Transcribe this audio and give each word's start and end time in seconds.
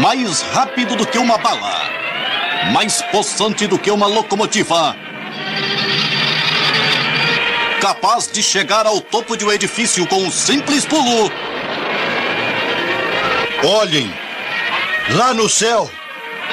mais 0.00 0.42
rápido 0.42 0.94
do 0.94 1.06
que 1.06 1.18
uma 1.18 1.36
bala, 1.38 1.82
mais 2.72 3.02
possante 3.02 3.66
do 3.66 3.78
que 3.78 3.90
uma 3.90 4.06
locomotiva, 4.06 4.94
capaz 7.80 8.30
de 8.30 8.42
chegar 8.42 8.86
ao 8.86 9.00
topo 9.00 9.36
de 9.36 9.44
um 9.44 9.52
edifício 9.52 10.06
com 10.06 10.22
um 10.22 10.30
simples 10.30 10.84
pulo. 10.84 11.32
Olhem, 13.64 14.12
lá 15.10 15.34
no 15.34 15.48
céu, 15.48 15.90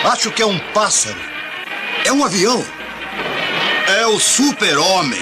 acho 0.06 0.32
que 0.32 0.42
é 0.42 0.46
um 0.46 0.58
pássaro. 0.74 1.20
É 2.04 2.12
um 2.12 2.26
avião. 2.26 2.64
É 3.88 4.08
o 4.08 4.20
Super-Homem. 4.20 5.22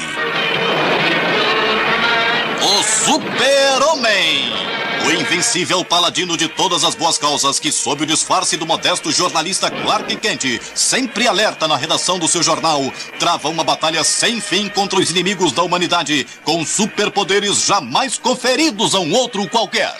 O 2.61 2.83
Super-Homem! 2.83 4.62
O 5.05 5.11
invencível 5.11 5.83
paladino 5.83 6.37
de 6.37 6.47
todas 6.47 6.83
as 6.83 6.95
boas 6.95 7.17
causas 7.17 7.59
que, 7.59 7.71
sob 7.71 8.03
o 8.03 8.05
disfarce 8.05 8.55
do 8.55 8.65
modesto 8.65 9.11
jornalista 9.11 9.69
Clark 9.69 10.15
Kent, 10.15 10.61
sempre 10.73 11.27
alerta 11.27 11.67
na 11.67 11.75
redação 11.75 12.17
do 12.17 12.27
seu 12.27 12.41
jornal, 12.41 12.81
trava 13.19 13.49
uma 13.49 13.63
batalha 13.63 14.03
sem 14.03 14.39
fim 14.39 14.69
contra 14.69 14.99
os 14.99 15.09
inimigos 15.09 15.51
da 15.51 15.61
humanidade, 15.61 16.25
com 16.43 16.65
superpoderes 16.65 17.65
jamais 17.65 18.17
conferidos 18.17 18.95
a 18.95 18.99
um 18.99 19.13
outro 19.13 19.47
qualquer. 19.49 19.93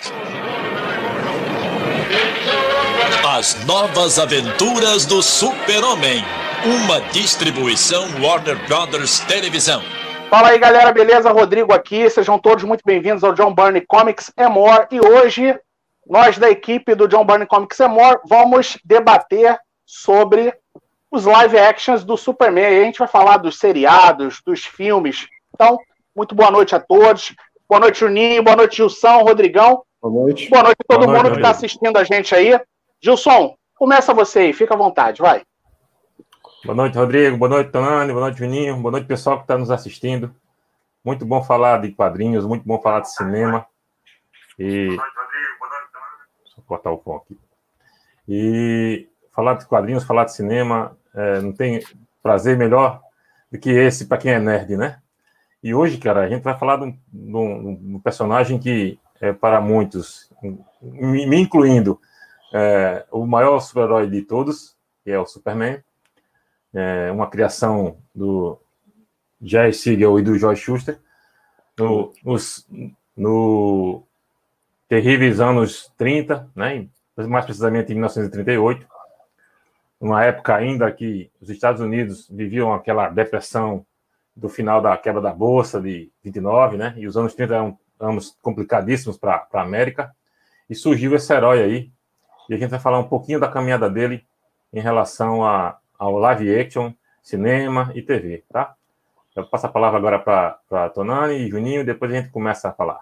As 3.27 3.57
Novas 3.65 4.19
Aventuras 4.19 5.05
do 5.05 5.21
Super-Homem. 5.21 6.23
Uma 6.65 7.01
distribuição 7.11 8.07
Warner 8.21 8.57
Brothers 8.67 9.19
Televisão. 9.21 9.83
Fala 10.33 10.49
aí, 10.49 10.57
galera, 10.57 10.91
beleza? 10.91 11.31
Rodrigo 11.31 11.71
aqui. 11.71 12.09
Sejam 12.09 12.39
todos 12.39 12.63
muito 12.63 12.81
bem-vindos 12.83 13.23
ao 13.23 13.35
John 13.35 13.53
Byrne 13.53 13.81
Comics 13.81 14.33
and 14.35 14.49
More. 14.49 14.87
E 14.89 14.99
hoje, 14.99 15.55
nós 16.07 16.39
da 16.39 16.49
equipe 16.49 16.95
do 16.95 17.07
John 17.07 17.23
Byrne 17.23 17.45
Comics 17.45 17.79
and 17.79 17.89
More 17.89 18.19
vamos 18.27 18.79
debater 18.83 19.55
sobre 19.85 20.51
os 21.11 21.25
live 21.25 21.55
actions 21.55 22.03
do 22.03 22.17
Superman. 22.17 22.63
E 22.63 22.81
a 22.81 22.83
gente 22.83 22.97
vai 22.97 23.07
falar 23.07 23.37
dos 23.37 23.59
seriados, 23.59 24.41
dos 24.43 24.65
filmes. 24.65 25.27
Então, 25.53 25.77
muito 26.15 26.33
boa 26.33 26.49
noite 26.49 26.73
a 26.73 26.79
todos. 26.79 27.35
Boa 27.69 27.81
noite, 27.81 27.99
Juninho. 27.99 28.41
Boa 28.41 28.55
noite, 28.55 28.77
Gilson, 28.77 29.19
Rodrigão. 29.19 29.83
Boa 30.01 30.23
noite. 30.23 30.49
Boa 30.49 30.63
noite 30.63 30.77
a 30.81 30.95
todo 30.95 31.05
Boa 31.05 31.15
mundo 31.15 31.25
noite. 31.25 31.33
que 31.35 31.41
está 31.41 31.51
assistindo 31.51 31.95
a 31.95 32.03
gente 32.03 32.33
aí. 32.33 32.59
Gilson, 32.99 33.55
começa 33.75 34.15
você 34.15 34.39
aí, 34.39 34.53
fica 34.53 34.73
à 34.73 34.77
vontade, 34.77 35.21
vai. 35.21 35.43
Boa 36.63 36.75
noite, 36.75 36.97
Rodrigo. 36.97 37.37
Boa 37.37 37.49
noite, 37.49 37.71
Tonani. 37.71 38.11
Boa 38.13 38.25
noite, 38.25 38.39
Juninho. 38.39 38.77
Boa 38.77 38.91
noite, 38.91 39.07
pessoal 39.07 39.37
que 39.37 39.43
está 39.43 39.57
nos 39.57 39.69
assistindo. 39.71 40.33
Muito 41.03 41.25
bom 41.25 41.43
falar 41.43 41.81
de 41.81 41.91
quadrinhos, 41.91 42.45
muito 42.45 42.65
bom 42.65 42.81
falar 42.81 43.01
de 43.01 43.13
cinema. 43.13 43.65
E... 44.57 44.87
Deixa 44.87 46.59
eu 46.59 46.63
cortar 46.65 46.91
o 46.91 46.97
pão 46.97 47.17
aqui. 47.17 47.37
E 48.27 49.09
falar 49.33 49.55
de 49.55 49.65
quadrinhos, 49.65 50.05
falar 50.05 50.25
de 50.25 50.33
cinema, 50.33 50.97
é, 51.13 51.41
não 51.41 51.51
tem 51.51 51.81
prazer 52.21 52.57
melhor 52.57 53.01
do 53.51 53.59
que 53.59 53.69
esse 53.69 54.05
para 54.05 54.17
quem 54.17 54.31
é 54.31 54.39
nerd, 54.39 54.77
né? 54.77 54.99
E 55.61 55.73
hoje, 55.75 55.97
cara, 55.97 56.21
a 56.21 56.29
gente 56.29 56.43
vai 56.43 56.57
falar 56.57 56.77
de 56.77 56.83
um, 56.85 56.91
de 56.91 57.35
um- 57.37 57.75
de 57.75 57.95
um 57.95 57.99
personagem 57.99 58.59
que, 58.59 58.97
é, 59.19 59.33
para 59.33 59.59
muitos, 59.59 60.31
me 60.81 61.25
me 61.25 61.37
incluindo, 61.39 61.99
é, 62.53 63.05
o 63.11 63.25
maior 63.25 63.59
super-herói 63.59 64.09
de 64.09 64.21
todos, 64.21 64.77
que 65.03 65.11
é 65.11 65.19
o 65.19 65.25
Superman. 65.25 65.81
É 66.73 67.11
uma 67.11 67.29
criação 67.29 67.97
do 68.13 68.59
Jerry 69.41 69.73
Siegel 69.73 70.19
e 70.19 70.23
do 70.23 70.37
Joy 70.37 70.55
Schuster. 70.55 70.99
No, 71.77 72.13
nos, 72.23 72.67
no 73.15 74.03
terríveis 74.87 75.39
anos 75.39 75.91
30, 75.97 76.49
né, 76.55 76.87
mais 77.17 77.45
precisamente 77.45 77.91
em 77.91 77.95
1938, 77.95 78.87
uma 79.99 80.23
época 80.23 80.55
ainda 80.55 80.91
que 80.91 81.31
os 81.41 81.49
Estados 81.49 81.81
Unidos 81.81 82.27
viviam 82.29 82.73
aquela 82.73 83.09
depressão 83.09 83.85
do 84.35 84.49
final 84.49 84.81
da 84.81 84.97
quebra 84.97 85.21
da 85.21 85.31
Bolsa 85.31 85.79
de 85.79 86.11
29, 86.23 86.77
né, 86.77 86.93
e 86.97 87.07
os 87.07 87.15
anos 87.15 87.33
30 87.33 87.53
eram 87.53 87.79
anos 87.99 88.37
complicadíssimos 88.41 89.17
para 89.17 89.47
a 89.51 89.61
América, 89.61 90.13
e 90.69 90.75
surgiu 90.75 91.15
esse 91.15 91.31
herói 91.33 91.61
aí, 91.61 91.91
e 92.49 92.53
a 92.53 92.57
gente 92.57 92.69
vai 92.69 92.79
falar 92.79 92.99
um 92.99 93.07
pouquinho 93.07 93.39
da 93.39 93.47
caminhada 93.47 93.89
dele 93.89 94.25
em 94.73 94.79
relação 94.79 95.45
a, 95.45 95.77
ao 96.03 96.17
live 96.17 96.59
action, 96.59 96.91
cinema 97.21 97.91
e 97.95 98.01
TV, 98.01 98.43
tá? 98.51 98.75
Eu 99.35 99.47
passo 99.47 99.65
a 99.67 99.69
palavra 99.69 99.97
agora 99.97 100.19
para 100.19 100.89
Tonani 100.89 101.35
e 101.35 101.49
Juninho, 101.49 101.85
depois 101.85 102.11
a 102.11 102.15
gente 102.15 102.29
começa 102.29 102.69
a 102.69 102.73
falar. 102.73 102.99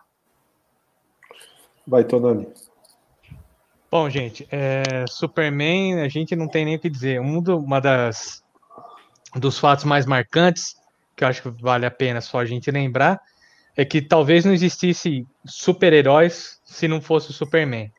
Vai, 1.86 2.04
Tonani. 2.04 2.48
Bom, 3.90 4.10
gente, 4.10 4.48
é, 4.52 5.06
Superman, 5.10 6.02
a 6.02 6.08
gente 6.08 6.36
não 6.36 6.48
tem 6.48 6.64
nem 6.64 6.76
o 6.76 6.80
que 6.80 6.90
dizer. 6.90 7.20
Um 7.20 7.42
do- 7.42 7.58
uma 7.58 7.82
das 7.82 8.42
dos 9.36 9.58
fatos 9.58 9.84
mais 9.86 10.06
marcantes, 10.06 10.76
que 11.16 11.24
eu 11.24 11.28
acho 11.28 11.42
que 11.42 11.50
vale 11.62 11.86
a 11.86 11.92
pena 11.92 12.22
só 12.22 12.40
a 12.40 12.46
gente 12.46 12.70
lembrar, 12.70 13.20
é 13.76 13.84
que 13.84 14.02
talvez 14.02 14.46
não 14.46 14.54
existisse 14.54 15.26
super-heróis 15.46 16.62
se 16.66 16.88
não 16.88 17.02
fosse 17.02 17.32
o 17.32 17.34
Superman. 17.34 17.92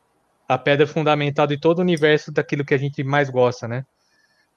A 0.48 0.58
pedra 0.58 0.86
fundamental 0.86 1.46
de 1.46 1.58
todo 1.58 1.78
o 1.78 1.82
universo 1.82 2.30
daquilo 2.30 2.64
que 2.64 2.74
a 2.74 2.78
gente 2.78 3.02
mais 3.02 3.28
gosta, 3.30 3.66
né? 3.66 3.84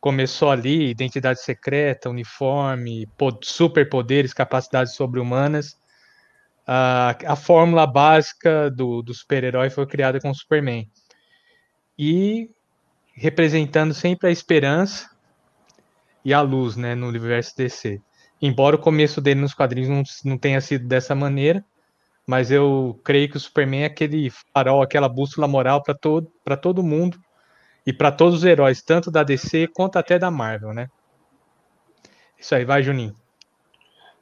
Começou 0.05 0.51
ali, 0.51 0.91
identidade 0.91 1.41
secreta, 1.41 2.11
uniforme, 2.11 3.07
po- 3.17 3.39
superpoderes, 3.41 4.35
capacidades 4.35 4.93
sobre-humanas. 4.93 5.75
A, 6.67 7.17
a 7.25 7.35
fórmula 7.35 7.87
básica 7.87 8.69
do, 8.69 9.01
do 9.01 9.15
super-herói 9.15 9.71
foi 9.71 9.87
criada 9.87 10.19
com 10.19 10.29
o 10.29 10.35
Superman 10.35 10.87
e 11.97 12.51
representando 13.15 13.95
sempre 13.95 14.29
a 14.29 14.31
esperança 14.31 15.09
e 16.23 16.35
a 16.35 16.41
luz, 16.41 16.75
né, 16.75 16.93
no 16.93 17.07
universo 17.07 17.57
DC. 17.57 17.99
Embora 18.39 18.75
o 18.75 18.79
começo 18.79 19.19
dele 19.19 19.41
nos 19.41 19.55
quadrinhos 19.55 19.89
não, 19.89 20.03
não 20.33 20.37
tenha 20.37 20.61
sido 20.61 20.87
dessa 20.87 21.15
maneira, 21.15 21.65
mas 22.27 22.51
eu 22.51 23.01
creio 23.03 23.27
que 23.27 23.37
o 23.37 23.39
Superman 23.39 23.81
é 23.81 23.85
aquele 23.85 24.31
farol, 24.53 24.83
aquela 24.83 25.09
bússola 25.09 25.47
moral 25.47 25.81
para 25.81 25.95
todo, 25.95 26.31
todo 26.61 26.83
mundo 26.83 27.17
e 27.85 27.93
para 27.93 28.11
todos 28.11 28.35
os 28.35 28.43
heróis, 28.43 28.81
tanto 28.81 29.11
da 29.11 29.23
DC 29.23 29.67
quanto 29.67 29.97
até 29.97 30.17
da 30.17 30.31
Marvel, 30.31 30.73
né? 30.73 30.89
Isso 32.39 32.55
aí, 32.55 32.65
vai, 32.65 32.81
Juninho. 32.81 33.15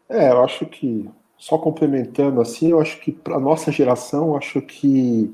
É, 0.09 0.31
eu 0.31 0.44
acho 0.44 0.66
que, 0.66 1.09
só 1.38 1.57
complementando 1.57 2.41
assim, 2.41 2.72
eu 2.72 2.81
acho 2.81 3.00
que 3.00 3.12
para 3.12 3.40
nossa 3.40 3.72
geração, 3.72 4.29
eu 4.29 4.38
acho 4.38 4.62
que 4.62 5.34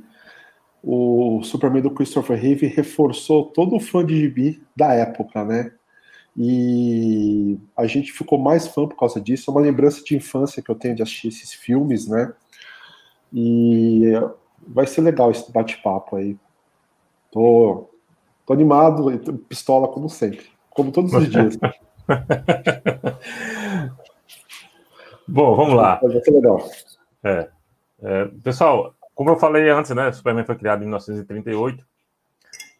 o 0.83 1.41
Superman 1.43 1.81
do 1.81 1.91
Christopher 1.91 2.39
Reeve 2.39 2.67
reforçou 2.67 3.45
todo 3.45 3.75
o 3.75 3.79
fã 3.79 4.05
de 4.05 4.15
gibi 4.15 4.63
da 4.75 4.93
época, 4.93 5.43
né? 5.43 5.73
E 6.37 7.59
a 7.75 7.85
gente 7.85 8.13
ficou 8.13 8.37
mais 8.37 8.67
fã 8.67 8.87
por 8.87 8.97
causa 8.97 9.19
disso. 9.19 9.49
É 9.49 9.51
uma 9.51 9.61
lembrança 9.61 10.01
de 10.03 10.15
infância 10.15 10.63
que 10.63 10.71
eu 10.71 10.75
tenho 10.75 10.95
de 10.95 11.03
assistir 11.03 11.27
esses 11.27 11.53
filmes, 11.53 12.07
né? 12.07 12.31
E 13.33 14.03
vai 14.65 14.87
ser 14.87 15.01
legal 15.01 15.31
esse 15.31 15.51
bate-papo 15.51 16.15
aí. 16.15 16.37
Tô, 17.29 17.89
tô 18.49 18.53
animado, 18.53 19.11
e 19.11 19.19
pistola 19.47 19.87
como 19.87 20.09
sempre, 20.09 20.47
como 20.71 20.91
todos 20.91 21.13
os 21.13 21.29
dias. 21.29 21.55
Bom, 25.27 25.55
vamos 25.55 25.75
lá. 25.75 25.99
Vai 26.01 26.19
ser 26.19 26.31
legal. 26.31 26.57
É, 27.23 27.47
é, 28.01 28.25
pessoal, 28.43 28.95
como 29.13 29.29
eu 29.29 29.35
falei 29.35 29.69
antes, 29.69 29.91
né, 29.91 30.11
Superman 30.11 30.45
foi 30.45 30.55
criado 30.55 30.79
em 30.79 30.85
1938 30.85 31.85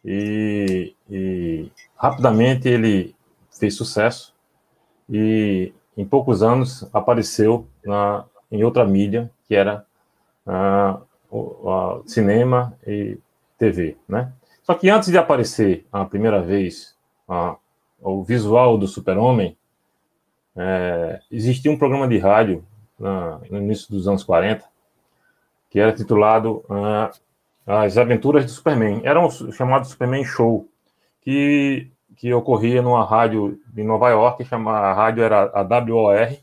e, 0.04 0.92
e 1.08 1.70
rapidamente 1.94 2.68
ele 2.68 3.14
fez 3.56 3.76
sucesso 3.76 4.34
e 5.08 5.72
em 5.96 6.04
poucos 6.04 6.42
anos 6.42 6.84
apareceu 6.92 7.68
na, 7.84 8.24
em 8.50 8.64
outra 8.64 8.84
mídia 8.84 9.30
que 9.46 9.54
era 9.54 9.86
ah, 10.44 10.98
o 11.30 11.70
a 11.70 12.02
cinema 12.08 12.76
e 12.84 13.16
TV, 13.56 13.96
né? 14.08 14.32
Só 14.70 14.74
que 14.76 14.88
antes 14.88 15.10
de 15.10 15.18
aparecer 15.18 15.84
a 15.90 16.04
primeira 16.04 16.40
vez 16.40 16.96
ah, 17.28 17.56
o 18.00 18.22
visual 18.22 18.78
do 18.78 18.86
Super-Homem, 18.86 19.58
é, 20.56 21.20
existia 21.28 21.72
um 21.72 21.76
programa 21.76 22.06
de 22.06 22.18
rádio 22.18 22.64
na- 22.96 23.40
no 23.50 23.58
início 23.58 23.90
dos 23.90 24.06
anos 24.06 24.22
40 24.22 24.64
que 25.68 25.80
era 25.80 25.92
titulado 25.92 26.64
ah, 26.70 27.10
As 27.66 27.98
Aventuras 27.98 28.44
do 28.44 28.50
Superman. 28.52 29.00
Era 29.02 29.18
um 29.18 29.28
chamado 29.50 29.88
Superman 29.88 30.22
Show, 30.24 30.68
que, 31.20 31.90
que 32.14 32.32
ocorria 32.32 32.80
numa 32.80 33.04
rádio 33.04 33.60
de 33.74 33.82
Nova 33.82 34.08
York, 34.10 34.46
a 34.48 34.92
rádio 34.92 35.24
era 35.24 35.50
a 35.52 35.62
WOR, 35.62 36.38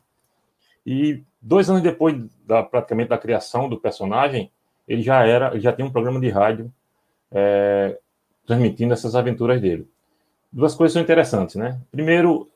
e 0.85 1.23
dois 1.41 1.69
anos 1.69 1.81
depois 1.81 2.21
da, 2.45 2.61
praticamente 2.61 3.07
da 3.07 3.17
criação 3.17 3.69
do 3.69 3.79
personagem, 3.79 4.51
ele 4.85 5.01
já 5.01 5.25
era, 5.25 5.57
já 5.61 5.71
tinha 5.71 5.87
um 5.87 5.91
programa 5.93 6.19
de 6.19 6.29
rádio 6.29 6.69
é, 7.31 7.97
transmitindo 8.47 8.93
essas 8.93 9.13
aventuras 9.13 9.61
dele. 9.61 9.87
Duas 10.51 10.73
coisas 10.73 10.93
são 10.93 11.01
interessantes, 11.01 11.55
né? 11.55 11.79
Primeiro, 11.91 12.49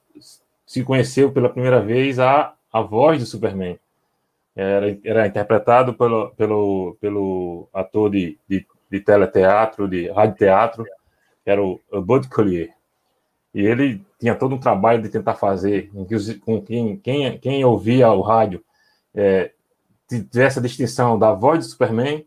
se 0.65 0.83
conheceu 0.83 1.31
pela 1.31 1.49
primeira 1.49 1.81
vez 1.81 2.17
a, 2.17 2.53
a 2.71 2.81
voz 2.81 3.19
do 3.19 3.25
Superman. 3.25 3.77
Era, 4.55 4.97
era 5.03 5.27
interpretado 5.27 5.93
pelo, 5.93 6.31
pelo, 6.31 6.97
pelo 6.99 7.67
ator 7.73 8.09
de, 8.09 8.37
de, 8.47 8.65
de 8.89 8.99
teleteatro, 9.01 9.87
de 9.87 10.09
radioteatro, 10.09 10.85
que 11.43 11.49
era 11.49 11.61
o, 11.61 11.79
o 11.91 12.01
Bud 12.01 12.27
Collier. 12.29 12.73
E 13.53 13.61
ele 13.61 14.01
tinha 14.17 14.33
todo 14.33 14.55
um 14.55 14.59
trabalho 14.59 15.01
de 15.01 15.09
tentar 15.09 15.35
fazer 15.35 15.91
com 16.45 16.61
quem, 16.61 16.97
quem, 16.97 17.37
quem 17.37 17.65
ouvia 17.65 18.09
o 18.11 18.21
rádio 18.21 18.63
é, 19.13 19.51
tivesse 20.07 20.59
a 20.59 20.61
distinção 20.61 21.17
da 21.19 21.33
voz 21.33 21.59
do 21.59 21.65
Superman 21.65 22.25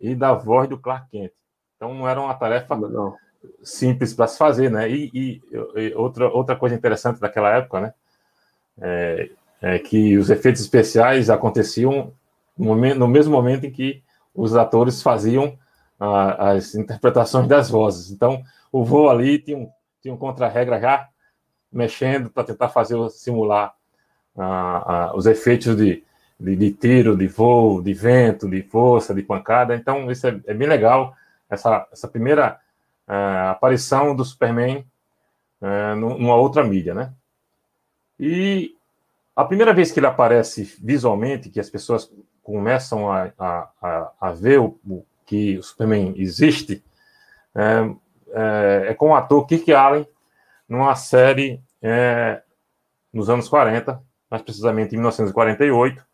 e 0.00 0.14
da 0.14 0.34
voz 0.34 0.68
do 0.68 0.78
Clark 0.78 1.10
Kent. 1.10 1.32
Então 1.78 1.94
não 1.94 2.08
era 2.08 2.20
uma 2.20 2.34
tarefa 2.34 2.76
não. 2.76 3.16
simples 3.62 4.12
para 4.12 4.26
se 4.26 4.36
fazer, 4.36 4.68
né? 4.68 4.90
E, 4.90 5.10
e, 5.14 5.42
e, 5.76 5.94
outra, 5.94 6.28
outra 6.28 6.56
coisa 6.56 6.74
interessante 6.74 7.20
daquela 7.20 7.56
época, 7.56 7.80
né? 7.80 7.94
É, 8.80 9.30
é 9.62 9.78
que 9.78 10.18
os 10.18 10.28
efeitos 10.28 10.60
especiais 10.60 11.30
aconteciam 11.30 12.12
no, 12.56 12.66
momento, 12.66 12.98
no 12.98 13.06
mesmo 13.06 13.32
momento 13.32 13.64
em 13.64 13.70
que 13.70 14.02
os 14.34 14.56
atores 14.56 15.00
faziam 15.02 15.56
as 16.00 16.74
interpretações 16.74 17.48
das 17.48 17.70
vozes. 17.70 18.10
Então, 18.10 18.42
o 18.70 18.84
voo 18.84 19.08
ali 19.08 19.38
tinha 19.38 19.56
um, 19.56 19.70
tinha 20.00 20.14
um 20.14 20.16
contra-regra 20.16 20.80
já 20.80 21.08
mexendo 21.72 22.30
para 22.30 22.44
tentar 22.44 22.68
fazer 22.68 22.96
simular 23.10 23.74
os 25.14 25.26
efeitos 25.26 25.76
de, 25.76 26.04
de, 26.38 26.56
de, 26.56 26.72
tiro, 26.72 27.16
de 27.16 27.26
voo, 27.26 27.82
de 27.82 27.92
vento, 27.92 28.48
de 28.48 28.62
força, 28.62 29.14
de 29.14 29.22
pancada. 29.22 29.74
Então, 29.74 30.10
isso 30.10 30.26
é, 30.26 30.40
é 30.46 30.54
bem 30.54 30.68
legal, 30.68 31.14
essa, 31.48 31.86
essa 31.92 32.08
primeira 32.08 32.60
uh, 33.08 33.50
aparição 33.50 34.14
do 34.14 34.24
Superman 34.24 34.86
uh, 35.60 35.96
numa 35.96 36.36
outra 36.36 36.64
mídia, 36.64 36.94
né? 36.94 37.12
E 38.18 38.74
a 39.34 39.44
primeira 39.44 39.72
vez 39.72 39.92
que 39.92 40.00
ele 40.00 40.06
aparece 40.06 40.64
visualmente, 40.82 41.48
que 41.48 41.60
as 41.60 41.70
pessoas 41.70 42.12
começam 42.42 43.10
a, 43.12 43.30
a, 43.38 44.12
a, 44.20 44.32
ver 44.32 44.58
o, 44.58 44.80
o, 44.84 45.04
que 45.24 45.58
o 45.58 45.62
Superman 45.62 46.14
existe, 46.16 46.82
é, 47.54 47.62
é, 48.30 48.86
é, 48.88 48.94
com 48.94 49.10
o 49.10 49.14
ator 49.14 49.46
Kirk 49.46 49.72
Allen, 49.72 50.08
numa 50.68 50.94
série 50.96 51.62
é, 51.80 52.42
nos 53.12 53.30
anos 53.30 53.48
40, 53.48 54.02
mais 54.30 54.42
precisamente 54.42 54.94
em 54.94 54.98
1948, 54.98 56.04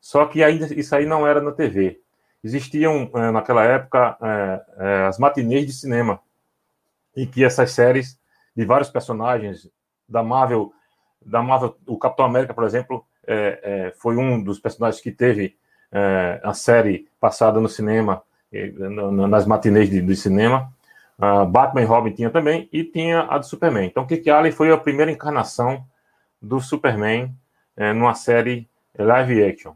só 0.00 0.26
que 0.26 0.42
ainda 0.42 0.66
isso 0.74 0.94
aí 0.96 1.06
não 1.06 1.26
era 1.26 1.40
na 1.40 1.52
TV. 1.52 2.00
Existiam, 2.46 3.10
é, 3.14 3.30
naquela 3.30 3.64
época, 3.64 4.16
é, 4.78 5.06
as 5.06 5.18
matinês 5.18 5.66
de 5.66 5.72
cinema, 5.72 6.20
em 7.16 7.26
que 7.26 7.44
essas 7.44 7.72
séries 7.72 8.18
de 8.56 8.64
vários 8.64 8.88
personagens 8.88 9.68
da 10.08 10.22
Marvel 10.22 10.72
da 11.24 11.42
Marvel, 11.42 11.76
o 11.86 11.98
Capitão 11.98 12.24
América, 12.24 12.54
por 12.54 12.62
exemplo, 12.62 13.04
foi 13.96 14.16
um 14.16 14.40
dos 14.40 14.60
personagens 14.60 15.02
que 15.02 15.10
teve 15.10 15.56
a 16.40 16.54
série 16.54 17.08
passada 17.18 17.60
no 17.60 17.68
cinema, 17.68 18.22
nas 19.28 19.44
matinês 19.44 19.90
de, 19.90 20.00
de 20.00 20.14
cinema. 20.14 20.72
Uh, 21.18 21.46
Batman 21.46 21.82
e 21.82 21.84
Robin 21.84 22.12
tinha 22.12 22.30
também, 22.30 22.68
e 22.70 22.84
tinha 22.84 23.22
a 23.22 23.38
do 23.38 23.46
Superman. 23.46 23.86
Então, 23.86 24.06
Kiki 24.06 24.28
Allen 24.28 24.52
foi 24.52 24.70
a 24.70 24.76
primeira 24.76 25.10
encarnação 25.10 25.84
do 26.40 26.60
Superman 26.60 27.34
é, 27.76 27.92
numa 27.92 28.14
série 28.14 28.68
live 28.98 29.42
action. 29.42 29.74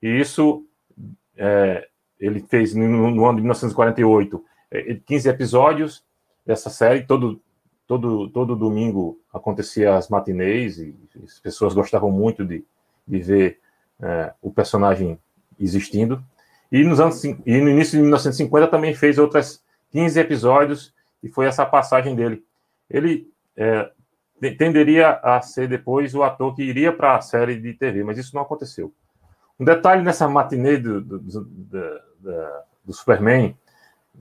E 0.00 0.08
isso 0.20 0.64
é, 1.36 1.88
ele 2.20 2.40
fez 2.40 2.74
no, 2.74 3.10
no, 3.10 3.26
ano 3.26 3.36
de 3.36 3.42
1948 3.42 4.44
15 5.04 5.28
episódios 5.28 6.04
dessa 6.44 6.70
série, 6.70 7.04
todo, 7.04 7.40
todo, 7.86 8.28
todo 8.30 8.56
domingo 8.56 9.18
acontecia 9.32 9.96
as 9.96 10.08
matinês 10.08 10.78
e 10.78 10.94
as 11.24 11.38
pessoas 11.38 11.74
gostavam 11.74 12.10
muito 12.10 12.44
de, 12.44 12.64
de 13.06 13.18
ver 13.20 13.60
é, 14.00 14.32
o 14.42 14.50
personagem 14.50 15.18
existindo. 15.58 16.22
E, 16.70 16.82
nos 16.84 17.00
anos, 17.00 17.22
e 17.24 17.36
no 17.46 17.68
início 17.68 17.92
de 17.92 18.02
1950 18.02 18.68
também 18.68 18.94
fez 18.94 19.18
outras 19.18 19.62
15 19.92 20.18
episódios 20.18 20.94
e 21.22 21.28
foi 21.28 21.46
essa 21.46 21.64
passagem 21.64 22.14
dele. 22.14 22.44
Ele 22.90 23.30
é, 23.56 23.90
tenderia 24.58 25.20
a 25.22 25.40
ser 25.40 25.68
depois 25.68 26.14
o 26.14 26.22
ator 26.22 26.54
que 26.54 26.62
iria 26.62 26.92
para 26.92 27.16
a 27.16 27.20
série 27.20 27.58
de 27.58 27.72
TV, 27.74 28.04
mas 28.04 28.18
isso 28.18 28.34
não 28.34 28.42
aconteceu. 28.42 28.92
Um 29.58 29.64
detalhe 29.64 30.02
nessa 30.02 30.28
matinê 30.28 30.76
do, 30.76 31.00
do, 31.00 31.18
do, 31.18 32.00
do, 32.84 32.92
Superman 32.92 33.56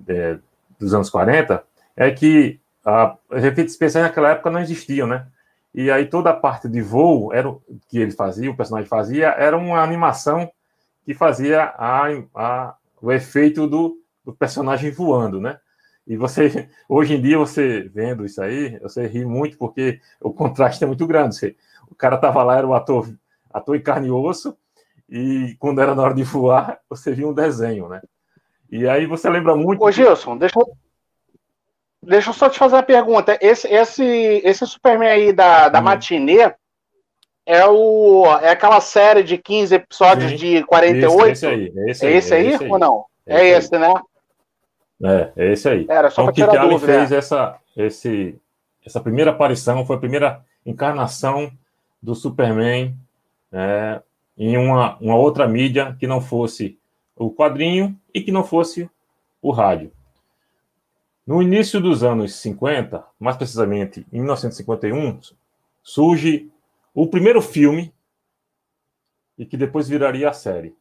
é, 0.08 0.40
dos 0.80 0.94
anos 0.94 1.10
40 1.10 1.64
é 1.96 2.12
que 2.12 2.60
a, 2.86 3.18
os 3.30 3.44
efeitos 3.44 3.74
especiais 3.74 4.08
naquela 4.08 4.32
época 4.32 4.50
não 4.50 4.60
existiam, 4.60 5.08
né? 5.08 5.28
E 5.74 5.92
aí 5.92 6.06
toda 6.06 6.30
a 6.30 6.34
parte 6.34 6.70
de 6.70 6.82
voo 6.82 7.34
era 7.34 7.54
que 7.90 7.98
ele 7.98 8.12
fazia, 8.12 8.50
o 8.50 8.56
personagem 8.56 8.88
fazia, 8.88 9.28
era 9.28 9.58
uma 9.58 9.82
animação 9.82 10.50
que 11.06 11.14
fazia 11.14 11.64
a, 11.78 12.08
a, 12.34 12.76
o 13.02 13.12
efeito 13.12 13.68
do, 13.68 14.00
do, 14.24 14.34
personagem 14.34 14.90
voando, 14.90 15.42
né? 15.42 15.60
E 16.08 16.16
você, 16.16 16.70
hoje 16.88 17.16
em 17.16 17.22
dia, 17.22 17.38
você 17.38 17.90
vendo 17.94 18.26
isso 18.26 18.42
aí, 18.42 18.80
você 18.80 19.06
ri 19.06 19.26
muito 19.26 19.58
porque 19.58 20.00
o 20.22 20.32
contraste 20.34 20.82
é 20.84 20.88
muito 20.88 21.06
grande. 21.06 21.36
Você, 21.36 21.58
o 21.90 21.94
cara 21.96 22.18
tava 22.18 22.42
lá, 22.42 22.58
era 22.58 22.66
o 22.66 22.74
ator, 22.74 23.14
ator 23.54 23.76
em 23.76 23.82
carne 23.82 24.08
e 24.08 24.12
osso, 24.12 24.58
e 25.10 25.56
quando 25.60 25.82
era 25.82 25.94
na 25.94 26.02
hora 26.02 26.14
de 26.14 26.24
voar, 26.24 26.80
você 26.90 27.14
via 27.14 27.28
um 27.28 27.34
desenho, 27.34 27.88
né? 27.88 28.02
E 28.72 28.88
aí 28.88 29.06
você 29.06 29.30
lembra 29.30 29.56
muito. 29.56 29.84
Ô, 29.84 29.92
Gilson, 29.92 30.38
deixa 30.38 30.60
eu, 30.60 30.78
Deixa 32.06 32.30
eu 32.30 32.34
só 32.34 32.48
te 32.48 32.60
fazer 32.60 32.76
uma 32.76 32.84
pergunta. 32.84 33.38
Esse, 33.42 33.68
esse, 33.68 34.04
esse 34.44 34.66
Superman 34.68 35.10
aí 35.10 35.34
da, 35.34 35.70
da 35.70 35.80
hum. 35.80 35.84
matinê 35.84 36.54
é, 37.46 37.66
o, 37.66 38.26
é 38.42 38.50
aquela 38.50 38.80
série 38.80 39.24
de 39.24 39.38
15 39.38 39.76
episódios 39.76 40.32
Sim. 40.32 40.38
de 40.38 40.64
48? 40.64 41.32
Esse, 41.32 41.32
esse 41.32 41.46
aí. 41.46 41.74
É 41.76 41.92
esse, 41.92 42.06
é 42.06 42.12
esse 42.12 42.34
aí, 42.34 42.46
é 42.46 42.50
esse 42.50 42.64
aí 42.64 42.70
ou 42.70 42.80
não? 42.80 43.06
É, 43.26 43.42
é 43.42 43.58
esse, 43.58 43.78
né? 43.78 43.94
É, 45.04 45.32
é 45.36 45.52
esse 45.52 45.68
aí. 45.68 45.86
Era 45.90 46.10
só 46.10 46.24
então, 46.24 46.34
para 46.34 46.68
tirar 46.68 46.80
fez 46.80 47.10
né? 47.10 47.18
essa, 47.18 47.56
esse, 47.76 48.40
essa 48.86 49.00
primeira 49.00 49.32
aparição, 49.32 49.86
foi 49.86 49.96
a 49.96 50.00
primeira 50.00 50.42
encarnação 50.66 51.52
do 52.02 52.14
Superman 52.14 52.96
é, 53.52 54.02
em 54.38 54.58
uma, 54.58 54.98
uma 54.98 55.16
outra 55.16 55.48
mídia 55.48 55.96
que 56.00 56.08
não 56.08 56.22
fosse 56.22 56.78
o 57.16 57.32
quadrinho 57.32 57.98
e 58.14 58.22
que 58.22 58.32
não 58.32 58.44
fosse 58.44 58.90
o 59.42 59.52
rádio. 59.52 59.92
No 61.26 61.42
início 61.42 61.80
dos 61.80 62.04
anos 62.04 62.36
50, 62.36 63.04
mais 63.20 63.36
precisamente 63.36 64.06
em 64.12 64.20
1951, 64.20 65.20
surge 65.82 66.52
o 66.94 67.08
primeiro 67.08 67.42
filme 67.42 67.94
e 69.38 69.46
que 69.46 69.58
depois 69.58 69.88
viraria 69.88 70.30
a 70.30 70.34
série. 70.34 70.76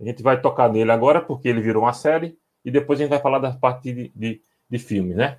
A 0.00 0.04
gente 0.04 0.22
vai 0.22 0.40
tocar 0.40 0.70
nele 0.70 0.92
agora 0.92 1.20
porque 1.20 1.48
ele 1.48 1.60
virou 1.60 1.82
uma 1.82 1.92
série 1.92 2.38
e 2.64 2.70
depois 2.70 2.98
a 2.98 3.02
gente 3.02 3.10
vai 3.10 3.20
falar 3.20 3.38
da 3.38 3.52
parte 3.52 3.92
de, 3.92 4.12
de, 4.14 4.40
de 4.70 5.00
né? 5.00 5.38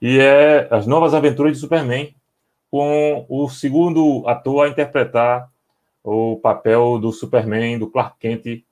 E 0.00 0.18
é 0.18 0.66
As 0.70 0.86
Novas 0.86 1.12
Aventuras 1.12 1.52
de 1.52 1.58
Superman, 1.58 2.14
com 2.70 3.26
o 3.28 3.48
segundo 3.50 4.26
ator 4.26 4.66
a 4.66 4.70
interpretar 4.70 5.50
o 6.02 6.36
papel 6.36 6.98
do 6.98 7.12
Superman, 7.12 7.78
do 7.78 7.90
Clark 7.90 8.16
Kent, 8.18 8.64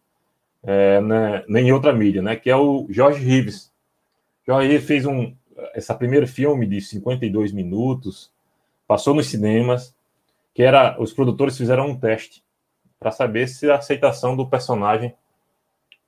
é, 0.63 1.01
né, 1.01 1.45
em 1.61 1.73
outra 1.73 1.93
mídia, 1.93 2.23
né? 2.23 2.37
Que 2.37 2.51
é 2.51 2.57
o 2.57 2.87
George 2.91 3.25
Reeves 3.25 3.71
então 4.49 4.57
aí 4.57 4.81
fez 4.81 5.05
um 5.05 5.35
essa 5.75 5.95
primeiro 5.95 6.27
filme 6.27 6.65
de 6.67 6.81
52 6.81 7.53
minutos, 7.53 8.33
passou 8.87 9.15
nos 9.15 9.27
cinemas, 9.27 9.95
que 10.55 10.63
era 10.63 10.99
os 10.99 11.13
produtores 11.13 11.55
fizeram 11.55 11.89
um 11.89 12.01
teste 12.01 12.43
para 12.99 13.11
saber 13.11 13.47
se 13.47 13.71
a 13.71 13.77
aceitação 13.77 14.35
do 14.35 14.49
personagem 14.49 15.15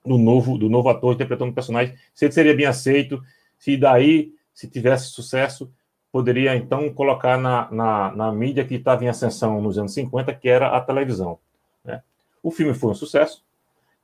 do 0.03 0.17
novo 0.17 0.57
do 0.57 0.71
novo 0.71 0.89
ator 0.89 1.13
interpretando 1.13 1.51
o 1.51 1.55
personagem, 1.55 1.95
se 2.15 2.25
ele 2.25 2.33
seria 2.33 2.57
bem 2.57 2.65
aceito, 2.65 3.23
se 3.59 3.77
daí 3.77 4.33
se 4.55 4.67
tivesse 4.67 5.11
sucesso, 5.11 5.71
poderia 6.13 6.57
então 6.57 6.93
colocar 6.93 7.39
na, 7.39 7.71
na, 7.71 8.13
na 8.13 8.33
mídia 8.33 8.65
que 8.65 8.75
estava 8.75 9.05
em 9.05 9.09
ascensão 9.09 9.61
nos 9.61 9.79
anos 9.79 9.95
50, 9.95 10.35
que 10.35 10.49
era 10.49 10.77
a 10.77 10.81
televisão. 10.81 11.39
Né? 11.85 12.03
O 12.43 12.51
filme 12.51 12.75
foi 12.75 12.91
um 12.91 12.95
sucesso. 12.95 13.45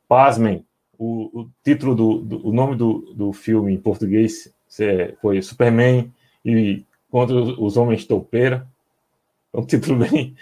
Pasmem, 0.09 0.65
o, 0.99 1.41
o 1.41 1.51
título 1.65 1.95
do, 1.95 2.19
do, 2.19 2.49
o 2.49 2.53
nome 2.53 2.77
do, 2.77 3.13
do 3.15 3.33
filme 3.33 3.73
em 3.73 3.79
português 3.79 4.53
foi 5.21 5.41
Superman 5.43 6.13
e 6.45 6.85
contra 7.11 7.35
os 7.35 7.77
homens 7.77 8.05
toupeira. 8.05 8.67
É 9.53 9.59
um 9.59 9.65
título 9.65 9.99
bem, 10.07 10.37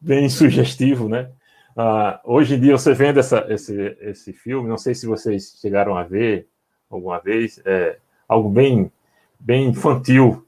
bem 0.00 0.28
sugestivo, 0.28 1.08
né? 1.08 1.30
Uh, 1.76 2.18
hoje 2.24 2.54
em 2.54 2.60
dia 2.60 2.72
você 2.72 2.94
vendo 2.94 3.20
essa, 3.20 3.46
esse, 3.50 3.96
esse 4.00 4.32
filme, 4.32 4.66
não 4.66 4.78
sei 4.78 4.94
se 4.94 5.06
vocês 5.06 5.58
chegaram 5.60 5.94
a 5.94 6.02
ver 6.02 6.48
alguma 6.88 7.18
vez, 7.18 7.60
é 7.66 7.98
algo 8.26 8.48
bem, 8.48 8.90
bem 9.38 9.68
infantil, 9.68 10.45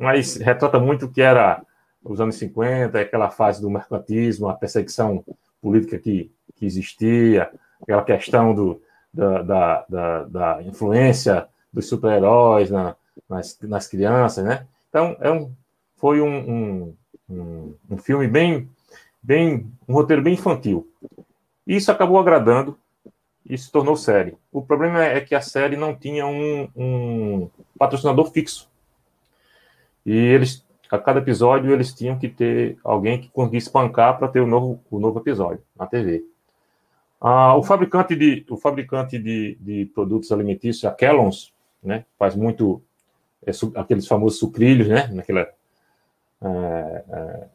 mas 0.00 0.36
retrata 0.36 0.80
muito 0.80 1.04
o 1.06 1.10
que 1.10 1.20
era 1.20 1.62
os 2.02 2.20
anos 2.20 2.36
50, 2.36 2.98
aquela 2.98 3.30
fase 3.30 3.60
do 3.60 3.68
mercantismo, 3.68 4.48
a 4.48 4.54
perseguição 4.54 5.22
política 5.60 5.98
que, 5.98 6.32
que 6.56 6.64
existia, 6.64 7.50
aquela 7.82 8.02
questão 8.02 8.54
do, 8.54 8.82
da, 9.12 9.42
da, 9.42 9.84
da, 9.88 10.24
da 10.24 10.62
influência 10.62 11.46
dos 11.70 11.86
super-heróis 11.86 12.70
na, 12.70 12.96
nas, 13.28 13.58
nas 13.60 13.86
crianças, 13.86 14.42
né? 14.42 14.66
Então, 14.88 15.16
é 15.20 15.30
um, 15.30 15.52
foi 15.96 16.22
um, 16.22 16.94
um, 17.28 17.74
um, 17.90 17.98
filme 17.98 18.26
bem, 18.26 18.68
bem, 19.22 19.70
um 19.86 19.92
roteiro 19.92 20.22
bem 20.22 20.34
infantil. 20.34 20.88
Isso 21.66 21.92
acabou 21.92 22.18
agradando 22.18 22.78
e 23.44 23.56
se 23.56 23.70
tornou 23.70 23.96
série. 23.96 24.36
O 24.50 24.62
problema 24.62 25.04
é 25.04 25.20
que 25.20 25.34
a 25.34 25.42
série 25.42 25.76
não 25.76 25.94
tinha 25.94 26.26
um, 26.26 26.68
um 26.74 27.50
patrocinador 27.78 28.30
fixo. 28.32 28.69
E 30.04 30.12
eles, 30.12 30.66
a 30.90 30.98
cada 30.98 31.20
episódio, 31.20 31.72
eles 31.72 31.92
tinham 31.94 32.18
que 32.18 32.28
ter 32.28 32.78
alguém 32.82 33.20
que 33.20 33.28
conseguisse 33.28 33.66
espancar 33.66 34.18
para 34.18 34.28
ter 34.28 34.40
o 34.40 34.46
novo, 34.46 34.80
o 34.90 34.98
novo 34.98 35.18
episódio 35.20 35.62
na 35.76 35.86
TV. 35.86 36.24
Ah, 37.20 37.54
o 37.54 37.62
fabricante 37.62 38.16
de, 38.16 38.46
o 38.48 38.56
fabricante 38.56 39.18
de, 39.18 39.56
de 39.60 39.86
produtos 39.94 40.32
alimentícios, 40.32 40.84
a 40.84 40.90
Kellogg's, 40.90 41.52
né, 41.82 42.04
faz 42.18 42.34
muito 42.34 42.82
é, 43.44 43.52
su, 43.52 43.72
aqueles 43.74 44.06
famosos 44.06 44.38
sucrilhos, 44.38 44.88
né, 44.88 45.06
naquela, 45.12 45.46
é, 46.42 47.04
é, 47.08 47.46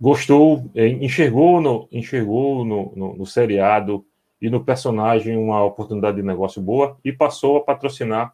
gostou, 0.00 0.70
é, 0.74 0.86
enxergou 0.86 1.60
no, 1.60 1.88
enxergou 1.90 2.64
no, 2.64 2.92
no, 2.94 3.16
no, 3.16 3.26
seriado 3.26 4.04
e 4.40 4.48
no 4.48 4.64
personagem 4.64 5.36
uma 5.36 5.64
oportunidade 5.64 6.18
de 6.18 6.22
negócio 6.22 6.62
boa 6.62 6.96
e 7.04 7.12
passou 7.12 7.56
a 7.56 7.64
patrocinar 7.64 8.32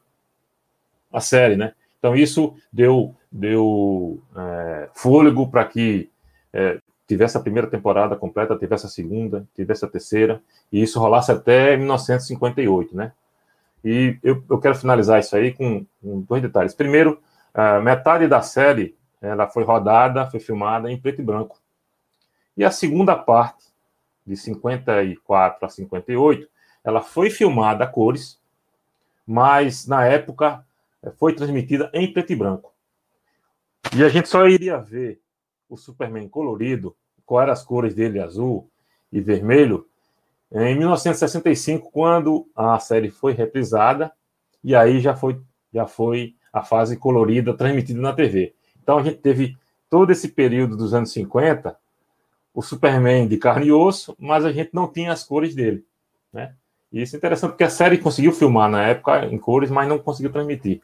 a 1.11 1.21
série, 1.21 1.57
né? 1.57 1.73
Então 1.99 2.15
isso 2.15 2.55
deu 2.71 3.15
deu 3.35 4.23
é, 4.37 4.89
fôlego 4.95 5.49
para 5.49 5.65
que 5.65 6.09
é, 6.53 6.79
tivesse 7.07 7.37
a 7.37 7.41
primeira 7.41 7.67
temporada 7.69 8.15
completa, 8.15 8.57
tivesse 8.57 8.87
a 8.87 8.89
segunda, 8.89 9.45
tivesse 9.57 9.85
a 9.85 9.89
terceira, 9.89 10.41
e 10.73 10.81
isso 10.81 11.01
rolasse 11.01 11.33
até 11.33 11.77
1958, 11.77 12.97
né? 12.97 13.13
E 13.85 14.17
eu, 14.23 14.43
eu 14.49 14.59
quero 14.59 14.77
finalizar 14.77 15.19
isso 15.19 15.37
aí 15.37 15.53
com, 15.53 15.85
com 16.01 16.21
dois 16.21 16.41
detalhes. 16.41 16.73
Primeiro, 16.73 17.21
metade 17.83 18.27
da 18.27 18.41
série 18.41 18.97
ela 19.21 19.49
foi 19.49 19.65
rodada, 19.65 20.31
foi 20.31 20.41
filmada 20.41 20.91
em 20.91 20.99
preto 20.99 21.21
e 21.21 21.25
branco. 21.25 21.59
E 22.57 22.65
a 22.65 22.71
segunda 22.71 23.17
parte, 23.17 23.65
de 24.27 24.37
54 24.37 25.67
a 25.67 25.69
58, 25.69 26.49
ela 26.83 27.03
foi 27.03 27.31
filmada 27.31 27.85
a 27.85 27.87
cores, 27.87 28.41
mas 29.27 29.87
na 29.87 30.07
época 30.07 30.65
foi 31.19 31.35
transmitida 31.35 31.91
em 31.93 32.11
preto 32.11 32.33
e 32.33 32.37
branco. 32.37 32.74
E 33.97 34.05
a 34.05 34.09
gente 34.09 34.29
só 34.29 34.47
iria 34.47 34.79
ver 34.79 35.21
o 35.69 35.77
Superman 35.77 36.29
colorido, 36.29 36.97
eram 37.31 37.53
as 37.53 37.65
cores 37.65 37.95
dele, 37.95 38.21
azul 38.21 38.71
e 39.11 39.21
vermelho, 39.21 39.87
em 40.57 40.79
1965, 40.79 41.91
quando 41.91 42.47
a 42.55 42.79
série 42.79 43.11
foi 43.11 43.33
reprisada, 43.33 44.13
e 44.63 44.73
aí 44.75 45.01
já 45.01 45.17
foi, 45.17 45.41
já 45.73 45.85
foi 45.85 46.37
a 46.53 46.63
fase 46.63 46.97
colorida 46.97 47.53
transmitida 47.55 48.01
na 48.01 48.13
TV. 48.13 48.55
Então 48.81 48.99
a 48.99 49.03
gente 49.03 49.17
teve 49.17 49.59
todo 49.91 50.13
esse 50.13 50.29
período 50.29 50.77
dos 50.77 50.95
anos 50.95 51.13
50, 51.13 51.77
o 52.55 52.63
Superman 52.63 53.27
de 53.27 53.37
carne 53.37 53.67
e 53.67 53.73
osso, 53.73 54.15
mas 54.17 54.45
a 54.45 54.53
gente 54.53 54.71
não 54.73 54.87
tinha 54.87 55.11
as 55.11 55.25
cores 55.25 55.57
dele, 55.57 55.85
né? 56.33 56.55
E 56.93 57.03
isso 57.03 57.17
é 57.17 57.19
interessante 57.19 57.51
porque 57.51 57.65
a 57.65 57.71
série 57.71 57.99
conseguiu 57.99 58.31
filmar 58.31 58.71
na 58.71 58.87
época 58.87 59.27
em 59.27 59.37
cores, 59.37 59.73
mas 59.73 59.89
não 59.89 59.99
conseguiu 59.99 60.31
transmitir. 60.31 60.81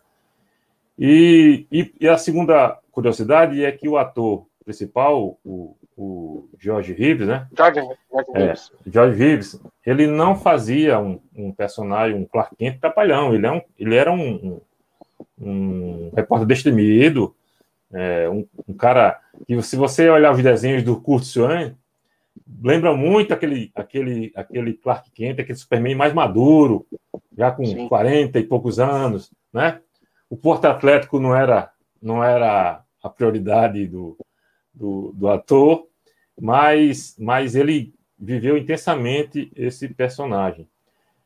E, 1.00 1.66
e, 1.72 1.94
e 1.98 2.06
a 2.06 2.18
segunda 2.18 2.78
curiosidade 2.92 3.64
é 3.64 3.72
que 3.72 3.88
o 3.88 3.96
ator 3.96 4.46
principal, 4.62 5.38
o, 5.42 5.74
o 5.96 6.46
George 6.58 6.92
Reeves, 6.92 7.26
né? 7.26 7.48
George, 7.56 7.80
George 8.12 8.30
é, 8.34 8.38
Reeves. 8.38 8.72
George 8.86 9.18
Reeves, 9.18 9.60
ele 9.86 10.06
não 10.06 10.36
fazia 10.36 10.98
um, 10.98 11.18
um, 11.34 11.52
personagem, 11.52 12.18
um 12.18 12.26
Clark 12.26 12.54
Kent 12.54 12.78
trapalhão. 12.78 13.34
Ele, 13.34 13.46
é 13.46 13.50
um, 13.50 13.62
ele 13.78 13.96
era 13.96 14.12
um, 14.12 14.60
um, 15.38 15.50
um 15.50 16.12
repórter 16.14 16.46
destemido, 16.46 17.34
é, 17.92 18.28
um, 18.28 18.46
um, 18.68 18.74
cara 18.74 19.18
que, 19.46 19.60
se 19.62 19.76
você 19.76 20.06
olhar 20.10 20.32
os 20.32 20.42
desenhos 20.42 20.82
do 20.82 21.00
Kurt 21.00 21.24
Swan, 21.24 21.74
lembra 22.62 22.94
muito 22.94 23.32
aquele, 23.32 23.72
aquele, 23.74 24.32
aquele 24.36 24.74
Clark 24.74 25.10
Kent, 25.12 25.40
aquele 25.40 25.58
Superman 25.58 25.94
mais 25.94 26.12
maduro, 26.12 26.86
já 27.36 27.50
com 27.50 27.64
Sim. 27.64 27.88
40 27.88 28.38
e 28.38 28.44
poucos 28.44 28.78
anos, 28.78 29.32
né? 29.50 29.80
O 30.30 30.36
Porto 30.36 30.64
Atlético 30.66 31.18
não 31.18 31.34
era, 31.34 31.70
não 32.00 32.24
era 32.24 32.84
a 33.02 33.10
prioridade 33.10 33.86
do, 33.86 34.16
do, 34.72 35.12
do 35.14 35.28
ator, 35.28 35.88
mas, 36.40 37.16
mas 37.18 37.56
ele 37.56 37.92
viveu 38.16 38.56
intensamente 38.56 39.50
esse 39.56 39.88
personagem. 39.88 40.68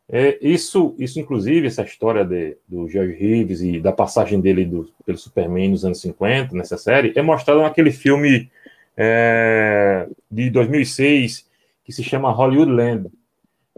É, 0.08 0.38
isso, 0.40 0.94
isso, 0.98 1.20
inclusive, 1.20 1.66
essa 1.66 1.82
história 1.82 2.24
de, 2.24 2.56
do 2.68 2.88
George 2.88 3.12
Reeves 3.14 3.60
e 3.60 3.80
da 3.80 3.92
passagem 3.92 4.40
dele 4.40 4.64
do, 4.64 4.90
pelo 5.04 5.18
Superman 5.18 5.70
nos 5.70 5.84
anos 5.84 6.00
50, 6.00 6.54
nessa 6.54 6.76
série, 6.76 7.12
é 7.14 7.22
mostrado 7.22 7.62
naquele 7.62 7.90
filme 7.90 8.50
é, 8.96 10.08
de 10.30 10.50
2006 10.50 11.48
que 11.84 11.92
se 11.92 12.02
chama 12.02 12.30
Hollywoodland, 12.30 13.10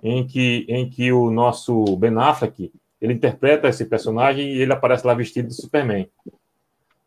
em 0.02 0.26
que, 0.26 0.66
em 0.68 0.88
que 0.88 1.12
o 1.12 1.30
nosso 1.30 1.96
Ben 1.96 2.16
Affleck 2.16 2.72
ele 3.00 3.12
interpreta 3.12 3.68
esse 3.68 3.84
personagem 3.84 4.52
e 4.52 4.60
ele 4.60 4.72
aparece 4.72 5.06
lá 5.06 5.14
vestido 5.14 5.48
de 5.48 5.54
Superman. 5.54 6.08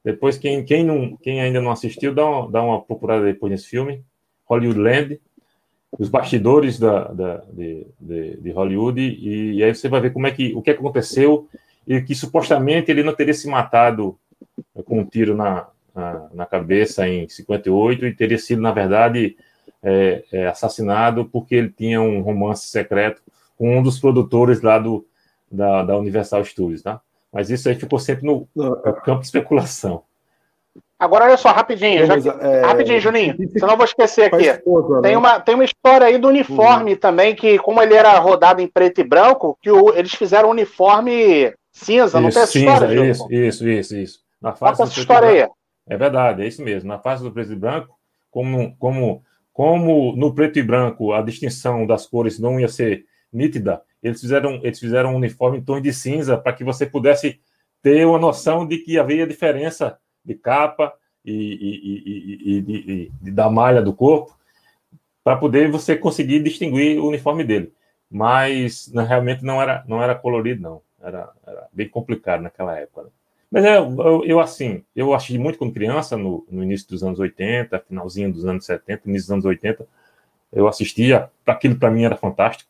Depois, 0.03 0.37
quem, 0.37 0.63
quem, 0.63 0.83
não, 0.83 1.17
quem 1.17 1.41
ainda 1.41 1.61
não 1.61 1.71
assistiu, 1.71 2.13
dá 2.13 2.25
uma, 2.25 2.51
dá 2.51 2.63
uma 2.63 2.81
procurada 2.81 3.25
depois 3.25 3.51
nesse 3.51 3.67
filme, 3.67 4.03
Hollywoodland, 4.45 5.19
os 5.97 6.07
bastidores 6.07 6.79
da, 6.79 7.05
da 7.05 7.37
de, 7.51 7.85
de, 7.99 8.37
de, 8.37 8.51
Hollywood, 8.51 9.01
e, 9.01 9.55
e, 9.55 9.63
aí 9.63 9.73
você 9.73 9.89
vai 9.89 9.99
ver 9.99 10.13
como 10.13 10.27
é 10.27 10.31
que, 10.31 10.53
o 10.55 10.61
que 10.61 10.71
aconteceu 10.71 11.47
e 11.87 12.01
que 12.01 12.13
supostamente 12.13 12.91
ele 12.91 13.03
não 13.03 13.15
teria 13.15 13.33
se 13.33 13.47
matado 13.47 14.17
com 14.85 14.99
um 14.99 15.05
tiro 15.05 15.35
na, 15.35 15.67
na, 15.93 16.29
na 16.33 16.45
cabeça 16.45 17.07
em 17.07 17.27
58 17.27 18.05
e 18.05 18.15
teria 18.15 18.37
sido, 18.37 18.61
na 18.61 18.71
verdade, 18.71 19.35
é, 19.81 20.23
é, 20.31 20.47
assassinado 20.47 21.25
porque 21.25 21.55
ele 21.55 21.69
tinha 21.69 22.01
um 22.01 22.21
romance 22.21 22.67
secreto 22.67 23.21
com 23.57 23.77
um 23.77 23.83
dos 23.83 23.99
produtores 23.99 24.61
lá 24.61 24.77
do, 24.77 25.05
da, 25.51 25.83
da 25.83 25.97
Universal 25.97 26.43
Studios, 26.45 26.81
tá? 26.81 27.01
Mas 27.31 27.49
isso 27.49 27.69
aí 27.69 27.75
ficou 27.75 27.99
sempre 27.99 28.25
no, 28.25 28.47
no 28.55 28.75
campo 29.01 29.19
de 29.19 29.27
especulação. 29.27 30.03
Agora, 30.99 31.25
olha 31.25 31.37
só, 31.37 31.49
rapidinho. 31.51 32.05
Já, 32.05 32.15
é... 32.15 32.61
Rapidinho, 32.61 32.99
Juninho. 32.99 33.35
Senão 33.51 33.71
eu 33.71 33.77
vou 33.77 33.85
esquecer 33.85 34.23
aqui. 34.23 34.47
Esposa, 34.47 35.01
tem, 35.01 35.11
né? 35.11 35.17
uma, 35.17 35.39
tem 35.39 35.55
uma 35.55 35.63
história 35.63 36.07
aí 36.07 36.17
do 36.17 36.27
uniforme 36.27 36.93
uhum. 36.93 36.99
também, 36.99 37.33
que 37.33 37.57
como 37.59 37.81
ele 37.81 37.93
era 37.93 38.17
rodado 38.19 38.61
em 38.61 38.67
preto 38.67 38.99
e 38.99 39.03
branco, 39.03 39.57
que 39.61 39.71
o, 39.71 39.93
eles 39.95 40.13
fizeram 40.13 40.49
um 40.49 40.51
uniforme 40.51 41.53
cinza, 41.71 42.05
isso, 42.05 42.19
não 42.19 42.29
tem 42.29 42.41
essa 42.41 42.51
cinza, 42.51 42.73
história? 42.73 43.09
Isso, 43.09 43.27
isso, 43.31 43.69
isso, 43.69 43.95
isso. 43.95 44.19
Na 44.41 44.53
face 44.53 44.81
essa 44.81 44.99
história 44.99 45.29
aí. 45.29 45.49
É 45.87 45.97
verdade, 45.97 46.43
é 46.43 46.47
isso 46.47 46.61
mesmo. 46.61 46.89
Na 46.89 46.99
face 46.99 47.23
do 47.23 47.31
preto 47.31 47.53
e 47.53 47.55
branco, 47.55 47.95
como, 48.29 48.75
como, 48.77 49.23
como 49.53 50.13
no 50.17 50.35
preto 50.35 50.59
e 50.59 50.63
branco 50.63 51.13
a 51.13 51.21
distinção 51.21 51.87
das 51.87 52.05
cores 52.05 52.39
não 52.39 52.59
ia 52.59 52.67
ser 52.67 53.05
nítida, 53.31 53.81
eles 54.01 54.21
fizeram, 54.21 54.55
eles 54.63 54.79
fizeram 54.79 55.13
um 55.13 55.17
uniforme 55.17 55.57
em 55.57 55.61
tom 55.61 55.81
de 55.81 55.93
cinza 55.93 56.37
para 56.37 56.53
que 56.53 56.63
você 56.63 56.85
pudesse 56.85 57.39
ter 57.81 58.05
uma 58.05 58.19
noção 58.19 58.67
de 58.67 58.77
que 58.77 58.97
havia 58.99 59.27
diferença 59.27 59.97
de 60.23 60.35
capa 60.35 60.93
e, 61.23 61.33
e, 61.33 62.63
e, 62.67 63.11
e 63.23 63.31
da 63.31 63.49
malha 63.49 63.81
do 63.81 63.93
corpo, 63.93 64.37
para 65.23 65.37
poder 65.37 65.69
você 65.69 65.95
conseguir 65.95 66.41
distinguir 66.41 66.99
o 66.99 67.07
uniforme 67.07 67.43
dele. 67.43 67.73
Mas 68.09 68.91
não, 68.91 69.05
realmente 69.05 69.43
não 69.43 69.61
era, 69.61 69.83
não 69.87 70.01
era 70.01 70.15
colorido, 70.15 70.61
não. 70.61 70.81
Era, 71.01 71.29
era 71.45 71.67
bem 71.71 71.87
complicado 71.87 72.41
naquela 72.41 72.77
época. 72.77 73.03
Né? 73.03 73.09
Mas 73.51 73.65
é, 73.65 73.77
eu, 73.77 74.23
eu, 74.25 74.39
assim, 74.39 74.83
eu 74.95 75.13
achei 75.13 75.37
muito 75.37 75.57
quando 75.57 75.73
criança, 75.73 76.17
no, 76.17 76.45
no, 76.49 76.63
início 76.63 76.87
dos 76.87 77.03
anos 77.03 77.19
80, 77.19 77.79
finalzinho 77.87 78.31
dos 78.31 78.45
anos 78.45 78.65
70, 78.65 79.07
início 79.07 79.27
dos 79.27 79.33
anos 79.33 79.45
80, 79.45 79.87
eu 80.51 80.67
assistia, 80.67 81.31
aquilo 81.45 81.77
para 81.77 81.91
mim 81.91 82.03
era 82.03 82.15
fantástico. 82.15 82.69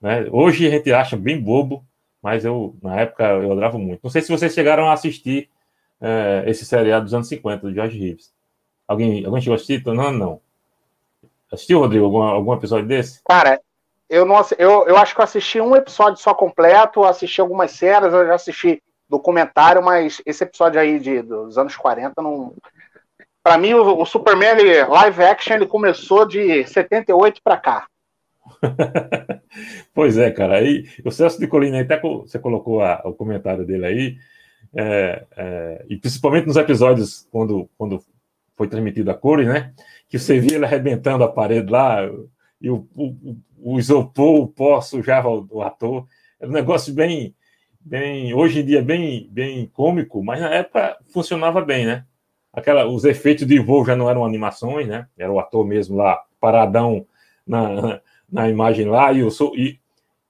Né? 0.00 0.26
Hoje 0.30 0.66
a 0.66 0.70
gente 0.70 0.92
acha 0.92 1.16
bem 1.16 1.40
bobo, 1.40 1.84
mas 2.22 2.44
eu, 2.44 2.76
na 2.82 3.00
época, 3.00 3.24
eu 3.24 3.52
adorava 3.52 3.78
muito. 3.78 4.00
Não 4.02 4.10
sei 4.10 4.22
se 4.22 4.30
vocês 4.30 4.52
chegaram 4.52 4.88
a 4.88 4.92
assistir 4.92 5.48
é, 6.00 6.44
esse 6.46 6.64
seriado 6.64 7.04
dos 7.04 7.14
anos 7.14 7.28
50, 7.28 7.66
do 7.66 7.74
George 7.74 7.98
Reeves. 7.98 8.32
Alguém, 8.86 9.24
alguém 9.24 9.40
chegou 9.40 9.54
a 9.54 9.56
assistir? 9.56 9.84
Não, 9.86 10.12
não. 10.12 10.40
Assistiu, 11.52 11.80
Rodrigo, 11.80 12.04
algum, 12.04 12.22
algum 12.22 12.54
episódio 12.54 12.86
desse? 12.86 13.20
Cara, 13.24 13.60
eu, 14.08 14.24
não, 14.24 14.40
eu, 14.58 14.86
eu 14.86 14.96
acho 14.96 15.14
que 15.14 15.20
eu 15.20 15.24
assisti 15.24 15.60
um 15.60 15.74
episódio 15.74 16.20
só 16.20 16.34
completo, 16.34 17.04
assisti 17.04 17.40
algumas 17.40 17.72
séries, 17.72 18.12
eu 18.12 18.26
já 18.26 18.34
assisti 18.34 18.82
documentário, 19.08 19.82
mas 19.82 20.20
esse 20.26 20.44
episódio 20.44 20.80
aí 20.80 20.98
de, 20.98 21.22
dos 21.22 21.56
anos 21.58 21.76
40 21.76 22.20
não. 22.22 22.54
Para 23.42 23.56
mim, 23.56 23.74
o, 23.74 24.00
o 24.00 24.06
Superman 24.06 24.58
ele, 24.58 24.84
live 24.84 25.22
action 25.22 25.54
ele 25.54 25.66
começou 25.66 26.26
de 26.26 26.66
78 26.66 27.40
para 27.42 27.56
cá. 27.56 27.86
pois 29.94 30.16
é, 30.18 30.30
cara. 30.30 30.56
Aí, 30.56 30.86
o 31.04 31.10
Celso 31.10 31.38
de 31.38 31.46
Colina, 31.46 31.80
até 31.80 32.00
você 32.00 32.38
colocou 32.38 32.82
a, 32.82 33.02
o 33.04 33.14
comentário 33.14 33.64
dele 33.64 33.86
aí, 33.86 34.16
é, 34.74 35.26
é, 35.36 35.86
e 35.88 35.96
principalmente 35.96 36.46
nos 36.46 36.56
episódios 36.56 37.26
quando, 37.30 37.68
quando 37.76 38.02
foi 38.56 38.68
transmitido 38.68 39.10
a 39.10 39.14
cores, 39.14 39.46
né? 39.46 39.72
Que 40.08 40.18
você 40.18 40.38
via 40.38 40.56
ele 40.56 40.64
arrebentando 40.64 41.24
a 41.24 41.28
parede 41.28 41.70
lá, 41.70 41.98
e 42.60 42.70
o, 42.70 42.88
o, 42.94 43.36
o 43.58 43.78
isopor, 43.78 44.40
o 44.40 44.48
pó 44.48 44.80
sujava 44.80 45.28
o, 45.28 45.46
o, 45.50 45.62
ator. 45.62 46.06
Era 46.40 46.50
um 46.50 46.54
negócio 46.54 46.92
bem, 46.92 47.34
bem, 47.80 48.32
hoje 48.34 48.60
em 48.60 48.64
dia, 48.64 48.82
bem, 48.82 49.28
bem 49.30 49.66
cômico, 49.72 50.22
mas 50.22 50.40
na 50.40 50.54
época 50.54 50.96
funcionava 51.12 51.60
bem, 51.60 51.86
né? 51.86 52.04
Aquela, 52.52 52.86
os 52.86 53.04
efeitos 53.04 53.46
de 53.46 53.58
voo 53.58 53.84
já 53.84 53.94
não 53.94 54.08
eram 54.08 54.24
animações, 54.24 54.88
né? 54.88 55.06
Era 55.16 55.30
o 55.30 55.38
ator 55.38 55.66
mesmo 55.66 55.96
lá, 55.96 56.18
paradão 56.40 57.06
na, 57.46 58.00
na 58.30 58.48
imagem 58.48 58.86
lá, 58.86 59.12
e 59.12 59.22
o, 59.22 59.28
e, 59.54 59.78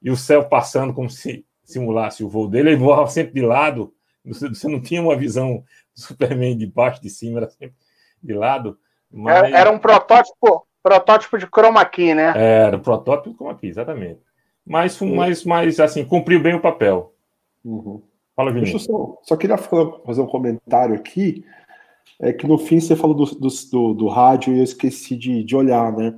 e 0.03 0.11
o 0.11 0.17
céu 0.17 0.45
passando 0.45 0.93
como 0.93 1.09
se 1.09 1.45
simulasse 1.65 2.23
o 2.23 2.29
voo 2.29 2.49
dele, 2.49 2.71
ele 2.71 2.76
voava 2.76 3.09
sempre 3.09 3.35
de 3.35 3.43
lado, 3.43 3.93
você, 4.25 4.49
você 4.49 4.69
não 4.69 4.81
tinha 4.81 5.00
uma 5.00 5.17
visão 5.17 5.65
Superman 5.95 6.57
de 6.57 6.67
baixo, 6.67 7.00
de 7.00 7.09
cima, 7.09 7.38
era 7.38 7.49
sempre 7.49 7.76
de 8.23 8.35
lado. 8.35 8.79
Mas... 9.11 9.37
Era, 9.37 9.59
era, 9.59 9.71
um 9.71 9.79
protótipo, 9.79 10.67
protótipo 10.83 11.38
de 11.38 11.47
chroma 11.47 11.85
key, 11.85 12.15
né? 12.15 12.33
Era, 12.37 12.76
um 12.76 12.81
protótipo 12.81 13.31
de 13.31 13.37
chroma 13.37 13.55
key, 13.55 13.69
exatamente. 13.69 14.21
Mas, 14.65 15.00
mas, 15.00 15.45
mas 15.45 15.81
assim, 15.81 16.05
cumpriu 16.05 16.43
bem 16.43 16.55
o 16.55 16.61
papel. 16.61 17.15
Uhum. 17.65 18.03
Fala, 18.35 18.53
Vinícius. 18.53 18.85
Só, 18.85 19.19
só, 19.23 19.37
queria 19.37 19.57
fazer 19.57 20.21
um 20.21 20.26
comentário 20.26 20.95
aqui. 20.95 21.45
É 22.21 22.33
que 22.33 22.47
no 22.47 22.59
fim 22.59 22.81
você 22.81 22.97
falou 22.97 23.15
do, 23.15 23.25
do, 23.26 23.49
do, 23.71 23.95
do 23.95 24.09
rádio 24.09 24.55
e 24.55 24.59
eu 24.59 24.65
esqueci 24.65 25.17
de, 25.17 25.45
de 25.45 25.55
olhar, 25.55 25.93
né? 25.93 26.15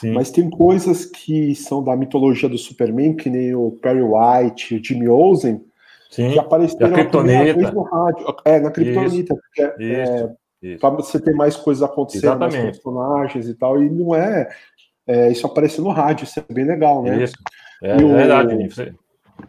Sim. 0.00 0.12
Mas 0.12 0.30
tem 0.30 0.48
coisas 0.48 1.04
que 1.04 1.54
são 1.54 1.84
da 1.84 1.94
mitologia 1.94 2.48
do 2.48 2.56
Superman, 2.56 3.14
que 3.14 3.28
nem 3.28 3.54
o 3.54 3.72
Perry 3.82 4.00
White, 4.00 4.76
o 4.76 4.82
Jimmy 4.82 5.06
Olsen, 5.06 5.62
Sim. 6.10 6.30
que 6.30 6.38
apareceram 6.38 6.94
a 6.94 7.72
no 7.72 7.82
rádio. 7.82 8.26
É, 8.46 8.60
na 8.60 8.70
Kryptonita, 8.70 9.34
porque 9.34 9.84
é, 9.84 10.76
para 10.78 10.88
você 10.88 11.20
ter 11.20 11.34
mais 11.34 11.54
coisas 11.54 11.82
acontecendo, 11.82 12.38
mais 12.38 12.56
personagens 12.56 13.46
e 13.46 13.54
tal, 13.54 13.82
e 13.82 13.90
não 13.90 14.14
é, 14.14 14.48
é, 15.06 15.30
isso 15.30 15.46
aparece 15.46 15.82
no 15.82 15.90
rádio, 15.90 16.24
isso 16.24 16.40
é 16.40 16.52
bem 16.52 16.64
legal, 16.64 17.02
né? 17.02 17.22
Isso, 17.22 17.34
é, 17.82 17.90
é 17.90 17.96
verdade, 17.96 18.68
você 18.70 18.94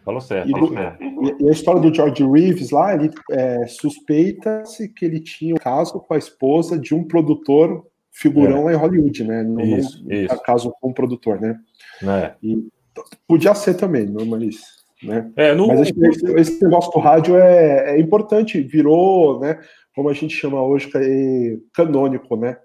falou 0.04 0.20
certo. 0.20 0.50
E, 0.50 0.52
do, 0.52 1.44
e, 1.44 1.48
a 1.48 1.52
história 1.52 1.80
do 1.80 1.94
George 1.94 2.22
Reeves 2.26 2.70
lá, 2.70 2.94
ele 2.94 3.10
é, 3.30 3.66
suspeita-se 3.66 4.86
que 4.90 5.06
ele 5.06 5.20
tinha 5.20 5.54
um 5.54 5.58
caso 5.58 5.98
com 5.98 6.12
a 6.12 6.18
esposa 6.18 6.78
de 6.78 6.94
um 6.94 7.04
produtor 7.04 7.86
figurão 8.12 8.60
é. 8.60 8.64
lá 8.64 8.72
em 8.72 8.76
Hollywood, 8.76 9.24
né? 9.24 9.42
Não, 9.42 9.60
isso, 9.62 10.04
não, 10.04 10.12
isso. 10.14 10.42
caso 10.42 10.72
com 10.80 10.90
um 10.90 10.92
produtor, 10.92 11.40
né? 11.40 11.58
É. 12.02 12.32
E 12.42 12.68
podia 13.26 13.54
ser 13.54 13.74
também, 13.74 14.06
mas, 14.06 14.60
né? 15.02 15.30
É, 15.34 15.54
no... 15.54 15.66
Mas 15.68 15.80
esse, 15.80 16.32
esse, 16.36 16.62
negócio 16.62 16.92
do 16.92 16.98
rádio 16.98 17.36
é, 17.36 17.96
é 17.96 18.00
importante, 18.00 18.60
virou, 18.60 19.40
né? 19.40 19.58
Como 19.94 20.08
a 20.08 20.12
gente 20.12 20.34
chama 20.34 20.62
hoje, 20.62 20.90
é 20.94 21.56
canônico, 21.72 22.36
né? 22.36 22.58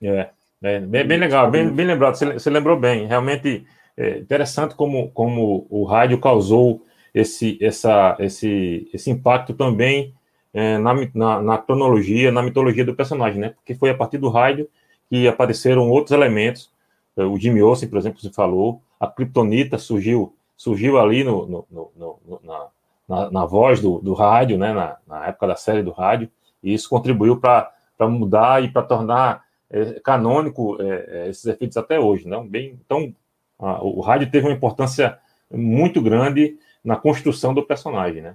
É, 0.00 0.30
é 0.62 0.80
bem, 0.80 1.06
bem 1.06 1.18
legal, 1.18 1.50
bem, 1.50 1.68
bem 1.68 1.86
lembrado. 1.86 2.14
Você, 2.14 2.32
você 2.32 2.48
lembrou 2.48 2.78
bem. 2.78 3.06
Realmente 3.06 3.66
é 3.96 4.18
interessante 4.18 4.74
como, 4.74 5.10
como 5.10 5.66
o 5.68 5.84
rádio 5.84 6.18
causou 6.18 6.84
esse, 7.14 7.58
essa, 7.60 8.16
esse, 8.18 8.88
esse 8.92 9.10
impacto 9.10 9.52
também 9.52 10.14
é, 10.54 10.78
na, 10.78 10.94
na, 11.14 11.42
na, 11.42 11.58
cronologia, 11.58 12.32
na 12.32 12.42
mitologia 12.42 12.84
do 12.84 12.94
personagem, 12.94 13.40
né? 13.40 13.50
Porque 13.50 13.74
foi 13.74 13.90
a 13.90 13.94
partir 13.94 14.18
do 14.18 14.28
rádio 14.28 14.68
que 15.12 15.28
apareceram 15.28 15.90
outros 15.90 16.10
elementos. 16.10 16.72
É, 17.14 17.22
o 17.22 17.36
Jimmy 17.36 17.62
Olsen, 17.62 17.86
por 17.86 17.98
exemplo, 17.98 18.18
você 18.18 18.30
falou, 18.30 18.80
a 18.98 19.06
Kryptonita 19.06 19.76
surgiu, 19.76 20.34
surgiu 20.56 20.98
ali 20.98 21.22
no, 21.22 21.46
no, 21.70 21.92
no, 21.94 22.40
na, 22.42 22.66
na, 23.06 23.30
na, 23.30 23.44
voz 23.44 23.78
do, 23.78 23.98
do 23.98 24.14
rádio, 24.14 24.56
né? 24.56 24.72
Na, 24.72 24.96
na, 25.06 25.26
época 25.26 25.48
da 25.48 25.54
série 25.54 25.82
do 25.82 25.90
rádio, 25.90 26.30
e 26.62 26.72
isso 26.72 26.88
contribuiu 26.88 27.38
para 27.38 27.74
mudar 28.08 28.64
e 28.64 28.70
para 28.72 28.80
tornar 28.80 29.44
é, 29.68 30.00
canônico 30.00 30.80
é, 30.80 31.28
esses 31.28 31.44
efeitos 31.44 31.76
até 31.76 32.00
hoje, 32.00 32.26
não? 32.26 32.48
Bem, 32.48 32.80
então, 32.82 33.14
a, 33.58 33.84
o 33.84 34.00
rádio 34.00 34.30
teve 34.30 34.46
uma 34.46 34.56
importância 34.56 35.18
muito 35.52 36.00
grande 36.00 36.58
na 36.82 36.96
construção 36.96 37.52
do 37.52 37.62
personagem, 37.62 38.22
né? 38.22 38.34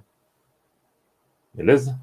Beleza? 1.52 2.00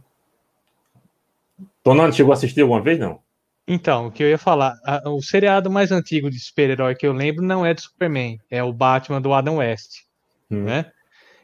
Tonando 1.82 2.14
chegou 2.14 2.34
a 2.34 2.36
assistir 2.36 2.60
alguma 2.60 2.82
vez, 2.82 3.00
não? 3.00 3.24
Então, 3.68 4.08
o 4.08 4.12
que 4.12 4.24
eu 4.24 4.30
ia 4.30 4.38
falar, 4.38 4.78
a, 4.86 5.10
o 5.10 5.22
seriado 5.22 5.72
mais 5.72 5.92
antigo 5.92 6.30
de 6.30 6.40
super-herói 6.40 6.96
que 6.96 7.06
eu 7.06 7.14
lembro 7.14 7.44
não 7.44 7.66
é 7.66 7.74
do 7.74 7.82
Superman, 7.82 8.40
é 8.50 8.64
o 8.64 8.72
Batman 8.72 9.22
do 9.22 9.34
Adam 9.34 9.58
West, 9.58 10.04
hum. 10.52 10.64
né? 10.64 10.92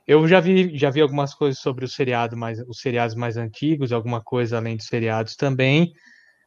Eu 0.08 0.28
já 0.28 0.40
vi, 0.40 0.78
já 0.78 0.90
vi 0.90 1.02
algumas 1.02 1.34
coisas 1.34 1.60
sobre 1.60 1.86
o 1.86 1.88
seriado 1.88 2.36
mais, 2.36 2.60
os 2.68 2.80
seriados 2.80 3.16
mais 3.16 3.38
antigos, 3.38 3.92
alguma 3.92 4.22
coisa 4.22 4.58
além 4.58 4.76
dos 4.76 4.88
seriados 4.88 5.36
também, 5.36 5.94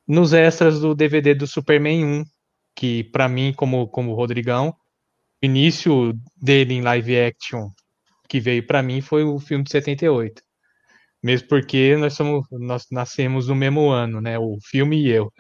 nos 0.07 0.33
extras 0.33 0.81
do 0.81 0.95
DVD 0.95 1.35
do 1.35 1.47
Superman 1.47 2.05
1, 2.05 2.25
que 2.75 3.05
para 3.05 3.29
mim, 3.29 3.53
como 3.57 3.89
como 3.89 4.15
Rodrigão, 4.15 4.77
o 5.43 5.47
início 5.47 6.13
dele 6.37 6.75
em 6.75 6.83
live 6.83 7.19
action 7.21 7.71
que 8.29 8.41
veio 8.41 8.67
para 8.67 8.83
mim 8.83 9.01
foi 9.01 9.23
o 9.25 9.39
filme 9.39 9.65
de 9.65 9.71
78. 9.71 10.43
Mesmo 11.23 11.49
porque 11.49 11.97
nós 11.97 12.15
somos 12.15 12.47
nós 12.51 12.87
nascemos 12.91 13.49
no 13.49 13.55
mesmo 13.55 13.91
ano, 13.91 14.21
né? 14.21 14.39
O 14.39 14.59
filme 14.63 15.03
e 15.03 15.09
eu. 15.11 15.33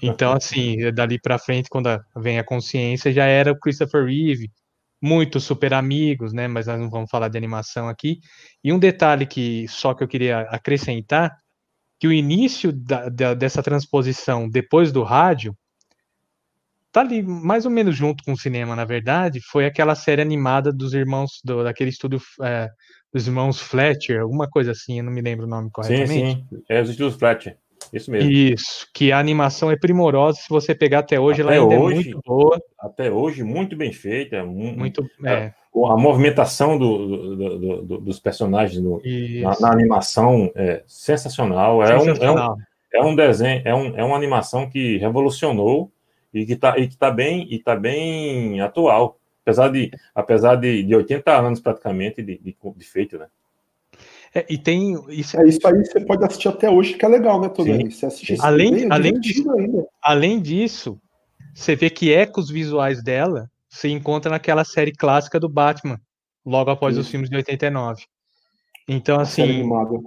Então, 0.00 0.32
assim, 0.36 0.92
dali 0.92 1.20
para 1.20 1.38
frente, 1.38 1.68
quando 1.68 1.88
vem 2.16 2.38
a 2.38 2.44
consciência, 2.44 3.12
já 3.12 3.26
era 3.26 3.52
o 3.52 3.58
Christopher 3.58 4.04
Reeve, 4.04 4.50
muito 5.00 5.40
super 5.40 5.74
amigos, 5.74 6.32
né? 6.32 6.46
Mas 6.46 6.66
nós 6.66 6.78
não 6.78 6.88
vamos 6.88 7.10
falar 7.10 7.28
de 7.28 7.36
animação 7.36 7.88
aqui. 7.88 8.20
E 8.62 8.72
um 8.72 8.78
detalhe 8.78 9.26
que 9.26 9.66
só 9.68 9.94
que 9.94 10.04
eu 10.04 10.08
queria 10.08 10.40
acrescentar, 10.42 11.36
que 11.98 12.06
o 12.06 12.12
início 12.12 12.72
da, 12.72 13.08
da, 13.08 13.34
dessa 13.34 13.62
transposição 13.62 14.48
depois 14.48 14.92
do 14.92 15.02
rádio 15.02 15.56
tá 16.92 17.00
ali 17.00 17.22
mais 17.22 17.64
ou 17.64 17.70
menos 17.70 17.96
junto 17.96 18.22
com 18.22 18.32
o 18.32 18.38
cinema, 18.38 18.76
na 18.76 18.84
verdade, 18.84 19.40
foi 19.40 19.64
aquela 19.64 19.94
série 19.94 20.20
animada 20.20 20.70
dos 20.72 20.92
irmãos 20.92 21.40
do, 21.42 21.64
daquele 21.64 21.90
estúdio 21.90 22.20
é, 22.42 22.68
dos 23.12 23.26
irmãos 23.26 23.60
Fletcher, 23.60 24.20
alguma 24.20 24.48
coisa 24.48 24.72
assim, 24.72 24.98
eu 24.98 25.04
não 25.04 25.12
me 25.12 25.22
lembro 25.22 25.46
o 25.46 25.48
nome 25.48 25.70
corretamente. 25.70 26.12
Sim, 26.12 26.46
sim, 26.50 26.62
é 26.68 26.80
os 26.80 26.90
estúdios 26.90 27.16
Fletcher. 27.16 27.56
Isso 27.92 28.10
mesmo. 28.10 28.30
Isso, 28.30 28.86
que 28.92 29.12
a 29.12 29.18
animação 29.18 29.70
é 29.70 29.76
primorosa, 29.76 30.38
se 30.38 30.48
você 30.48 30.74
pegar 30.74 31.00
até 31.00 31.18
hoje, 31.18 31.42
até 31.42 31.56
ela 31.56 31.62
ainda 31.62 31.74
é 31.74 31.78
hoje, 31.78 32.10
é 32.10 32.12
muito 32.12 32.20
boa. 32.24 32.62
Até 32.78 33.10
hoje, 33.10 33.42
muito 33.42 33.76
bem 33.76 33.92
feita. 33.92 34.44
Muito, 34.44 35.08
é. 35.24 35.52
A 35.74 35.96
movimentação 35.96 36.78
do, 36.78 37.36
do, 37.36 37.82
do, 37.82 37.98
dos 37.98 38.20
personagens 38.20 38.82
no, 38.82 39.00
na, 39.42 39.60
na, 39.60 39.72
animação 39.72 40.50
é 40.54 40.82
sensacional. 40.86 41.82
É, 41.82 41.98
sensacional. 41.98 42.56
Um, 42.56 42.60
é, 42.92 43.00
um, 43.00 43.06
é 43.06 43.10
um 43.10 43.16
desenho, 43.16 43.62
é, 43.64 43.74
um, 43.74 43.96
é 43.96 44.04
uma 44.04 44.16
animação 44.16 44.68
que 44.68 44.98
revolucionou 44.98 45.90
e 46.32 46.44
que 46.44 46.52
está 46.52 46.74
tá 46.98 47.10
bem, 47.10 47.46
e 47.50 47.58
tá 47.58 47.74
bem 47.74 48.60
atual. 48.60 49.18
Apesar 49.42 49.68
de, 49.70 49.90
apesar 50.14 50.56
de, 50.56 50.82
de 50.82 50.94
80 50.94 51.36
anos 51.36 51.60
praticamente 51.60 52.22
de, 52.22 52.38
de, 52.38 52.56
de 52.76 52.84
feito, 52.84 53.18
né? 53.18 53.26
É, 54.34 54.46
e 54.48 54.56
tem. 54.56 54.94
Isso... 55.08 55.38
É 55.38 55.46
isso 55.46 55.66
aí, 55.66 55.84
você 55.84 56.00
pode 56.00 56.24
assistir 56.24 56.48
até 56.48 56.70
hoje, 56.70 56.94
que 56.94 57.04
é 57.04 57.08
legal, 57.08 57.40
né, 57.40 57.48
Tony? 57.48 57.90
Você 57.90 58.06
assiste 58.06 58.36
além, 58.40 58.74
bem, 58.74 58.84
é 58.84 58.88
além, 58.90 59.20
disso, 59.20 59.50
ainda. 59.50 59.86
além 60.00 60.40
disso, 60.40 60.98
você 61.54 61.76
vê 61.76 61.90
que 61.90 62.12
ecos 62.12 62.50
visuais 62.50 63.02
dela 63.02 63.50
se 63.68 63.88
encontra 63.88 64.30
naquela 64.30 64.64
série 64.64 64.92
clássica 64.92 65.38
do 65.38 65.48
Batman, 65.48 66.00
logo 66.44 66.70
após 66.70 66.96
os 66.96 67.08
filmes 67.08 67.28
de 67.28 67.36
89. 67.36 68.04
Então, 68.88 69.18
a 69.18 69.22
assim. 69.22 69.42
Série 69.42 69.60
animada. 69.60 69.98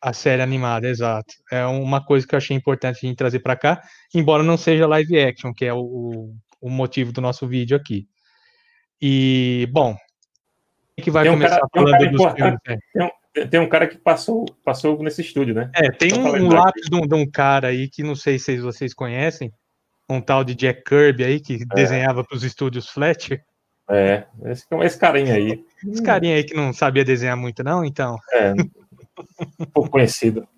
A 0.00 0.12
série 0.12 0.42
animada, 0.42 0.88
exato. 0.88 1.34
É 1.50 1.64
uma 1.66 2.04
coisa 2.04 2.26
que 2.26 2.34
eu 2.34 2.36
achei 2.36 2.56
importante 2.56 2.98
a 3.02 3.08
gente 3.08 3.16
trazer 3.16 3.40
para 3.40 3.56
cá, 3.56 3.82
embora 4.14 4.42
não 4.42 4.56
seja 4.56 4.86
live 4.86 5.18
action, 5.18 5.52
que 5.52 5.64
é 5.64 5.74
o, 5.74 6.32
o 6.60 6.70
motivo 6.70 7.12
do 7.12 7.20
nosso 7.20 7.46
vídeo 7.46 7.76
aqui. 7.76 8.06
E, 9.00 9.68
bom, 9.72 9.96
que 11.02 11.10
vai 11.10 11.24
tem 11.24 11.32
começar 11.32 11.56
um 11.56 11.68
cara, 11.68 11.70
falando 11.74 12.08
um 12.08 12.12
dos 12.12 12.32
filmes? 12.34 12.58
Né? 12.66 12.78
Tem 12.92 13.02
um, 13.04 13.10
tem 13.44 13.60
um 13.60 13.68
cara 13.68 13.86
que 13.86 13.98
passou, 13.98 14.46
passou 14.64 15.02
nesse 15.02 15.20
estúdio, 15.20 15.54
né? 15.54 15.70
É, 15.74 15.90
tem 15.90 16.14
um, 16.14 16.46
um 16.46 16.48
lápis 16.48 16.88
de 16.88 16.96
um, 16.96 17.06
de 17.06 17.14
um, 17.14 17.30
cara 17.30 17.68
aí 17.68 17.88
que 17.88 18.02
não 18.02 18.14
sei 18.14 18.38
se 18.38 18.58
vocês 18.58 18.94
conhecem, 18.94 19.52
um 20.08 20.20
tal 20.20 20.42
de 20.42 20.54
Jack 20.54 20.82
Kirby 20.84 21.24
aí, 21.24 21.40
que 21.40 21.54
é. 21.54 21.74
desenhava 21.74 22.24
para 22.24 22.36
os 22.36 22.42
estúdios 22.42 22.88
Fletcher. 22.88 23.44
É, 23.88 24.24
esse, 24.46 24.64
esse 24.82 24.98
carinha 24.98 25.34
aí. 25.34 25.64
Esse 25.86 26.02
carinha 26.02 26.36
aí 26.36 26.44
que 26.44 26.54
não 26.54 26.72
sabia 26.72 27.04
desenhar 27.04 27.36
muito, 27.36 27.62
não, 27.62 27.84
então. 27.84 28.16
É, 28.32 28.52
um 29.60 29.66
pouco 29.66 29.90
conhecido. 29.90 30.48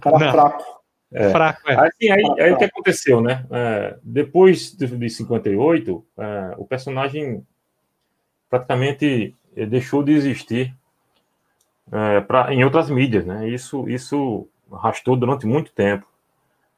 Cara 0.00 0.18
não. 0.18 0.32
fraco. 0.32 0.82
É. 1.12 1.30
Fraco, 1.30 1.70
é. 1.70 1.74
Assim, 1.74 2.10
aí, 2.10 2.40
aí 2.40 2.52
o 2.52 2.56
que 2.56 2.64
aconteceu, 2.64 3.20
né? 3.20 3.44
É, 3.50 3.98
depois 4.02 4.72
de, 4.72 4.86
de 4.86 5.10
58, 5.10 6.06
é, 6.18 6.54
o 6.56 6.64
personagem 6.64 7.44
praticamente 8.48 9.34
deixou 9.68 10.02
de 10.02 10.12
existir 10.12 10.74
é, 11.90 12.20
pra, 12.20 12.52
em 12.52 12.64
outras 12.64 12.90
mídias, 12.90 13.24
né? 13.24 13.48
Isso, 13.48 13.88
isso 13.88 14.48
arrastou 14.70 15.16
durante 15.16 15.46
muito 15.46 15.72
tempo 15.72 16.06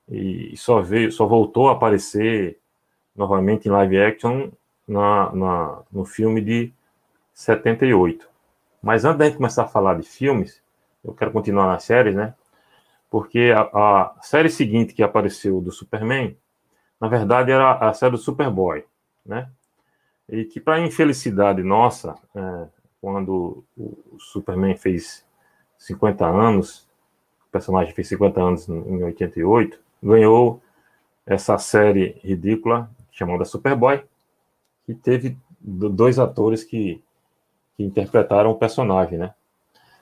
e 0.09 0.57
só 0.57 0.81
veio, 0.81 1.11
só 1.11 1.27
voltou 1.27 1.69
a 1.69 1.73
aparecer 1.73 2.59
novamente 3.15 3.69
em 3.69 3.71
live 3.71 4.01
action 4.01 4.51
na, 4.87 5.33
na, 5.33 5.83
no 5.91 6.05
filme 6.05 6.41
de 6.41 6.73
78. 7.33 8.29
Mas 8.83 9.05
antes 9.05 9.19
da 9.19 9.25
gente 9.27 9.37
começar 9.37 9.65
a 9.65 9.69
falar 9.69 9.99
de 9.99 10.07
filmes, 10.07 10.63
eu 11.03 11.15
quero 11.15 11.33
continuar 11.33 11.67
nas 11.67 11.85
séries, 11.85 12.15
né? 12.15 12.35
Porque 13.11 13.53
a, 13.55 13.63
a 13.63 14.15
série 14.23 14.51
seguinte 14.51 14.93
que 14.93 15.03
apareceu 15.03 15.61
do 15.61 15.71
Superman, 15.71 16.37
na 17.01 17.09
verdade 17.09 17.51
era 17.51 17.73
a 17.73 17.93
série 17.93 18.13
do 18.13 18.19
Superboy, 18.19 18.85
né? 19.25 19.49
E 20.29 20.45
que, 20.45 20.59
para 20.59 20.81
infelicidade 20.81 21.63
nossa, 21.63 22.15
é, 22.35 22.67
quando 23.05 23.63
o 23.77 24.19
Superman 24.19 24.75
fez 24.77 25.27
50 25.77 26.27
anos, 26.27 26.89
o 27.47 27.53
personagem 27.53 27.93
fez 27.93 28.09
50 28.09 28.41
anos 28.41 28.67
em 28.67 29.03
88, 29.03 29.79
ganhou 30.03 30.63
essa 31.27 31.59
série 31.59 32.19
ridícula 32.25 32.91
chamada 33.13 33.45
Superboy, 33.45 34.03
que 34.87 34.95
teve 34.95 35.37
dois 35.61 36.19
atores 36.19 36.65
que, 36.65 36.99
que 37.77 37.85
interpretaram 37.85 38.51
o 38.51 38.59
personagem, 38.59 39.19
né? 39.19 39.35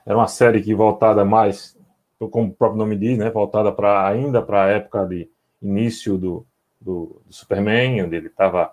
Era 0.07 0.17
uma 0.17 0.29
série 0.29 0.62
que 0.62 0.73
voltada 0.73 1.25
mais 1.25 1.77
como 2.31 2.51
o 2.51 2.55
próprio 2.55 2.79
nome 2.79 2.97
diz, 2.97 3.19
né, 3.19 3.31
voltada 3.31 3.73
para 3.73 4.07
ainda 4.07 4.41
para 4.41 4.62
a 4.62 4.69
época 4.69 5.05
de 5.07 5.29
início 5.61 6.17
do, 6.17 6.47
do, 6.81 7.21
do 7.27 7.33
Superman, 7.35 8.05
onde 8.05 8.15
ele 8.15 8.29
estava. 8.29 8.73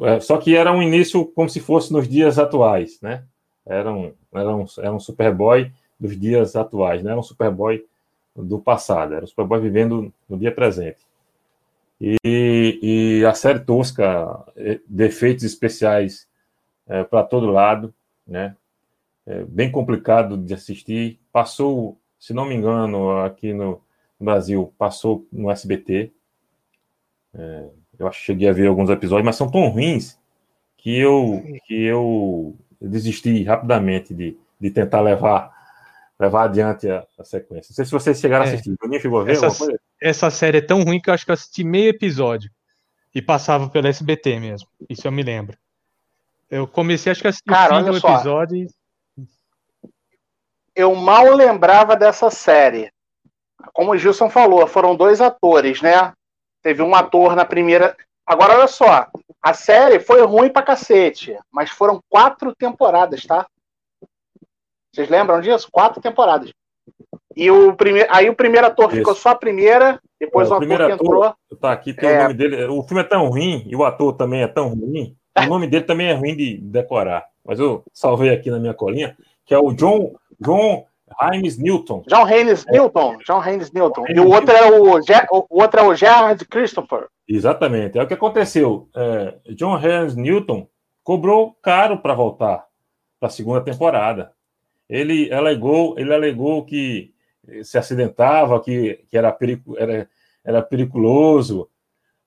É, 0.00 0.18
só 0.18 0.38
que 0.38 0.56
era 0.56 0.72
um 0.72 0.82
início 0.82 1.24
como 1.24 1.48
se 1.48 1.60
fosse 1.60 1.92
nos 1.92 2.08
dias 2.08 2.36
atuais, 2.36 3.00
né? 3.00 3.22
Era 3.66 3.92
um, 3.92 4.12
era 4.32 4.54
um, 4.54 4.64
era 4.78 4.92
um 4.92 5.00
Superboy 5.00 5.72
dos 5.98 6.18
dias 6.18 6.54
atuais, 6.56 7.02
não 7.02 7.10
era 7.10 7.20
um 7.20 7.22
Superboy 7.22 7.84
do 8.36 8.58
passado, 8.58 9.14
era 9.14 9.24
um 9.24 9.28
Superboy 9.28 9.60
vivendo 9.60 10.12
no 10.28 10.36
dia 10.36 10.52
presente. 10.52 10.98
E, 12.00 12.18
e 12.82 13.24
a 13.24 13.32
série 13.34 13.60
tosca, 13.60 14.44
é, 14.56 14.80
defeitos 14.86 15.44
especiais 15.44 16.28
é, 16.86 17.04
para 17.04 17.22
todo 17.22 17.46
lado, 17.46 17.94
né? 18.26 18.56
É 19.26 19.42
bem 19.44 19.70
complicado 19.70 20.36
de 20.36 20.52
assistir. 20.52 21.18
Passou, 21.32 21.96
se 22.18 22.34
não 22.34 22.44
me 22.44 22.54
engano, 22.54 23.20
aqui 23.20 23.54
no 23.54 23.80
Brasil, 24.20 24.72
passou 24.76 25.26
no 25.32 25.50
SBT. 25.50 26.12
É, 27.32 27.68
eu 27.98 28.12
cheguei 28.12 28.48
a 28.48 28.52
ver 28.52 28.66
alguns 28.66 28.90
episódios, 28.90 29.24
mas 29.24 29.36
são 29.36 29.50
tão 29.50 29.68
ruins 29.68 30.18
que 30.76 30.98
eu, 30.98 31.42
que 31.66 31.84
eu 31.84 32.54
desisti 32.88 33.42
rapidamente 33.44 34.14
de, 34.14 34.36
de 34.60 34.70
tentar 34.70 35.00
levar 35.00 35.54
levar 36.18 36.44
adiante 36.44 36.88
a, 36.88 37.04
a 37.18 37.24
sequência. 37.24 37.70
Não 37.70 37.76
sei 37.76 37.84
se 37.84 37.90
vocês 37.90 38.20
chegaram 38.20 38.44
é. 38.44 38.48
a 38.48 38.52
assistir. 38.52 38.74
O 38.80 39.00
chegou 39.00 39.20
a 39.20 39.24
ver 39.24 39.32
essa, 39.32 39.68
essa 40.00 40.30
série 40.30 40.58
é 40.58 40.60
tão 40.60 40.82
ruim 40.82 41.00
que 41.00 41.10
eu 41.10 41.14
acho 41.14 41.24
que 41.24 41.30
eu 41.30 41.34
assisti 41.34 41.64
meio 41.64 41.90
episódio 41.90 42.50
e 43.14 43.20
passava 43.20 43.68
pelo 43.68 43.86
SBT 43.86 44.40
mesmo. 44.40 44.68
Isso 44.88 45.06
eu 45.06 45.12
me 45.12 45.22
lembro. 45.22 45.56
Eu 46.50 46.66
comecei, 46.66 47.10
acho 47.10 47.20
que 47.20 47.28
assisti 47.28 47.48
Cara, 47.48 47.74
o 47.74 47.78
fim 47.78 47.90
do 47.90 48.00
só. 48.00 48.14
episódio 48.14 48.56
e... 48.56 48.68
Eu 50.76 50.94
mal 50.94 51.34
lembrava 51.34 51.96
dessa 51.96 52.30
série. 52.30 52.92
Como 53.72 53.92
o 53.92 53.96
Gilson 53.96 54.28
falou, 54.28 54.66
foram 54.66 54.96
dois 54.96 55.20
atores, 55.20 55.80
né? 55.80 56.12
Teve 56.62 56.82
um 56.82 56.94
ator 56.94 57.36
na 57.36 57.44
primeira. 57.44 57.96
Agora, 58.26 58.58
olha 58.58 58.66
só. 58.66 59.08
A 59.44 59.52
série 59.52 60.00
foi 60.00 60.22
ruim 60.24 60.48
pra 60.48 60.62
cacete, 60.62 61.36
mas 61.52 61.68
foram 61.68 62.00
quatro 62.08 62.54
temporadas, 62.56 63.26
tá? 63.26 63.46
Vocês 64.90 65.10
lembram 65.10 65.38
disso? 65.42 65.68
Quatro 65.70 66.00
temporadas. 66.00 66.50
E 67.36 67.50
o 67.50 67.76
primeiro, 67.76 68.08
aí 68.10 68.30
o 68.30 68.34
primeiro 68.34 68.68
ator 68.68 68.86
Isso. 68.86 68.96
ficou 68.96 69.14
só 69.14 69.30
a 69.30 69.34
primeira, 69.34 70.00
depois 70.18 70.48
é, 70.48 70.50
o, 70.50 70.54
o 70.54 70.56
ator 70.56 70.86
que 70.86 70.92
entrou. 70.92 71.34
Tá 71.60 71.72
aqui, 71.72 71.92
tem 71.92 72.08
é... 72.08 72.20
o 72.20 72.22
nome 72.22 72.34
dele. 72.34 72.64
O 72.68 72.82
filme 72.84 73.02
é 73.02 73.06
tão 73.06 73.28
ruim 73.28 73.66
e 73.66 73.76
o 73.76 73.84
ator 73.84 74.14
também 74.14 74.40
é 74.40 74.48
tão 74.48 74.68
ruim. 74.68 75.14
O 75.36 75.46
nome 75.46 75.66
dele 75.66 75.84
também 75.84 76.08
é 76.08 76.14
ruim 76.14 76.34
de 76.34 76.56
decorar. 76.56 77.26
Mas 77.44 77.60
eu 77.60 77.84
salvei 77.92 78.30
aqui 78.30 78.50
na 78.50 78.58
minha 78.58 78.72
colinha, 78.72 79.14
que 79.44 79.52
é 79.52 79.58
o 79.58 79.74
John, 79.74 80.14
John 80.40 80.86
Haynes 81.20 81.58
Newton. 81.58 82.02
John 82.06 82.24
Haynes 82.24 82.64
é. 82.66 82.72
Newton. 82.72 83.18
John 83.26 83.40
Haynes 83.40 83.72
Newton. 83.72 84.04
Haynes 84.04 84.16
e 84.16 84.20
o 84.20 84.30
outro, 84.30 84.54
é 84.54 84.70
o, 84.70 85.46
o 85.50 85.60
outro 85.60 85.80
é 85.80 85.82
o 85.82 85.94
Gerard 85.94 86.42
Christopher. 86.46 87.08
Exatamente. 87.26 87.98
É 87.98 88.02
o 88.02 88.06
que 88.06 88.14
aconteceu. 88.14 88.88
É, 88.94 89.38
John 89.54 89.76
Haynes 89.76 90.14
Newton 90.14 90.68
cobrou 91.02 91.54
caro 91.62 91.98
para 91.98 92.14
voltar 92.14 92.66
para 93.18 93.28
a 93.28 93.32
segunda 93.32 93.60
temporada. 93.60 94.32
Ele 94.88 95.32
alegou, 95.32 95.98
ele 95.98 96.12
alegou 96.12 96.64
que 96.64 97.14
se 97.62 97.78
acidentava, 97.78 98.60
que, 98.60 99.04
que 99.08 99.16
era, 99.16 99.32
perigo, 99.32 99.76
era, 99.78 100.08
era 100.44 100.62
periculoso, 100.62 101.68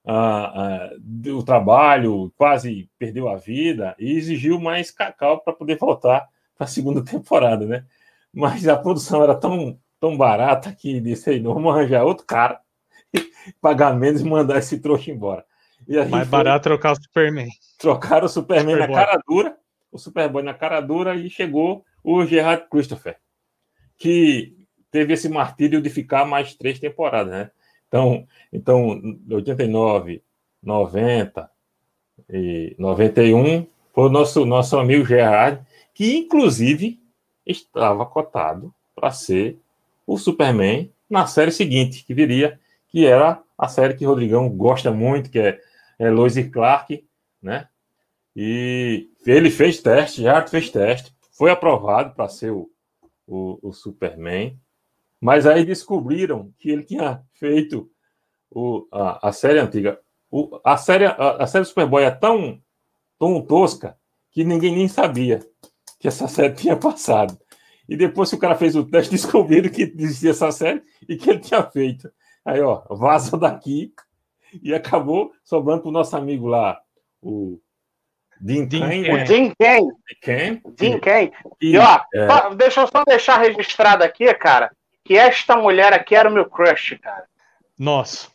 ah, 0.06 0.90
ah, 0.90 1.32
o 1.32 1.44
trabalho, 1.44 2.32
quase 2.38 2.90
perdeu 2.98 3.28
a 3.28 3.36
vida 3.36 3.96
e 4.00 4.14
exigiu 4.14 4.60
mais 4.60 4.90
cacau 4.90 5.42
para 5.42 5.54
poder 5.54 5.78
voltar 5.78 6.28
para 6.58 6.66
a 6.66 6.68
segunda 6.68 7.04
temporada, 7.04 7.66
né? 7.66 7.86
Mas 8.34 8.68
a 8.68 8.78
produção 8.78 9.24
era 9.24 9.36
tão, 9.36 9.78
tão 10.00 10.18
barata 10.18 10.74
que 10.74 11.02
disse 11.02 11.30
aí, 11.30 11.40
não 11.40 11.54
vamos 11.54 11.74
arranjar 11.74 12.06
outro 12.06 12.26
cara, 12.26 12.62
pagar 13.62 13.96
menos 13.96 14.22
e 14.22 14.26
mandar 14.26 14.58
esse 14.60 14.80
trouxa 14.80 15.12
embora. 15.12 15.46
Mais 16.10 16.28
barato 16.28 16.64
trocar 16.64 16.94
o 16.94 16.96
Superman. 16.96 17.50
Trocaram 17.78 18.26
o 18.26 18.30
Superman 18.30 18.76
Superboy. 18.76 18.96
na 18.96 19.06
cara 19.06 19.22
dura, 19.28 19.58
o 19.92 19.98
Superboy 19.98 20.44
na 20.44 20.54
cara 20.54 20.82
dura 20.82 21.16
e 21.16 21.30
chegou 21.30 21.86
o 22.04 22.26
Gerard 22.26 22.68
Christopher, 22.70 23.18
que 23.98 24.58
teve 24.92 25.14
esse 25.14 25.30
martírio 25.30 25.82
de 25.82 25.90
ficar 25.90 26.26
mais 26.26 26.56
três 26.56 26.80
temporadas, 26.80 27.32
né? 27.32 27.52
Então, 27.88 28.28
então 28.52 29.02
89, 29.30 30.22
90 30.62 31.50
e 32.30 32.76
91 32.78 33.66
foi 33.94 34.06
o 34.06 34.10
nosso, 34.10 34.46
nosso 34.46 34.78
amigo 34.78 35.06
Gerard, 35.06 35.66
que 35.94 36.18
inclusive 36.18 37.00
estava 37.46 38.06
cotado 38.06 38.74
para 38.96 39.12
ser 39.12 39.58
o 40.06 40.18
Superman 40.18 40.92
na 41.10 41.26
série 41.26 41.52
seguinte, 41.52 42.04
que 42.06 42.14
viria, 42.14 42.60
que 42.98 43.06
era 43.06 43.44
a 43.56 43.68
série 43.68 43.94
que 43.94 44.06
Rodrigão 44.06 44.50
gosta 44.50 44.90
muito, 44.90 45.30
que 45.30 45.38
é, 45.38 45.62
é 46.00 46.10
Lois 46.10 46.36
e 46.36 46.50
Clark, 46.50 47.08
né? 47.40 47.68
E 48.36 49.12
ele 49.24 49.52
fez 49.52 49.80
teste, 49.80 50.24
já 50.24 50.44
fez 50.48 50.72
teste, 50.72 51.16
foi 51.32 51.52
aprovado 51.52 52.16
para 52.16 52.28
ser 52.28 52.52
o, 52.52 52.68
o, 53.28 53.60
o, 53.62 53.72
Superman, 53.72 54.60
mas 55.22 55.46
aí 55.46 55.64
descobriram 55.64 56.52
que 56.58 56.72
ele 56.72 56.82
tinha 56.82 57.22
feito 57.34 57.88
o, 58.50 58.88
a, 58.92 59.30
a 59.30 59.32
série 59.32 59.60
antiga. 59.60 60.00
O, 60.32 60.60
a, 60.66 60.76
série, 60.76 61.06
a, 61.06 61.44
a 61.44 61.46
série 61.46 61.66
Superboy 61.66 62.04
é 62.04 62.10
tão, 62.10 62.60
tão 63.20 63.40
tosca 63.44 63.96
que 64.32 64.44
ninguém 64.44 64.76
nem 64.76 64.88
sabia 64.88 65.40
que 66.00 66.08
essa 66.08 66.26
série 66.28 66.56
tinha 66.56 66.76
passado. 66.76 67.38
E 67.88 67.96
depois 67.96 68.32
que 68.32 68.38
o 68.38 68.40
cara 68.40 68.56
fez 68.56 68.76
o 68.76 68.84
teste, 68.84 69.12
descobriram 69.14 69.70
que 69.70 69.84
existia 69.84 70.32
essa 70.32 70.52
série 70.52 70.82
e 71.08 71.16
que 71.16 71.30
ele 71.30 71.42
tinha 71.42 71.62
feito. 71.62 72.12
Aí, 72.48 72.62
ó, 72.62 72.82
vaza 72.90 73.36
daqui 73.38 73.94
e 74.64 74.74
acabou 74.74 75.34
sobrando 75.44 75.82
para 75.82 75.90
o 75.90 75.92
nosso 75.92 76.16
amigo 76.16 76.48
lá, 76.48 76.80
o 77.22 77.60
Dean 78.40 78.70
Kane. 78.70 79.12
O 79.12 79.26
Dean 79.26 79.54
Kane. 79.60 80.62
Dean 80.78 81.00
Kane. 81.00 81.34
E, 81.60 81.78
ó, 81.78 82.00
é... 82.14 82.56
deixa 82.56 82.82
eu 82.82 82.88
só 82.88 83.04
deixar 83.04 83.40
registrado 83.40 84.04
aqui, 84.04 84.34
cara, 84.36 84.72
que 85.04 85.18
esta 85.18 85.58
mulher 85.58 85.92
aqui 85.92 86.16
era 86.16 86.30
o 86.30 86.32
meu 86.32 86.50
crush, 86.50 86.98
cara. 87.00 87.26
Nossa. 87.78 88.30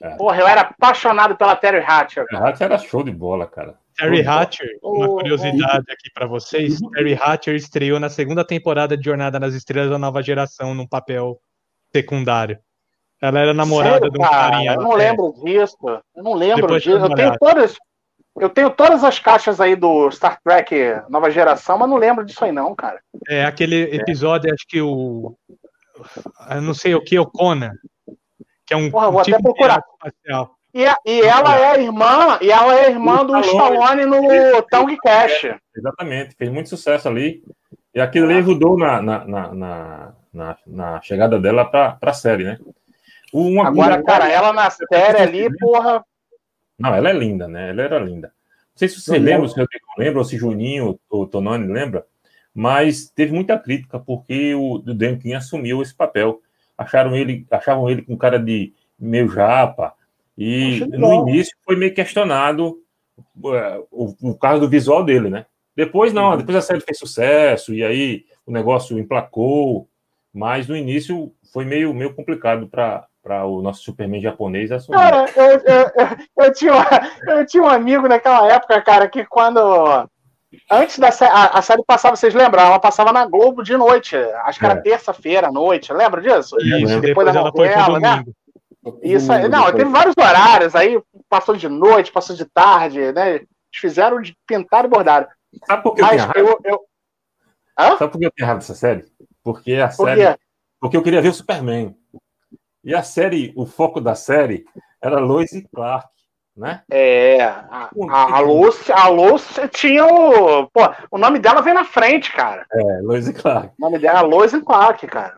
É. 0.00 0.16
Porra, 0.16 0.40
eu 0.40 0.46
era 0.46 0.60
apaixonado 0.60 1.36
pela 1.36 1.56
Terry 1.56 1.82
Hatcher. 1.84 2.26
Terry 2.26 2.42
Hatcher 2.44 2.66
era 2.66 2.78
show 2.78 3.02
de 3.02 3.10
bola, 3.10 3.46
cara. 3.46 3.76
Terry 3.96 4.26
Hatcher, 4.26 4.78
uma 4.82 5.08
curiosidade 5.08 5.84
aqui 5.90 6.10
para 6.12 6.26
vocês: 6.26 6.78
Terry 6.92 7.18
Hatcher 7.20 7.54
estreou 7.54 7.98
na 7.98 8.08
segunda 8.08 8.44
temporada 8.44 8.96
de 8.96 9.04
Jornada 9.04 9.40
nas 9.40 9.54
Estrelas 9.54 9.90
da 9.90 9.98
Nova 9.98 10.22
Geração 10.22 10.74
num 10.74 10.86
papel 10.86 11.40
secundário. 11.92 12.58
Ela 13.24 13.40
era 13.40 13.54
namorada 13.54 13.94
Sério, 13.94 14.10
de 14.10 14.18
um 14.18 14.22
cara, 14.22 14.50
carinha. 14.50 14.72
Eu 14.74 14.82
não 14.82 14.92
lembro 14.92 15.34
disso. 15.42 15.76
Eu 16.14 16.22
não 16.22 16.34
lembro 16.34 16.62
Depois 16.62 16.82
disso. 16.82 16.98
Eu 16.98 17.14
tenho 17.14 17.38
todas. 17.38 17.76
Eu 18.38 18.50
tenho 18.50 18.70
todas 18.70 19.02
as 19.02 19.18
caixas 19.18 19.62
aí 19.62 19.74
do 19.74 20.10
Star 20.10 20.38
Trek 20.44 20.74
Nova 21.08 21.30
Geração, 21.30 21.78
mas 21.78 21.88
não 21.88 21.96
lembro 21.96 22.22
disso 22.22 22.44
aí 22.44 22.52
não, 22.52 22.74
cara. 22.74 23.00
É 23.26 23.46
aquele 23.46 23.96
episódio, 23.96 24.52
acho 24.52 24.66
que 24.68 24.82
o 24.82 25.34
eu 26.50 26.60
não 26.60 26.74
sei 26.74 26.94
o 26.94 27.02
que, 27.02 27.18
o 27.18 27.24
Conan, 27.24 27.72
que 28.66 28.74
é 28.74 28.76
um, 28.76 28.90
Porra, 28.90 29.08
um 29.08 29.12
vou 29.12 29.22
tipo 29.22 29.36
até 29.36 29.42
procurar. 29.42 29.82
espacial. 29.94 30.56
E, 30.74 30.84
e 31.06 31.20
ela 31.22 31.56
é 31.56 31.66
a 31.70 31.78
irmã, 31.78 32.38
e 32.42 32.50
ela 32.50 32.74
é 32.74 32.86
a 32.86 32.90
irmã 32.90 33.24
do 33.24 33.38
Stallone 33.38 34.04
no 34.04 34.62
Tong 34.70 34.96
Cash. 34.98 35.46
Exatamente, 35.74 36.34
fez 36.36 36.50
muito 36.50 36.68
sucesso 36.68 37.08
ali. 37.08 37.42
E 37.94 38.00
aquilo 38.00 38.26
ali 38.26 38.38
ajudou 38.38 38.76
na, 38.76 39.00
na, 39.00 39.24
na, 39.24 40.12
na, 40.32 40.56
na 40.66 41.00
chegada 41.00 41.38
dela 41.38 41.64
para 41.64 41.96
a 42.02 42.12
série, 42.12 42.42
né? 42.42 42.58
Uma, 43.34 43.66
Agora, 43.66 44.00
cara, 44.00 44.30
ela 44.30 44.52
na 44.52 44.70
série 44.70 45.18
ali, 45.18 45.58
porra, 45.58 46.04
não, 46.78 46.94
ela 46.94 47.10
é 47.10 47.12
linda, 47.12 47.48
né? 47.48 47.70
Ela 47.70 47.82
era 47.82 47.98
linda. 47.98 48.28
Não 48.28 48.76
sei 48.76 48.88
se 48.88 49.00
você 49.00 49.18
não 49.18 49.24
lembra, 49.24 49.48
se 49.48 49.60
eu 49.60 49.66
lembra, 49.98 50.18
ou 50.18 50.24
se 50.24 50.36
Juninho 50.36 50.98
ou 51.08 51.26
Tonani 51.26 51.72
lembra, 51.72 52.06
mas 52.52 53.08
teve 53.08 53.32
muita 53.32 53.58
crítica 53.58 53.98
porque 53.98 54.54
o 54.54 54.78
Denkin 54.78 55.34
assumiu 55.34 55.82
esse 55.82 55.94
papel. 55.94 56.40
Acharam 56.76 57.16
ele, 57.16 57.46
achavam 57.50 57.88
ele 57.88 58.02
com 58.02 58.16
cara 58.16 58.38
de 58.38 58.72
meio 58.98 59.28
japa, 59.28 59.94
e 60.36 60.84
no 60.86 61.28
início 61.28 61.56
foi 61.64 61.76
meio 61.76 61.94
questionado 61.94 62.80
uh, 63.36 63.86
o, 63.90 64.30
o 64.30 64.38
caso 64.38 64.60
do 64.60 64.68
visual 64.68 65.04
dele, 65.04 65.30
né? 65.30 65.46
Depois 65.76 66.12
não, 66.12 66.30
uhum. 66.30 66.36
depois 66.36 66.56
a 66.56 66.60
série 66.60 66.80
fez 66.80 66.98
sucesso, 66.98 67.72
e 67.74 67.84
aí 67.84 68.24
o 68.46 68.52
negócio 68.52 68.98
emplacou, 68.98 69.88
mas 70.32 70.66
no 70.66 70.76
início 70.76 71.32
foi 71.52 71.64
meio, 71.64 71.94
meio 71.94 72.14
complicado 72.14 72.68
para 72.68 73.06
para 73.24 73.46
o 73.46 73.62
nosso 73.62 73.82
Superman 73.82 74.20
japonês 74.20 74.70
assumir. 74.70 74.98
Cara, 74.98 75.24
eu, 75.34 75.44
eu, 75.44 75.60
eu, 75.62 76.44
eu, 76.44 76.52
tinha, 76.52 76.72
eu 77.26 77.46
tinha 77.46 77.62
um 77.62 77.68
amigo 77.68 78.06
naquela 78.06 78.46
época, 78.52 78.80
cara, 78.82 79.08
que 79.08 79.24
quando. 79.24 80.08
Antes 80.70 80.98
da 81.00 81.10
série, 81.10 81.32
a, 81.32 81.46
a 81.46 81.62
série 81.62 81.82
passava, 81.84 82.14
vocês 82.14 82.32
lembram? 82.32 82.62
Ela 82.62 82.78
passava 82.78 83.12
na 83.12 83.26
Globo 83.26 83.62
de 83.64 83.76
noite. 83.76 84.14
Acho 84.44 84.58
que 84.58 84.64
era 84.64 84.74
é. 84.74 84.82
terça-feira 84.82 85.48
à 85.48 85.52
noite. 85.52 85.92
Lembra 85.92 86.20
disso? 86.20 86.56
Isso, 86.60 87.00
depois, 87.00 87.00
depois 87.00 87.32
da 87.32 87.42
novela, 87.42 87.98
né? 87.98 88.24
Isso 89.02 89.32
aí. 89.32 89.48
Não, 89.48 89.72
teve 89.72 89.90
vários 89.90 90.14
horários 90.16 90.76
aí, 90.76 91.00
passou 91.28 91.56
de 91.56 91.68
noite, 91.68 92.12
passou 92.12 92.36
de 92.36 92.44
tarde, 92.44 93.12
né? 93.12 93.36
Eles 93.36 93.48
fizeram 93.74 94.20
de 94.20 94.36
pintar 94.46 94.84
e 94.84 94.88
bordar. 94.88 95.28
Sabe 95.66 95.82
por 95.82 95.94
que 95.94 96.02
Mas 96.02 96.22
eu, 96.36 96.60
eu, 96.64 96.80
eu... 97.78 97.98
Sabe 97.98 98.12
por 98.12 98.18
que 98.18 98.26
eu 98.26 98.30
tenho 98.30 98.46
raiva 98.46 98.60
dessa 98.60 98.74
série? 98.74 99.04
Porque 99.42 99.74
a 99.74 99.88
por 99.88 100.08
série 100.08 100.36
porque 100.84 100.98
eu 100.98 101.02
queria 101.02 101.22
ver 101.22 101.30
o 101.30 101.34
Superman. 101.34 101.96
E 102.84 102.94
a 102.94 103.02
série, 103.02 103.52
o 103.56 103.64
foco 103.64 104.00
da 104.00 104.14
série 104.14 104.64
era 105.02 105.18
Lois 105.18 105.52
e 105.52 105.66
Clark, 105.74 106.08
né? 106.56 106.82
É, 106.90 107.42
a, 107.42 107.90
a, 108.10 108.36
a 108.36 108.40
Lois, 108.40 108.90
a 108.90 109.08
Lois 109.08 109.58
tinha 109.72 110.04
o. 110.06 110.68
Pô, 110.68 110.80
o 111.10 111.18
nome 111.18 111.38
dela 111.38 111.62
vem 111.62 111.74
na 111.74 111.84
frente, 111.84 112.30
cara. 112.32 112.66
É, 112.70 113.00
Lois 113.02 113.26
e 113.26 113.32
Clark. 113.32 113.72
O 113.78 113.82
nome 113.82 113.98
dela 113.98 114.20
é 114.20 114.22
Lois 114.22 114.52
e 114.52 114.60
Clark, 114.60 115.06
cara. 115.06 115.36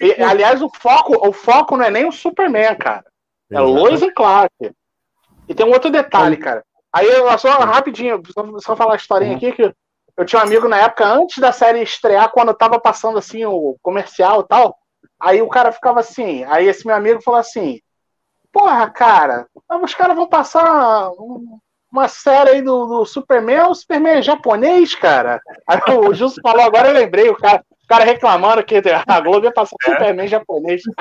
E, 0.00 0.22
aliás, 0.22 0.62
o 0.62 0.70
foco, 0.80 1.28
o 1.28 1.32
foco 1.32 1.76
não 1.76 1.84
é 1.84 1.90
nem 1.90 2.06
o 2.06 2.12
Superman, 2.12 2.76
cara. 2.76 3.04
É 3.50 3.56
Exato. 3.56 3.70
Lois 3.70 4.02
e 4.02 4.10
Clark. 4.12 4.54
E 5.48 5.54
tem 5.54 5.66
um 5.66 5.72
outro 5.72 5.90
detalhe, 5.90 6.36
cara. 6.36 6.64
Aí, 6.92 7.08
só 7.38 7.50
rapidinho, 7.58 8.22
só, 8.32 8.58
só 8.60 8.76
falar 8.76 8.94
a 8.94 8.96
historinha 8.96 9.32
uhum. 9.32 9.36
aqui, 9.36 9.52
que 9.52 9.74
eu 10.16 10.24
tinha 10.24 10.40
um 10.40 10.44
amigo 10.44 10.68
na 10.68 10.78
época, 10.78 11.04
antes 11.06 11.38
da 11.38 11.50
série 11.50 11.82
estrear, 11.82 12.30
quando 12.30 12.54
tava 12.54 12.78
passando 12.78 13.18
assim 13.18 13.44
o 13.44 13.76
comercial 13.82 14.42
e 14.42 14.48
tal. 14.48 14.78
Aí 15.24 15.40
o 15.40 15.48
cara 15.48 15.72
ficava 15.72 16.00
assim. 16.00 16.44
Aí 16.44 16.68
esse 16.68 16.86
meu 16.86 16.94
amigo 16.94 17.22
falou 17.22 17.40
assim: 17.40 17.80
Porra, 18.52 18.90
cara, 18.90 19.46
os 19.82 19.94
caras 19.94 20.14
vão 20.14 20.28
passar 20.28 21.10
uma 21.90 22.08
série 22.08 22.50
aí 22.50 22.62
do, 22.62 22.86
do 22.86 23.06
Superman, 23.06 23.68
o 23.68 23.74
Superman 23.74 24.18
é 24.18 24.22
japonês, 24.22 24.94
cara. 24.94 25.40
Aí 25.66 25.80
o 25.96 26.12
Justo 26.12 26.42
falou, 26.42 26.62
agora 26.62 26.88
eu 26.88 26.94
lembrei, 26.94 27.28
o 27.28 27.36
cara, 27.36 27.64
o 27.70 27.86
cara 27.86 28.04
reclamando 28.04 28.64
que 28.64 28.82
a 29.06 29.20
Globo 29.20 29.46
ia 29.46 29.52
passar 29.52 29.76
é? 29.86 29.92
Superman 29.92 30.26
japonês. 30.26 30.82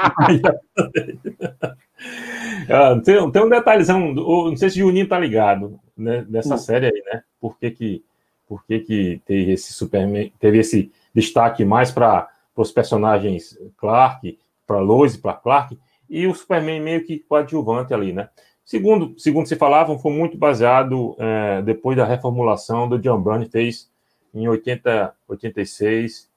ah, 2.69 3.01
tem, 3.03 3.31
tem 3.31 3.43
um 3.43 3.49
detalhezão, 3.49 4.13
não 4.13 4.55
sei 4.55 4.69
se 4.69 4.83
o 4.83 4.87
Juninho 4.87 5.07
tá 5.07 5.17
ligado 5.17 5.79
né, 5.97 6.23
nessa 6.29 6.55
hum. 6.55 6.59
série 6.59 6.85
aí, 6.85 7.03
né? 7.11 7.23
Por 7.41 7.57
que 7.57 7.71
que 7.71 8.03
por 8.47 8.63
que, 8.65 8.81
que 8.81 9.21
teve 9.25 9.53
esse 9.53 9.73
Superman, 9.73 10.31
teve 10.39 10.59
esse 10.59 10.91
destaque 11.13 11.65
mais 11.65 11.91
para 11.91 12.29
os 12.61 12.71
personagens 12.71 13.57
Clark, 13.77 14.37
para 14.67 14.79
Lois 14.79 15.15
e 15.15 15.17
para 15.19 15.33
Clark, 15.33 15.77
e 16.09 16.27
o 16.27 16.33
Superman 16.33 16.81
meio 16.81 17.05
que 17.05 17.19
coadjuvante 17.19 17.93
ali, 17.93 18.13
né? 18.13 18.29
Segundo, 18.63 19.13
segundo 19.17 19.47
se 19.47 19.55
falavam, 19.55 19.99
foi 19.99 20.11
muito 20.11 20.37
baseado 20.37 21.15
é, 21.19 21.61
depois 21.61 21.97
da 21.97 22.05
reformulação 22.05 22.87
do 22.87 22.97
John 22.99 23.21
Byrne 23.21 23.49
fez 23.49 23.89
em 24.33 24.47
80, 24.47 25.13
86 25.27 26.29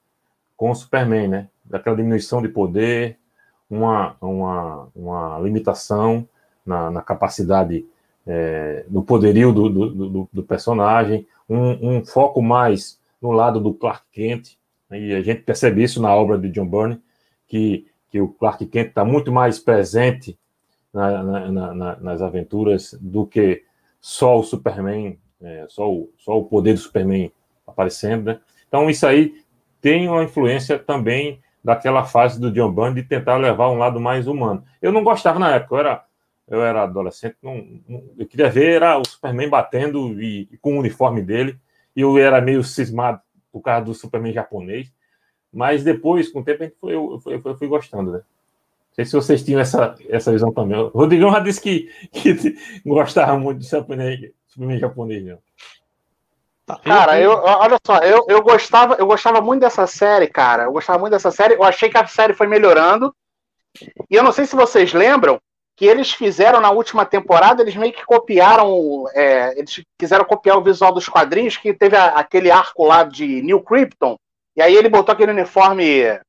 com 0.57 0.71
o 0.71 0.75
Superman, 0.75 1.27
né? 1.27 1.49
Daquela 1.63 1.95
diminuição 1.95 2.41
de 2.41 2.49
poder, 2.49 3.17
uma, 3.69 4.15
uma, 4.21 4.89
uma 4.95 5.39
limitação 5.39 6.27
na, 6.65 6.89
na 6.91 7.01
capacidade, 7.01 7.85
é, 8.25 8.85
no 8.89 9.03
poderio 9.03 9.53
do, 9.53 9.69
do, 9.69 9.89
do, 10.09 10.29
do 10.31 10.43
personagem, 10.43 11.27
um, 11.49 11.97
um, 11.97 12.05
foco 12.05 12.41
mais 12.41 12.99
no 13.21 13.31
lado 13.31 13.59
do 13.59 13.73
Clark 13.73 14.03
Kent, 14.11 14.56
e 14.91 15.13
a 15.13 15.21
gente 15.21 15.41
percebe 15.41 15.83
isso 15.83 16.01
na 16.01 16.13
obra 16.15 16.37
de 16.37 16.49
John 16.49 16.67
Byrne, 16.67 17.01
que, 17.47 17.87
que 18.09 18.21
o 18.21 18.29
Clark 18.29 18.65
Kent 18.67 18.89
está 18.89 19.03
muito 19.03 19.31
mais 19.31 19.59
presente 19.59 20.37
na, 20.93 21.23
na, 21.23 21.73
na, 21.73 21.95
nas 21.97 22.21
aventuras 22.21 22.97
do 22.99 23.25
que 23.25 23.63
só 23.99 24.39
o 24.39 24.43
Superman, 24.43 25.17
é, 25.41 25.65
só, 25.69 25.91
o, 25.91 26.09
só 26.17 26.37
o 26.37 26.45
poder 26.45 26.73
do 26.73 26.79
Superman 26.79 27.31
aparecendo, 27.65 28.25
né? 28.25 28.39
Então 28.67 28.89
isso 28.89 29.05
aí 29.05 29.43
tem 29.81 30.07
uma 30.07 30.23
influência 30.23 30.79
também 30.79 31.39
daquela 31.63 32.05
fase 32.05 32.39
do 32.39 32.51
John 32.51 32.71
Byrne 32.71 32.95
de 32.95 33.03
tentar 33.03 33.37
levar 33.37 33.69
um 33.69 33.77
lado 33.77 33.99
mais 33.99 34.27
humano. 34.27 34.63
Eu 34.81 34.91
não 34.91 35.03
gostava 35.03 35.37
na 35.37 35.51
época, 35.55 35.75
eu 35.75 35.79
era 35.79 36.07
eu 36.49 36.63
era 36.63 36.83
adolescente, 36.83 37.35
não, 37.43 37.55
não, 37.87 38.03
eu 38.17 38.25
queria 38.25 38.49
ver 38.49 38.75
era 38.75 38.97
o 38.97 39.05
Superman 39.05 39.49
batendo 39.49 40.21
e, 40.21 40.47
e, 40.49 40.57
com 40.57 40.77
o 40.77 40.79
uniforme 40.79 41.21
dele, 41.21 41.59
e 41.93 41.99
eu 41.99 42.17
era 42.17 42.39
meio 42.39 42.63
cismado 42.63 43.19
por 43.51 43.61
causa 43.61 43.85
do 43.85 43.93
Superman 43.93 44.33
japonês, 44.33 44.91
mas 45.51 45.83
depois, 45.83 46.29
com 46.29 46.39
o 46.39 46.43
tempo, 46.43 46.71
foi, 46.79 46.93
eu, 46.93 47.21
eu, 47.25 47.41
eu, 47.43 47.57
fui 47.57 47.67
gostando, 47.67 48.11
né? 48.11 48.17
Não 48.19 48.95
sei 48.95 49.05
se 49.05 49.13
vocês 49.13 49.43
tinham 49.43 49.61
essa, 49.61 49.95
essa 50.09 50.31
visão 50.31 50.51
também. 50.51 50.77
O 50.77 50.87
Rodrigão 50.89 51.31
já 51.31 51.39
disse 51.39 51.61
que, 51.61 51.83
que 52.11 52.57
gostava 52.85 53.37
muito 53.37 53.59
do 53.59 53.63
Superman, 53.63 54.31
Superman 54.47 54.79
japonês, 54.79 55.25
não. 55.25 55.37
Tá, 56.65 56.77
cara, 56.79 57.19
eu, 57.19 57.31
olha 57.31 57.77
só, 57.85 57.99
eu, 57.99 58.25
eu, 58.27 58.41
gostava, 58.41 58.95
eu 58.95 59.07
gostava 59.07 59.39
muito 59.39 59.61
dessa 59.61 59.87
série, 59.87 60.27
cara. 60.27 60.63
Eu 60.63 60.73
gostava 60.73 60.99
muito 60.99 61.13
dessa 61.13 61.31
série. 61.31 61.53
Eu 61.53 61.63
achei 61.63 61.89
que 61.89 61.97
a 61.97 62.05
série 62.05 62.33
foi 62.33 62.45
melhorando. 62.45 63.15
E 64.09 64.15
eu 64.15 64.23
não 64.23 64.33
sei 64.33 64.45
se 64.45 64.55
vocês 64.55 64.93
lembram, 64.93 65.39
que 65.77 65.85
eles 65.85 66.11
fizeram 66.11 66.59
na 66.59 66.71
última 66.71 67.05
temporada, 67.05 67.61
eles 67.61 67.75
meio 67.75 67.93
que 67.93 68.03
copiaram, 68.03 69.05
é, 69.13 69.57
eles 69.57 69.83
quiseram 69.97 70.25
copiar 70.25 70.57
o 70.57 70.63
visual 70.63 70.91
dos 70.91 71.07
quadrinhos, 71.07 71.55
que 71.55 71.71
teve 71.71 71.95
a, 71.95 72.07
aquele 72.07 72.49
arco 72.49 72.83
lá 72.83 73.03
de 73.03 73.43
New 73.43 73.61
Krypton, 73.61 74.17
e 74.55 74.61
aí 74.61 74.75
ele 74.75 74.89
botou 74.89 75.13
aquele 75.13 75.31
uniforme 75.31 76.19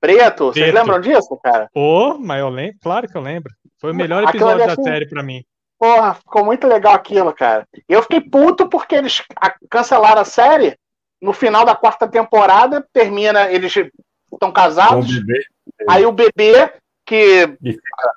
preto. 0.00 0.46
Vocês 0.46 0.70
preto. 0.70 0.74
lembram 0.74 1.00
disso, 1.00 1.36
cara? 1.42 1.68
Pô, 1.74 2.16
mas 2.16 2.38
eu 2.38 2.48
lembro, 2.48 2.76
claro 2.80 3.08
que 3.08 3.16
eu 3.16 3.20
lembro. 3.20 3.52
Foi 3.80 3.90
o 3.90 3.94
melhor 3.94 4.22
episódio 4.22 4.64
da 4.64 4.72
assim, 4.72 4.84
série 4.84 5.08
para 5.08 5.22
mim. 5.24 5.44
Porra, 5.76 6.14
ficou 6.14 6.44
muito 6.44 6.68
legal 6.68 6.94
aquilo, 6.94 7.32
cara. 7.32 7.66
Eu 7.88 8.02
fiquei 8.02 8.20
puto 8.20 8.68
porque 8.68 8.94
eles 8.94 9.20
cancelaram 9.68 10.20
a 10.20 10.24
série. 10.24 10.76
No 11.20 11.32
final 11.32 11.64
da 11.64 11.74
quarta 11.74 12.06
temporada, 12.06 12.86
termina, 12.92 13.50
eles 13.50 13.74
estão 14.32 14.52
casados. 14.52 15.08
Aí 15.88 16.06
o 16.06 16.12
bebê 16.12 16.72
que 17.12 17.58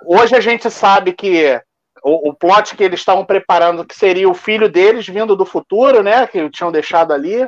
hoje 0.05 0.33
a 0.33 0.39
gente 0.39 0.71
sabe 0.71 1.11
que 1.11 1.61
o, 2.01 2.29
o 2.29 2.33
plot 2.33 2.77
que 2.77 2.83
eles 2.83 3.01
estavam 3.01 3.25
preparando, 3.25 3.85
que 3.85 3.93
seria 3.93 4.29
o 4.29 4.33
filho 4.33 4.69
deles 4.69 5.05
vindo 5.05 5.35
do 5.35 5.45
futuro, 5.45 6.01
né? 6.01 6.25
Que 6.25 6.49
tinham 6.49 6.71
deixado 6.71 7.11
ali. 7.11 7.45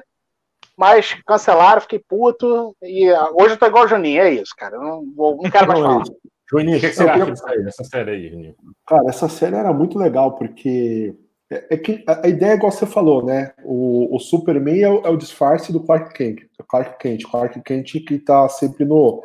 Mas 0.75 1.15
cancelaram, 1.25 1.79
fiquei 1.79 1.99
puto. 1.99 2.75
E 2.83 3.09
uh, 3.09 3.33
hoje 3.33 3.53
eu 3.53 3.57
tô 3.57 3.65
igual 3.65 3.85
o 3.85 3.87
Juninho, 3.87 4.21
é 4.21 4.31
isso, 4.31 4.53
cara. 4.57 4.77
Não, 4.77 5.01
não 5.15 5.49
quero 5.49 5.67
mais 5.67 5.79
falar. 5.79 6.03
Juninho, 6.51 6.77
o 6.77 6.81
que, 6.81 6.89
que, 6.89 6.95
você 6.95 7.03
eu 7.03 7.09
acha 7.09 7.63
dessa 7.63 7.83
série 7.85 8.11
aí, 8.11 8.29
Juninho? 8.29 8.55
Cara, 8.85 9.03
essa 9.07 9.29
série 9.29 9.55
era 9.55 9.71
muito 9.71 9.97
legal, 9.97 10.35
porque 10.35 11.15
é, 11.49 11.75
é 11.75 11.77
que 11.77 12.03
a, 12.05 12.27
ideia 12.27 12.51
é 12.51 12.55
igual 12.55 12.71
você 12.71 12.85
falou, 12.85 13.25
né? 13.25 13.53
O, 13.63 14.15
o 14.15 14.19
Superman 14.19 14.81
é 14.81 14.89
o, 14.89 15.01
é 15.05 15.09
o, 15.09 15.17
disfarce 15.17 15.71
do 15.71 15.79
Clark 15.79 16.13
Kent. 16.13 16.41
Clark 16.67 16.99
Kent, 16.99 17.23
Clark 17.23 17.61
Kent 17.61 18.05
que 18.05 18.19
tá 18.19 18.47
sempre 18.49 18.83
no, 18.85 19.23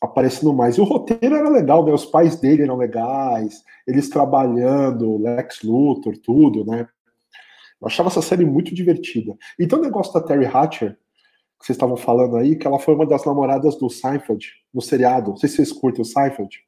aparecendo 0.00 0.52
mais. 0.52 0.76
E 0.76 0.80
o 0.80 0.84
roteiro 0.84 1.34
era 1.34 1.48
legal, 1.48 1.84
né? 1.84 1.92
Os 1.92 2.06
pais 2.06 2.36
dele 2.36 2.62
eram 2.62 2.76
legais, 2.76 3.62
eles 3.86 4.08
trabalhando, 4.08 5.18
Lex 5.18 5.62
Luthor, 5.62 6.16
tudo, 6.18 6.64
né? 6.64 6.88
Eu 7.80 7.86
achava 7.86 8.08
essa 8.08 8.22
série 8.22 8.44
muito 8.44 8.74
divertida. 8.74 9.36
E 9.58 9.66
tem 9.66 9.78
o 9.78 9.82
negócio 9.82 10.12
da 10.12 10.20
Terry 10.20 10.46
Hatcher, 10.46 10.98
que 11.58 11.66
vocês 11.66 11.76
estavam 11.76 11.96
falando 11.96 12.36
aí, 12.36 12.56
que 12.56 12.66
ela 12.66 12.78
foi 12.78 12.94
uma 12.94 13.06
das 13.06 13.24
namoradas 13.24 13.76
do 13.76 13.88
Seinfeld, 13.90 14.46
no 14.72 14.80
seriado. 14.80 15.30
Não 15.30 15.36
sei 15.36 15.48
se 15.48 15.56
vocês 15.56 15.72
curtem 15.72 16.02
o 16.02 16.04
Seinfeld. 16.04 16.60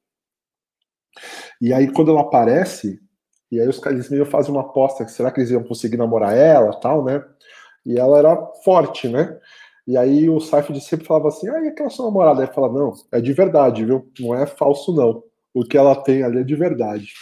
E 1.61 1.73
aí, 1.73 1.93
quando 1.93 2.11
ela 2.11 2.23
aparece, 2.23 3.01
e 3.51 3.61
aí 3.61 3.69
os 3.69 3.79
caras 3.79 4.09
meio 4.09 4.25
fazem 4.25 4.53
uma 4.53 4.63
aposta, 4.63 5.07
será 5.09 5.31
que 5.31 5.41
eles 5.41 5.51
iam 5.51 5.63
conseguir 5.65 5.97
namorar 5.97 6.37
ela, 6.37 6.73
tal, 6.81 7.05
né? 7.05 7.25
E 7.85 7.99
ela 7.99 8.19
era 8.19 8.37
forte, 8.65 9.09
né? 9.09 9.39
E 9.91 9.97
aí 9.97 10.31
o 10.31 10.39
Seifert 10.39 10.79
sempre 10.79 11.05
falava 11.05 11.27
assim, 11.27 11.49
ah, 11.49 11.65
e 11.65 11.67
aquela 11.67 11.91
sua 11.91 12.05
namorada? 12.05 12.43
Aí 12.43 12.47
fala, 12.47 12.73
não, 12.73 12.95
é 13.11 13.21
de 13.21 13.33
verdade, 13.33 13.85
viu? 13.85 14.09
Não 14.21 14.37
é 14.37 14.47
falso, 14.47 14.95
não. 14.95 15.25
O 15.53 15.65
que 15.65 15.77
ela 15.77 16.01
tem 16.01 16.23
ali 16.23 16.39
é 16.39 16.45
de 16.45 16.55
verdade. 16.55 17.13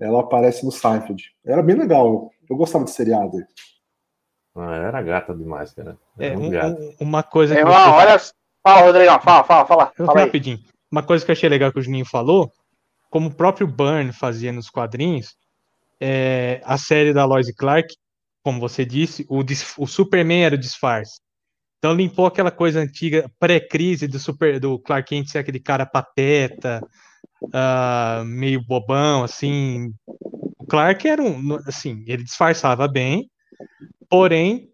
Ela 0.00 0.20
aparece 0.20 0.64
no 0.64 0.72
Seinfeld. 0.72 1.22
Era 1.44 1.62
bem 1.62 1.76
legal. 1.76 2.30
Eu 2.48 2.56
gostava 2.56 2.82
de 2.82 2.92
seriado. 2.92 3.36
Ah, 4.54 4.74
era 4.74 5.02
gata 5.02 5.34
demais, 5.34 5.74
cara. 5.74 5.98
é, 6.18 6.34
um, 6.34 6.48
um, 6.48 6.94
uma 6.98 7.22
coisa 7.22 7.54
que. 7.54 7.60
É, 7.60 7.64
você... 7.66 7.70
olha. 7.70 8.20
Fala, 8.62 8.86
Rodrigão, 8.86 9.20
fala, 9.20 9.44
fala, 9.44 9.66
fala. 9.66 9.92
Eu 9.98 10.06
fala 10.06 10.20
rapidinho. 10.20 10.58
Uma 10.90 11.02
coisa 11.02 11.26
que 11.26 11.30
eu 11.30 11.34
achei 11.34 11.48
legal 11.50 11.70
que 11.70 11.78
o 11.78 11.82
Juninho 11.82 12.06
falou, 12.06 12.50
como 13.10 13.28
o 13.28 13.34
próprio 13.34 13.66
Burn 13.66 14.14
fazia 14.14 14.50
nos 14.50 14.70
quadrinhos, 14.70 15.36
é, 16.00 16.62
a 16.64 16.78
série 16.78 17.12
da 17.12 17.26
Lois 17.26 17.54
Clark, 17.54 17.94
como 18.42 18.58
você 18.58 18.82
disse, 18.82 19.26
o, 19.28 19.44
o 19.76 19.86
Superman 19.86 20.46
era 20.46 20.54
o 20.54 20.58
disfarce. 20.58 21.20
Então 21.78 21.94
limpou 21.94 22.26
aquela 22.26 22.50
coisa 22.50 22.80
antiga, 22.80 23.30
pré-crise 23.38 24.08
do 24.08 24.18
super 24.18 24.58
do 24.58 24.78
Clark 24.78 25.08
Kent 25.08 25.28
ser 25.28 25.38
aquele 25.38 25.60
cara 25.60 25.86
pateta, 25.86 26.80
uh, 27.42 28.24
meio 28.24 28.62
bobão, 28.62 29.22
assim. 29.22 29.92
O 30.58 30.66
Clark 30.66 31.06
era 31.06 31.22
um, 31.22 31.56
assim, 31.66 32.04
ele 32.06 32.24
disfarçava 32.24 32.88
bem, 32.88 33.30
porém 34.08 34.68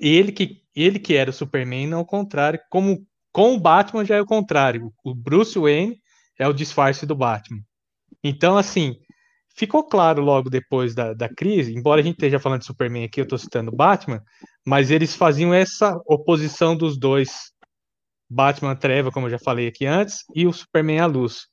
ele 0.00 0.32
que 0.32 0.62
ele 0.74 0.98
que 0.98 1.14
era 1.14 1.30
o 1.30 1.32
Superman, 1.32 1.86
não 1.86 2.00
o 2.00 2.06
contrário, 2.06 2.60
como 2.68 3.06
com 3.32 3.54
o 3.54 3.60
Batman 3.60 4.04
já 4.04 4.16
é 4.16 4.20
o 4.20 4.26
contrário. 4.26 4.92
O 5.04 5.14
Bruce 5.14 5.58
Wayne 5.58 6.00
é 6.38 6.46
o 6.48 6.52
disfarce 6.52 7.06
do 7.06 7.14
Batman. 7.14 7.60
Então, 8.22 8.56
assim, 8.56 8.96
ficou 9.56 9.84
claro 9.84 10.22
logo 10.22 10.50
depois 10.50 10.94
da, 10.94 11.14
da 11.14 11.28
crise, 11.28 11.74
embora 11.74 12.00
a 12.00 12.04
gente 12.04 12.14
esteja 12.14 12.38
falando 12.38 12.60
de 12.60 12.66
Superman 12.66 13.04
aqui, 13.04 13.20
eu 13.20 13.24
estou 13.24 13.38
citando 13.38 13.70
Batman, 13.70 14.22
mas 14.66 14.90
eles 14.90 15.14
faziam 15.14 15.52
essa 15.52 16.00
oposição 16.06 16.76
dos 16.76 16.98
dois, 16.98 17.52
Batman 18.28 18.74
Treva, 18.74 19.10
como 19.10 19.26
eu 19.26 19.30
já 19.30 19.38
falei 19.38 19.68
aqui 19.68 19.86
antes, 19.86 20.24
e 20.34 20.46
o 20.46 20.52
Superman 20.52 21.00
à 21.00 21.06
luz. 21.06 21.46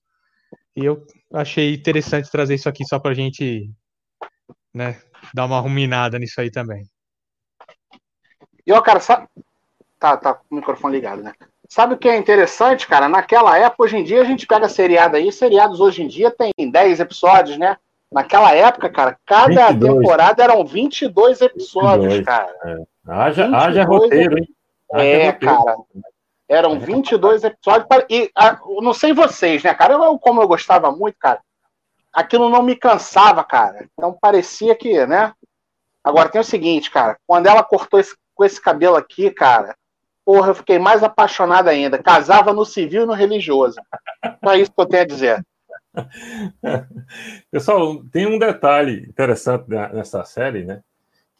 E 0.75 0.85
eu 0.85 1.05
achei 1.33 1.73
interessante 1.73 2.31
trazer 2.31 2.55
isso 2.55 2.69
aqui 2.69 2.85
só 2.85 2.99
para 2.99 3.11
a 3.11 3.15
gente 3.15 3.69
né, 4.73 5.01
dar 5.33 5.45
uma 5.45 5.59
ruminada 5.59 6.17
nisso 6.17 6.39
aí 6.39 6.49
também. 6.49 6.85
E 8.65 8.71
ó, 8.71 8.81
cara, 8.81 8.99
sabe... 8.99 9.27
tá, 9.99 10.15
tá 10.15 10.33
com 10.35 10.45
o 10.51 10.55
microfone 10.55 10.95
ligado, 10.95 11.21
né? 11.21 11.33
sabe 11.71 11.93
o 11.93 11.97
que 11.97 12.09
é 12.09 12.17
interessante, 12.17 12.85
cara? 12.85 13.07
Naquela 13.07 13.57
época, 13.57 13.83
hoje 13.83 13.95
em 13.95 14.03
dia, 14.03 14.21
a 14.21 14.25
gente 14.25 14.45
pega 14.45 14.67
seriado 14.67 15.15
aí, 15.15 15.31
seriados 15.31 15.79
hoje 15.79 16.03
em 16.03 16.07
dia 16.07 16.29
tem 16.29 16.51
10 16.69 16.99
episódios, 16.99 17.57
né? 17.57 17.77
Naquela 18.11 18.53
época, 18.53 18.89
cara, 18.89 19.17
cada 19.25 19.69
22. 19.69 19.93
temporada 19.93 20.43
eram 20.43 20.65
22 20.65 21.39
episódios, 21.39 22.13
22, 22.13 22.25
cara. 22.25 22.53
É. 22.65 22.90
Haja, 23.11 23.43
22 23.43 23.63
haja 23.63 23.83
roteiro, 23.83 24.37
hein? 24.37 24.47
Haja 24.93 25.03
É, 25.05 25.29
roteiro. 25.31 25.63
cara. 25.63 25.77
Eram 26.49 26.79
22 26.79 27.43
episódios. 27.43 27.87
pra- 27.87 28.05
E 28.09 28.29
a- 28.35 28.59
não 28.81 28.93
sei 28.93 29.13
vocês, 29.13 29.63
né, 29.63 29.73
cara? 29.73 29.93
Eu, 29.93 30.17
como 30.19 30.41
eu 30.41 30.47
gostava 30.47 30.91
muito, 30.91 31.15
cara, 31.19 31.39
aquilo 32.13 32.49
não 32.49 32.61
me 32.61 32.75
cansava, 32.75 33.43
cara. 33.43 33.85
Então 33.93 34.17
parecia 34.19 34.75
que, 34.75 35.05
né? 35.05 35.33
Agora 36.03 36.29
tem 36.29 36.41
o 36.41 36.43
seguinte, 36.43 36.89
cara. 36.91 37.17
Quando 37.27 37.47
ela 37.47 37.63
cortou 37.63 37.99
esse- 37.99 38.15
com 38.35 38.43
esse 38.43 38.59
cabelo 38.61 38.95
aqui, 38.97 39.29
cara, 39.31 39.75
porra, 40.25 40.49
eu 40.49 40.55
fiquei 40.55 40.77
mais 40.79 41.03
apaixonado 41.03 41.67
ainda. 41.69 42.01
Casava 42.01 42.51
no 42.53 42.65
civil 42.65 43.03
e 43.03 43.05
no 43.05 43.13
religioso. 43.13 43.79
Só 44.43 44.55
isso 44.55 44.71
que 44.73 44.81
eu 44.81 44.85
tenho 44.87 45.03
a 45.03 45.07
dizer. 45.07 45.45
Pessoal, 47.51 48.03
tem 48.11 48.25
um 48.25 48.39
detalhe 48.39 49.05
interessante 49.07 49.65
ne- 49.69 49.89
nessa 49.89 50.23
série, 50.25 50.63
né? 50.65 50.81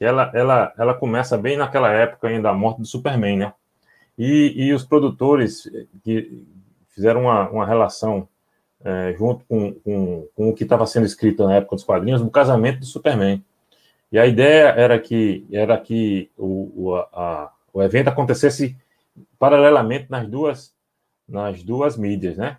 Ela, 0.01 0.31
ela, 0.33 0.73
ela 0.77 0.93
começa 0.95 1.37
bem 1.37 1.57
naquela 1.57 1.91
época 1.91 2.27
ainda 2.27 2.49
da 2.49 2.53
morte 2.53 2.79
do 2.81 2.87
Superman, 2.87 3.37
né? 3.37 3.53
E, 4.17 4.53
e 4.55 4.73
os 4.73 4.83
produtores 4.85 5.69
que 6.03 6.45
fizeram 6.89 7.23
uma, 7.23 7.49
uma 7.49 7.65
relação 7.65 8.27
eh, 8.83 9.15
junto 9.17 9.45
com, 9.45 9.73
com, 9.75 10.27
com 10.35 10.49
o 10.49 10.53
que 10.55 10.63
estava 10.63 10.85
sendo 10.87 11.05
escrito 11.05 11.45
na 11.45 11.55
época 11.55 11.75
dos 11.75 11.85
quadrinhos, 11.85 12.21
do 12.21 12.31
casamento 12.31 12.79
do 12.79 12.85
Superman. 12.85 13.43
E 14.11 14.19
a 14.19 14.27
ideia 14.27 14.69
era 14.69 14.99
que, 14.99 15.45
era 15.51 15.77
que 15.79 16.29
o, 16.37 16.71
o, 16.89 16.95
a- 16.95 17.51
o 17.73 17.81
evento 17.81 18.09
acontecesse 18.09 18.75
paralelamente 19.39 20.07
nas 20.09 20.27
duas, 20.27 20.73
nas 21.27 21.63
duas 21.63 21.97
mídias, 21.97 22.37
né? 22.37 22.57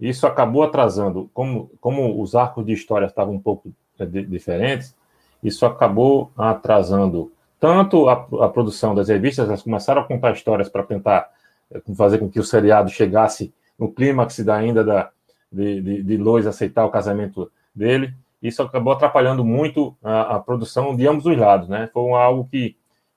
Isso 0.00 0.26
acabou 0.26 0.62
atrasando, 0.62 1.30
como, 1.34 1.70
como 1.80 2.20
os 2.22 2.34
arcos 2.34 2.64
de 2.64 2.72
história 2.72 3.06
estavam 3.06 3.34
um 3.34 3.40
pouco 3.40 3.72
di- 3.98 4.24
diferentes, 4.26 4.96
isso 5.42 5.64
acabou 5.66 6.30
atrasando 6.36 7.32
tanto 7.58 8.08
a, 8.08 8.26
a 8.40 8.48
produção 8.48 8.94
das 8.94 9.08
revistas, 9.08 9.46
elas 9.46 9.62
começaram 9.62 10.00
a 10.00 10.04
contar 10.04 10.32
histórias 10.32 10.68
para 10.68 10.82
tentar 10.82 11.30
eh, 11.70 11.82
fazer 11.94 12.18
com 12.18 12.30
que 12.30 12.40
o 12.40 12.44
seriado 12.44 12.88
chegasse 12.88 13.52
no 13.78 13.92
clímax 13.92 14.40
da 14.40 14.56
ainda 14.56 14.82
da, 14.82 15.10
de, 15.52 15.80
de, 15.82 16.02
de 16.02 16.16
Lois 16.16 16.46
aceitar 16.46 16.84
o 16.84 16.90
casamento 16.90 17.50
dele. 17.74 18.14
Isso 18.42 18.62
acabou 18.62 18.92
atrapalhando 18.92 19.44
muito 19.44 19.94
a, 20.02 20.36
a 20.36 20.40
produção 20.40 20.96
de 20.96 21.06
ambos 21.06 21.26
os 21.26 21.36
lados, 21.36 21.68
né? 21.68 21.90
Foi 21.92 22.10
algo 22.12 22.48
que, 22.50 22.76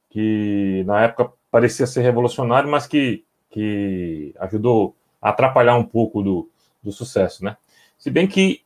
que 0.09 0.83
na 0.85 1.01
época 1.03 1.31
parecia 1.49 1.87
ser 1.87 2.01
revolucionário, 2.01 2.69
mas 2.69 2.85
que, 2.85 3.23
que 3.49 4.35
ajudou 4.39 4.95
a 5.21 5.29
atrapalhar 5.29 5.75
um 5.75 5.85
pouco 5.85 6.21
do, 6.21 6.49
do 6.81 6.91
sucesso, 6.91 7.45
né? 7.45 7.55
Se 8.03 8.11
bem 8.11 8.27
que, 8.27 8.59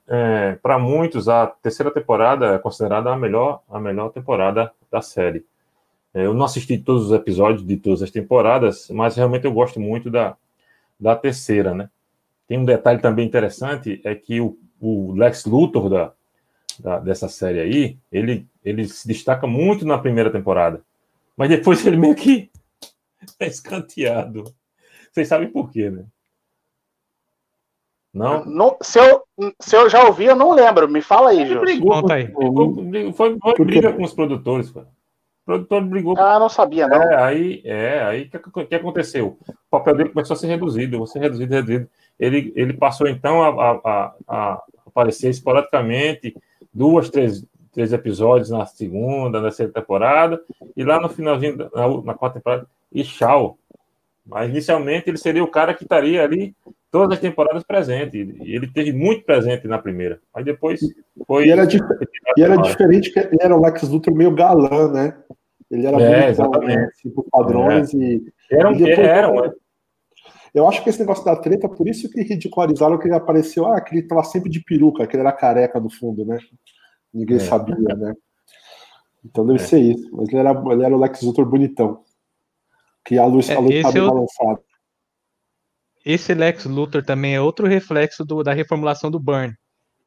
para 0.63 0.80
muitos, 0.80 1.30
a 1.30 1.45
terceira 1.45 1.91
temporada 1.91 2.56
é 2.56 2.58
considerada 2.58 3.13
a 3.13 3.15
melhor, 3.15 3.62
a 3.69 3.80
melhor 3.80 4.10
temporada 4.10 4.71
da 4.91 5.00
série. 5.00 5.45
É, 6.12 6.26
eu 6.26 6.34
não 6.34 6.43
assisti 6.43 6.76
todos 6.76 7.06
os 7.06 7.12
episódios 7.12 7.63
de 7.63 7.78
todas 7.78 8.02
as 8.02 8.10
temporadas, 8.10 8.89
mas 8.89 9.15
realmente 9.15 9.45
eu 9.45 9.54
gosto 9.54 9.80
muito 9.80 10.10
da, 10.10 10.36
da 11.00 11.15
terceira, 11.15 11.76
né? 11.76 11.88
Tem 12.47 12.58
um 12.58 12.65
detalhe 12.65 13.00
também 13.00 13.28
interessante, 13.28 14.02
é 14.04 14.15
que 14.15 14.41
o, 14.41 14.58
o 14.82 15.13
Lex 15.13 15.45
Luthor 15.45 15.88
da, 15.88 16.13
da, 16.80 16.97
dessa 16.97 17.30
série 17.30 17.60
aí, 17.60 17.97
ele, 18.12 18.47
ele 18.65 18.88
se 18.88 19.08
destaca 19.08 19.45
muito 19.45 19.86
na 19.86 20.00
primeira 20.00 20.32
temporada, 20.32 20.82
mas 21.38 21.47
depois 21.47 21.78
ele 21.86 21.97
meio 21.97 22.15
que 22.15 22.50
é 23.39 23.45
escanteado. 23.45 24.45
Vocês 25.12 25.28
sabem 25.28 25.52
por 25.52 25.69
quê, 25.69 25.91
né? 25.91 26.06
Não? 28.13 28.43
Não- 28.46 28.78
se, 28.82 29.00
eu, 29.00 29.24
se 29.60 29.76
eu 29.76 29.89
já 29.89 30.06
ouvi, 30.06 30.26
eu 30.26 30.36
não 30.36 30.52
lembro. 30.52 30.88
Me 30.89 31.02
fala 31.02 31.30
aí, 31.30 31.46
Jô. 31.46 31.60
brigou, 31.60 32.02
Conta 32.02 32.13
aí. 32.15 32.24
brigou- 32.28 33.13
foi, 33.13 33.38
foi 33.39 33.65
briga 33.65 33.93
com 33.93 34.04
os 34.04 34.13
produtores, 34.13 34.72
cara. 34.72 34.88
O 34.88 35.46
produtor 35.46 35.82
brigou. 35.86 36.15
Ah, 36.17 36.39
não 36.39 36.50
sabia, 36.50 36.88
não. 36.88 37.02
É, 37.02 37.24
aí, 37.24 37.62
é, 37.63 38.02
aí 38.04 38.24
o 38.24 38.30
que, 38.30 38.65
que 38.65 38.76
aconteceu? 38.76 39.38
O 39.48 39.56
papel 39.70 39.96
dele 39.96 40.10
começou 40.10 40.34
a 40.34 40.38
ser 40.38 40.48
reduzido, 40.48 41.06
ser 41.08 41.20
reduzido, 41.20 41.54
reduzido. 41.54 41.89
Ele, 42.20 42.52
ele 42.56 42.74
passou 42.74 43.08
então 43.08 43.43
a, 43.43 43.50
a, 43.50 43.72
a- 43.84 44.13
a 44.28 44.63
aparecer 44.88 45.30
esporadicamente, 45.30 46.36
duas, 46.74 47.10
três, 47.10 47.46
três 47.72 47.93
episódios 47.93 48.50
na 48.50 48.65
segunda, 48.65 49.38
na 49.39 49.48
terceira 49.50 49.72
temporada, 49.72 50.41
e 50.76 50.84
lá 50.84 51.00
no 51.00 51.08
finalzinho, 51.08 51.56
na, 51.74 51.88
na 52.04 52.13
quarta 52.15 52.39
temporada, 52.39 52.67
e 52.91 53.04
tchau. 53.04 53.58
Mas 54.26 54.50
inicialmente 54.50 55.10
ele 55.10 55.17
seria 55.17 55.43
o 55.43 55.48
cara 55.48 55.74
que 55.74 55.84
estaria 55.84 56.24
ali 56.24 56.54
todas 56.91 57.15
as 57.17 57.19
temporadas 57.21 57.63
presente. 57.63 58.17
E 58.17 58.56
ele 58.56 58.67
teve 58.71 58.91
muito 58.93 59.23
presente 59.26 59.67
na 59.67 59.78
primeira. 59.78 60.19
Aí 60.34 60.43
depois 60.43 60.80
foi. 61.26 61.47
E 61.47 61.52
era, 61.52 61.65
dif- 61.65 61.84
e 62.38 62.41
era 62.41 62.56
diferente 62.58 63.12
que 63.12 63.19
ele 63.19 63.38
era 63.41 63.56
o 63.56 63.62
Lex 63.62 63.84
Luthor 63.84 64.13
meio 64.15 64.32
galã, 64.34 64.91
né? 64.91 65.17
Ele 65.69 65.86
era 65.86 65.97
É, 65.97 66.10
bonitão, 66.10 66.30
exatamente. 66.30 66.76
né? 66.78 66.89
Assim, 66.93 67.10
por 67.10 67.26
padrões 67.30 67.93
e. 67.93 68.23
Era 68.52 68.69
um, 68.69 68.73
e 68.73 68.78
depois- 68.78 69.08
era 69.08 69.32
um- 69.32 69.52
Eu 70.54 70.67
acho 70.67 70.82
que 70.84 70.89
esse 70.89 71.00
negócio 71.00 71.23
da 71.26 71.36
treta, 71.36 71.67
por 71.69 71.88
isso 71.88 72.10
que 72.10 72.21
ridicularizaram 72.23 72.97
que 72.97 73.08
ele 73.08 73.13
apareceu, 73.15 73.65
ah, 73.67 73.80
que 73.82 73.93
ele 73.93 74.08
tava 74.08 74.23
sempre 74.23 74.50
de 74.50 74.60
peruca, 74.63 75.06
que 75.06 75.15
ele 75.15 75.21
era 75.21 75.32
careca 75.32 75.80
no 75.80 75.89
fundo, 75.89 76.26
né? 76.26 76.39
Ninguém 77.13 77.38
É. 77.38 77.39
sabia, 77.41 77.76
né? 77.76 78.13
Então 79.26 79.45
deve 79.45 79.60
É. 79.60 79.63
ser 79.63 79.80
isso. 79.80 80.10
Mas 80.15 80.30
ele 80.30 80.38
era, 80.38 80.52
ele 80.71 80.84
era 80.84 80.95
o 80.95 81.00
Lex 81.00 81.21
Luthor 81.21 81.45
bonitão. 81.45 82.02
Que 83.06 83.17
a 83.17 83.26
luz, 83.26 83.50
É, 83.50 83.56
a 83.56 83.60
luz 83.60 83.71
esse 83.76 83.84
tava 83.84 83.97
é 83.97 84.02
o- 84.02 84.08
balançada. 84.08 84.60
Esse 86.10 86.34
Lex 86.34 86.65
Luthor 86.65 87.04
também 87.04 87.36
é 87.36 87.41
outro 87.41 87.67
reflexo 87.67 88.24
do- 88.24 88.41
da 88.43 88.54
reformulação 88.54 89.12
do 89.12 89.20
Burn. 89.20 89.54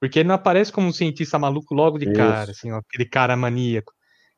Porque 0.01 0.21
ele 0.21 0.29
não 0.29 0.35
aparece 0.35 0.73
como 0.73 0.87
um 0.89 0.93
cientista 0.93 1.39
maluco 1.39 1.75
logo 1.75 1.99
de 1.99 2.07
Isso. 2.07 2.15
cara, 2.15 2.51
assim, 2.53 2.73
ó, 2.73 2.79
aquele 2.79 3.05
cara 3.09 3.37
maníaco. 3.37 3.93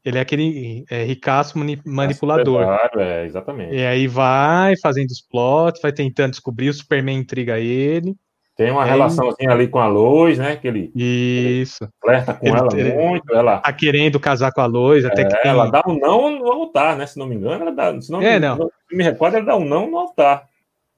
Ele 0.04 0.18
é 0.18 0.20
aquele 0.20 0.84
é, 0.90 1.04
ricaço 1.04 1.56
mani- 1.56 1.80
manipulador. 1.86 2.64
Claro, 2.64 3.00
é, 3.00 3.24
exatamente. 3.24 3.72
E 3.76 3.86
aí 3.86 4.08
vai 4.08 4.74
fazendo 4.82 5.10
os 5.10 5.20
plots, 5.20 5.80
vai 5.80 5.92
tentando 5.92 6.32
descobrir, 6.32 6.68
o 6.68 6.74
Superman 6.74 7.16
intriga 7.18 7.60
ele. 7.60 8.16
Tem 8.56 8.70
uma 8.72 8.84
É, 8.84 8.90
relaçãozinha 8.90 9.50
ali 9.52 9.68
com 9.68 9.78
a 9.78 9.86
Lois, 9.86 10.38
né? 10.38 10.56
Que 10.56 10.66
ele 10.66 10.90
Isso. 10.96 11.88
flerta 12.00 12.34
com 12.34 12.44
Ele- 12.48 12.56
ela 12.58 12.68
ele- 12.80 12.92
muito. 12.94 13.32
Ela, 13.32 13.58
Tá 13.60 13.72
querendo 13.72 14.18
casar 14.18 14.50
com 14.52 14.60
a 14.60 14.66
Lois, 14.66 15.04
até 15.04 15.24
que 15.24 15.32
é, 15.34 15.38
tem. 15.42 15.50
ela 15.52 15.70
dá 15.70 15.82
um 15.86 15.96
não 15.96 16.28
no 16.38 16.50
altar, 16.50 16.96
né? 16.96 17.06
Se 17.06 17.16
não 17.18 17.26
me 17.26 17.36
engano, 17.36 17.62
ela 17.62 17.72
dá. 17.72 18.00
Se 18.00 18.10
não, 18.10 18.20
É, 18.20 18.40
não. 18.40 18.56
se 18.56 18.96
me 18.96 19.04
recordo, 19.04 19.36
ela 19.36 19.46
dá 19.46 19.56
um 19.56 19.64
não 19.64 19.88
no 19.88 19.96
altar. 19.98 20.48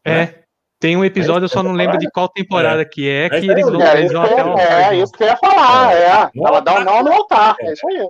É. 0.05 0.44
Tem 0.85 0.99
um 0.99 1.05
episódio, 1.05 1.47
eu 1.47 1.49
só 1.49 1.63
não 1.63 1.73
lembro 1.73 1.97
de 1.97 2.11
qual 2.11 2.29
temporada 2.29 2.85
que 2.85 3.09
é, 3.09 3.31
que 3.31 3.37
É 3.37 3.39
isso 3.39 3.51
eles 3.53 3.65
vão, 3.65 3.81
É 3.81 3.93
eles 3.97 4.05
isso, 4.05 4.13
vão 4.13 4.23
que 4.27 4.33
até 4.35 4.45
o 4.45 4.59
é 4.59 4.97
isso 4.99 5.13
que 5.13 5.23
eu 5.23 5.29
ia 5.29 5.37
falar, 5.39 5.95
é. 5.95 6.31
No 6.35 6.47
Ela 6.47 6.61
dá 6.61 6.79
um 6.79 6.85
não 6.85 7.03
no 7.03 7.11
altar. 7.11 7.57
É. 7.59 7.69
É 7.69 7.73
isso 7.73 7.89
aí. 7.89 8.09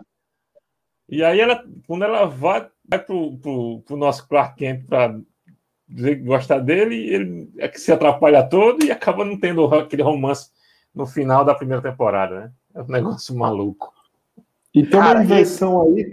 E 1.08 1.22
aí, 1.22 1.38
ela, 1.38 1.62
quando 1.86 2.02
ela 2.02 2.24
vai, 2.24 2.66
vai 2.88 2.98
pro, 2.98 3.36
pro, 3.36 3.80
pro 3.86 3.96
nosso 3.96 4.26
Clark 4.26 4.56
Kent 4.56 4.86
pra 4.88 5.16
dizer 5.88 6.16
que 6.16 6.24
gosta 6.24 6.58
dele, 6.58 6.96
ele 7.14 7.48
é 7.58 7.68
que 7.68 7.80
se 7.80 7.92
atrapalha 7.92 8.42
todo 8.42 8.84
e 8.84 8.90
acaba 8.90 9.24
não 9.24 9.38
tendo 9.38 9.72
aquele 9.72 10.02
romance 10.02 10.50
no 10.92 11.06
final 11.06 11.44
da 11.44 11.54
primeira 11.54 11.80
temporada, 11.80 12.40
né? 12.40 12.52
É 12.74 12.82
um 12.82 12.88
negócio 12.88 13.36
maluco. 13.36 13.92
E 14.74 14.84
tem 14.84 14.98
uma 14.98 15.12
Cara, 15.12 15.22
inversão 15.22 15.80
aí, 15.80 16.10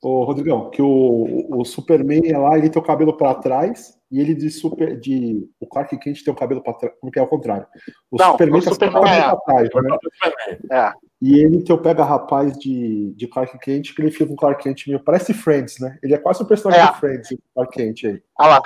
ô, 0.00 0.24
Rodrigão, 0.24 0.70
que 0.70 0.80
o, 0.80 1.46
o 1.50 1.62
Superman 1.62 2.22
é 2.24 2.38
lá, 2.38 2.56
ele 2.56 2.70
tem 2.70 2.80
o 2.80 2.86
cabelo 2.86 3.12
para 3.12 3.34
trás, 3.34 3.99
e 4.10 4.20
ele 4.20 4.34
de 4.34 4.50
super. 4.50 4.98
De, 4.98 5.48
o 5.60 5.66
Clark 5.66 5.96
Kent 5.98 6.22
tem 6.24 6.32
o 6.32 6.36
cabelo 6.36 6.62
para 6.62 6.74
trás, 6.74 6.94
como 7.00 7.12
que 7.12 7.18
é 7.18 7.22
o 7.22 7.26
contrário. 7.26 7.66
O 8.10 8.16
Não, 8.16 8.32
Superman 8.32 8.60
o 8.60 8.64
tá 8.64 8.72
o 8.72 8.78
cabelo 8.78 9.06
é. 9.06 9.20
pra 9.20 9.36
trás, 9.38 9.70
né? 9.72 10.58
É. 10.70 10.92
E 11.22 11.38
ele 11.38 11.62
tem 11.62 11.74
o 11.74 11.78
pega 11.78 12.02
rapaz 12.02 12.58
de, 12.58 13.12
de 13.14 13.26
Clark 13.28 13.58
Kent, 13.58 13.94
que 13.94 14.02
ele 14.02 14.10
fica 14.10 14.26
com 14.26 14.32
o 14.32 14.36
Clark 14.36 14.62
Kent 14.62 14.86
meio. 14.86 15.00
Parece 15.00 15.32
Friends, 15.34 15.78
né? 15.78 15.98
Ele 16.02 16.14
é 16.14 16.18
quase 16.18 16.42
um 16.42 16.46
personagem 16.46 16.84
É. 16.84 16.92
de 16.92 16.98
Friends, 16.98 17.30
o 17.30 17.38
Clark 17.54 17.76
Kent 17.76 18.04
aí. 18.04 18.22
Olha 18.38 18.48
lá. 18.48 18.62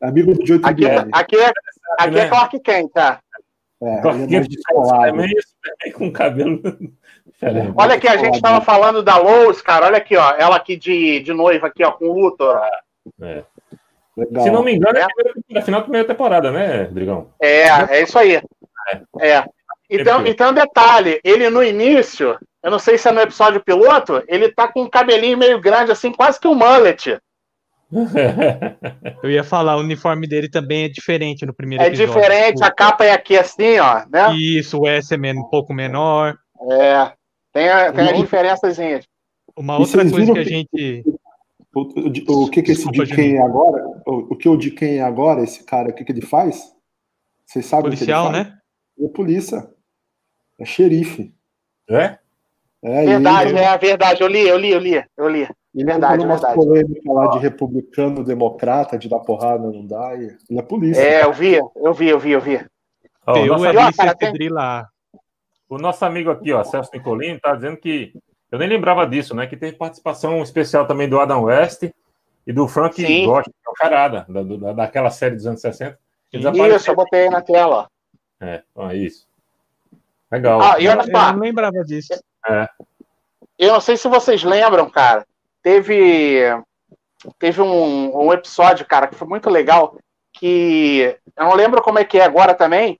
É 0.00 0.06
amigo 0.08 0.32
do 0.34 0.46
Joe 0.46 0.56
Aqui, 0.62 0.82
Tribbiani. 0.82 1.10
aqui, 1.12 1.36
é, 1.36 1.52
aqui 1.98 2.14
né? 2.14 2.20
é 2.20 2.28
Clark 2.28 2.60
Kent, 2.60 2.90
tá? 2.92 3.20
É, 3.82 4.00
Clark 4.00 4.20
ele 4.20 4.34
é 4.34 4.38
mais 4.38 4.48
descolado. 4.48 5.16
Com 5.94 6.12
cabelo 6.12 6.60
diferente. 7.26 7.72
Olha 7.76 7.94
aqui, 7.94 8.08
a 8.08 8.16
gente 8.16 8.34
estava 8.36 8.60
falando 8.62 9.02
da 9.02 9.16
Lois, 9.16 9.60
cara. 9.62 9.86
Olha 9.86 9.98
aqui, 9.98 10.16
ó. 10.16 10.30
Ela 10.36 10.56
aqui 10.56 10.76
de, 10.76 11.20
de 11.20 11.32
noiva 11.32 11.66
aqui, 11.66 11.82
ó, 11.84 11.92
com 11.92 12.06
o 12.06 12.18
Luthor. 12.18 12.56
ó. 12.56 13.24
É. 13.24 13.44
Legal. 14.20 14.44
Se 14.44 14.50
não 14.50 14.62
me 14.62 14.74
engano, 14.74 14.98
é 14.98 15.02
a 15.02 15.06
primeira- 15.08 15.40
é 15.54 15.58
a 15.58 15.62
final 15.62 15.80
da 15.80 15.84
primeira 15.84 16.06
temporada, 16.08 16.50
né, 16.50 16.84
Drigão? 16.84 17.28
É, 17.40 17.68
é 17.68 18.02
isso 18.02 18.18
aí. 18.18 18.40
É. 19.20 19.44
Então, 19.88 20.24
então, 20.26 20.52
detalhe, 20.52 21.20
ele 21.24 21.50
no 21.50 21.62
início, 21.62 22.38
eu 22.62 22.70
não 22.70 22.78
sei 22.78 22.96
se 22.96 23.08
é 23.08 23.12
no 23.12 23.20
episódio 23.20 23.60
piloto, 23.62 24.22
ele 24.28 24.52
tá 24.52 24.68
com 24.68 24.82
um 24.82 24.88
cabelinho 24.90 25.36
meio 25.36 25.60
grande, 25.60 25.90
assim, 25.90 26.12
quase 26.12 26.38
que 26.38 26.46
um 26.46 26.54
mullet. 26.54 27.18
Eu 29.22 29.30
ia 29.30 29.42
falar, 29.42 29.76
o 29.76 29.80
uniforme 29.80 30.26
dele 30.28 30.48
também 30.48 30.84
é 30.84 30.88
diferente 30.88 31.44
no 31.44 31.52
primeiro 31.52 31.82
É 31.82 31.88
episódio. 31.88 32.14
diferente, 32.14 32.62
a 32.62 32.70
capa 32.70 33.04
é 33.04 33.10
aqui 33.12 33.36
assim, 33.36 33.78
ó, 33.80 34.02
né? 34.10 34.32
Isso, 34.36 34.78
o 34.78 34.86
S 34.88 35.12
é 35.12 35.32
um 35.32 35.42
pouco 35.50 35.74
menor. 35.74 36.36
É. 36.70 37.12
Tem, 37.52 37.68
a, 37.68 37.92
tem 37.92 38.10
as 38.10 38.16
diferençazinhas. 38.18 39.04
Uma 39.56 39.76
outra 39.78 40.08
coisa 40.08 40.32
que 40.32 40.38
a 40.38 40.44
gente. 40.44 41.04
O, 41.74 41.80
o- 41.80 42.44
o 42.44 42.48
que, 42.50 42.62
que 42.62 42.72
esse 42.72 42.84
Desculpa, 42.88 43.06
de 43.06 43.14
quem 43.14 43.36
é 43.36 43.42
agora? 43.42 43.84
O, 44.06 44.32
o 44.34 44.36
que 44.36 44.48
o 44.48 44.56
de 44.56 44.70
quem 44.70 44.98
é 44.98 45.02
agora, 45.02 45.42
esse 45.42 45.64
cara, 45.64 45.90
o 45.90 45.92
que, 45.92 46.04
que 46.04 46.12
ele 46.12 46.20
faz? 46.24 46.72
Vocês 47.46 47.66
sabem 47.66 47.90
Policial, 47.90 48.26
o 48.28 48.30
que 48.30 48.36
ele 48.36 48.44
faz? 48.44 48.54
né? 48.54 48.60
É 49.02 49.08
polícia. 49.08 49.70
É 50.58 50.64
xerife. 50.64 51.34
É? 51.88 52.18
É, 52.82 53.04
Verdade, 53.06 53.50
ele, 53.50 53.58
é 53.58 53.78
verdade. 53.78 54.20
Eu 54.22 54.28
li, 54.28 54.46
eu 54.46 54.56
li, 54.58 54.70
eu 54.70 54.78
li, 54.78 55.04
eu 55.16 55.28
li. 55.28 55.48
ele 55.74 55.84
verdade, 55.84 56.22
numas 56.22 56.40
verdade. 56.40 56.54
polêmicas 56.58 57.04
lá 57.14 57.26
de 57.28 57.38
republicano, 57.38 58.24
democrata, 58.24 58.96
de 58.98 59.08
dar 59.08 59.20
porrada, 59.20 59.70
não 59.70 59.86
dá. 59.86 60.14
E 60.16 60.36
ele 60.48 60.58
é 60.58 60.62
polícia. 60.62 61.00
É, 61.02 61.24
eu 61.24 61.32
vi, 61.32 61.54
eu 61.54 61.92
vi, 61.94 62.08
eu 62.08 62.18
vi, 62.18 62.30
eu 62.30 62.40
vi. 62.40 62.64
Ó, 63.26 63.38
o, 63.38 63.46
nosso, 63.46 63.66
é 63.66 63.76
ó, 63.76 63.80
Alice 63.82 63.98
cara, 63.98 64.14
tem- 64.14 64.32
Pedrila. 64.32 64.88
o 65.68 65.78
nosso 65.78 66.04
amigo 66.04 66.30
aqui, 66.30 66.52
ó, 66.52 66.64
Celso 66.64 66.90
Nicolini, 66.94 67.38
tá 67.38 67.54
dizendo 67.54 67.76
que. 67.76 68.12
Eu 68.50 68.58
nem 68.58 68.68
lembrava 68.68 69.06
disso, 69.06 69.34
né? 69.34 69.46
Que 69.46 69.56
teve 69.56 69.76
participação 69.76 70.42
especial 70.42 70.86
também 70.86 71.08
do 71.08 71.20
Adam 71.20 71.42
West 71.44 71.84
e 72.50 72.52
do 72.52 72.66
Frank 72.66 72.96
Sim. 72.96 73.26
Ghost, 73.26 73.48
que 73.48 73.56
é 73.64 73.70
o 73.70 73.76
charada, 73.76 74.26
da, 74.28 74.42
da- 74.42 74.72
daquela 74.72 75.08
série 75.08 75.36
dos 75.36 75.46
anos 75.46 75.60
60. 75.60 75.96
que 76.28 76.36
Isso, 76.38 76.90
eu 76.90 76.96
botei 76.96 77.22
aí 77.22 77.30
na 77.30 77.40
tela. 77.40 77.88
É, 78.40 78.64
ó, 78.74 78.90
isso. 78.90 79.28
Legal. 80.32 80.60
Ah, 80.60 80.74
e 80.80 80.88
olha 80.88 81.02
Eu 81.02 81.04
só, 81.16 81.32
não 81.32 81.38
lembrava 81.38 81.84
disso. 81.84 82.12
eu 83.56 83.72
não 83.72 83.80
sei 83.80 83.96
se 83.96 84.08
vocês 84.08 84.42
lembram, 84.42 84.90
cara. 84.90 85.24
Teve 85.62 86.40
teve 87.38 87.60
um, 87.62 88.26
um 88.26 88.32
episódio, 88.32 88.84
cara, 88.84 89.06
que 89.06 89.14
foi 89.14 89.28
muito 89.28 89.48
legal, 89.48 89.96
que 90.32 91.16
eu 91.36 91.44
não 91.44 91.54
lembro 91.54 91.80
como 91.82 92.00
é 92.00 92.04
que 92.04 92.18
é 92.18 92.24
agora 92.24 92.52
também. 92.52 92.98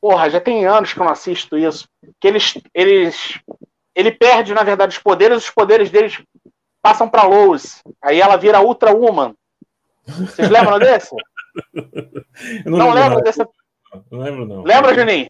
Porra, 0.00 0.30
já 0.30 0.40
tem 0.40 0.64
anos 0.64 0.92
que 0.92 1.00
eu 1.00 1.04
não 1.04 1.10
assisto 1.12 1.58
isso. 1.58 1.88
Que 2.20 2.28
eles 2.28 2.56
eles 2.72 3.40
ele 3.96 4.12
perde, 4.12 4.54
na 4.54 4.62
verdade, 4.62 4.96
os 4.96 5.02
poderes, 5.02 5.38
os 5.38 5.50
poderes 5.50 5.90
deles 5.90 6.22
passam 6.84 7.08
pra 7.08 7.22
Lois. 7.22 7.82
Aí 8.02 8.20
ela 8.20 8.36
vira 8.36 8.60
Ultra 8.60 8.92
Woman. 8.94 9.34
Vocês 10.06 10.50
lembram 10.50 10.78
desse? 10.78 11.14
Eu 11.74 12.70
Não, 12.70 12.90
lembro, 12.90 12.94
lembro 13.00 13.14
não. 13.16 13.22
desse. 13.22 13.46
Não 14.10 14.18
lembro, 14.18 14.46
não. 14.46 14.62
Lembra, 14.62 14.94
Juninho? 14.94 15.26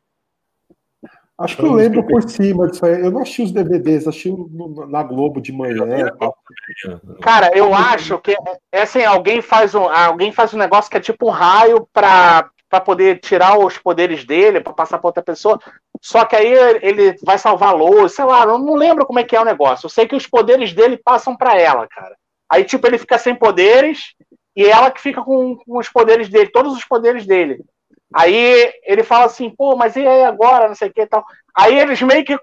Acho 1.38 1.56
que 1.56 1.62
eu 1.64 1.72
lembro 1.72 2.04
por 2.06 2.28
cima 2.28 2.68
disso 2.68 2.84
aí. 2.86 3.00
Eu 3.00 3.10
não 3.10 3.22
assisti 3.22 3.42
os 3.42 3.52
DVDs, 3.52 4.06
assisti 4.08 4.30
no- 4.30 4.86
na 4.88 5.02
Globo 5.02 5.40
de 5.40 5.52
manhã. 5.52 6.06
e 6.08 6.18
tal. 6.18 6.36
Cara, 7.20 7.50
eu 7.56 7.72
acho 7.74 8.18
que 8.18 8.36
é 8.72 8.82
assim, 8.82 9.04
alguém 9.04 9.40
faz 9.42 9.74
um, 9.74 9.88
alguém 9.88 10.32
faz 10.32 10.52
um 10.54 10.58
negócio 10.58 10.90
que 10.90 10.96
é 10.96 11.00
tipo 11.00 11.26
um 11.28 11.30
raio 11.30 11.88
pra, 11.92 12.48
pra 12.74 12.80
poder 12.80 13.20
tirar 13.20 13.56
os 13.56 13.78
poderes 13.78 14.24
dele, 14.24 14.60
pra 14.60 14.72
passar 14.72 14.98
pra 14.98 15.06
outra 15.06 15.22
pessoa. 15.22 15.60
Só 16.02 16.24
que 16.24 16.34
aí 16.34 16.52
ele 16.82 17.14
vai 17.22 17.38
salvar 17.38 17.72
Lois, 17.72 18.12
sei 18.12 18.24
lá, 18.24 18.42
eu 18.42 18.58
não 18.58 18.74
lembro 18.74 19.06
como 19.06 19.20
é 19.20 19.24
que 19.24 19.36
é 19.36 19.40
o 19.40 19.44
negócio. 19.44 19.86
Eu 19.86 19.90
sei 19.90 20.08
que 20.08 20.16
os 20.16 20.26
poderes 20.26 20.72
dele 20.72 20.96
passam 20.96 21.36
pra 21.36 21.56
ela, 21.56 21.86
cara. 21.86 22.16
Aí, 22.50 22.64
tipo, 22.64 22.84
ele 22.86 22.98
fica 22.98 23.16
sem 23.16 23.32
poderes 23.32 24.14
e 24.56 24.64
ela 24.66 24.90
que 24.90 25.00
fica 25.00 25.22
com, 25.22 25.56
com 25.56 25.78
os 25.78 25.88
poderes 25.88 26.28
dele, 26.28 26.50
todos 26.50 26.76
os 26.76 26.84
poderes 26.84 27.24
dele. 27.26 27.64
Aí 28.12 28.72
ele 28.84 29.04
fala 29.04 29.26
assim, 29.26 29.50
pô, 29.50 29.76
mas 29.76 29.94
e 29.94 30.04
aí 30.04 30.24
agora, 30.24 30.66
não 30.66 30.74
sei 30.74 30.88
o 30.88 30.92
que 30.92 31.02
e 31.02 31.06
tal. 31.06 31.24
Aí 31.56 31.78
eles 31.78 32.02
meio 32.02 32.24
que, 32.24 32.36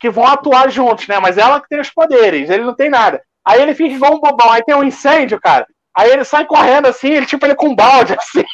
que 0.00 0.08
vão 0.08 0.26
atuar 0.26 0.70
juntos, 0.70 1.06
né? 1.06 1.18
Mas 1.18 1.36
ela 1.36 1.60
que 1.60 1.68
tem 1.68 1.78
os 1.78 1.90
poderes, 1.90 2.48
ele 2.48 2.64
não 2.64 2.74
tem 2.74 2.88
nada. 2.88 3.22
Aí 3.44 3.60
ele 3.60 3.74
fica 3.74 3.94
igual 3.94 4.14
um 4.14 4.20
bobão, 4.20 4.50
aí 4.50 4.62
tem 4.62 4.74
um 4.74 4.84
incêndio, 4.84 5.38
cara. 5.38 5.66
Aí 5.94 6.10
ele 6.10 6.24
sai 6.24 6.46
correndo 6.46 6.86
assim, 6.86 7.08
ele 7.08 7.26
tipo 7.26 7.44
ele 7.44 7.54
com 7.54 7.74
balde, 7.74 8.14
assim. 8.18 8.44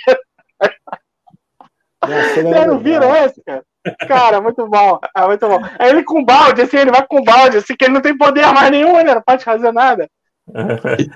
Nossa, 2.08 2.40
ele 2.40 2.48
Você 2.48 2.54
era 2.54 2.66
não 2.66 2.78
viram 2.78 3.16
esse, 3.16 3.42
cara? 3.44 3.64
Cara, 4.08 4.40
muito 4.40 4.66
bom. 4.66 4.98
É 5.14 5.26
muito 5.26 5.46
bom. 5.46 5.60
Aí 5.78 5.90
ele 5.90 6.04
com 6.04 6.24
balde, 6.24 6.62
assim, 6.62 6.78
ele 6.78 6.90
vai 6.90 7.06
com 7.06 7.22
balde, 7.22 7.58
assim, 7.58 7.76
que 7.76 7.84
ele 7.84 7.94
não 7.94 8.00
tem 8.00 8.16
poder 8.16 8.46
mais 8.52 8.70
nenhum, 8.70 8.96
né? 9.02 9.14
Não 9.14 9.22
pode 9.22 9.44
fazer 9.44 9.72
nada. 9.72 10.08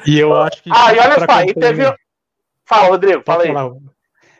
E, 0.07 0.19
eu 0.19 0.35
acho 0.35 0.63
que. 0.63 0.71
Ah, 0.73 0.93
e 0.93 0.99
olha 0.99 1.27
só, 1.27 1.43
e 1.43 1.55
teve. 1.55 1.85
Fala, 2.67 2.89
Rodrigo, 2.89 3.23
fala 3.25 3.45
aí. 3.45 3.53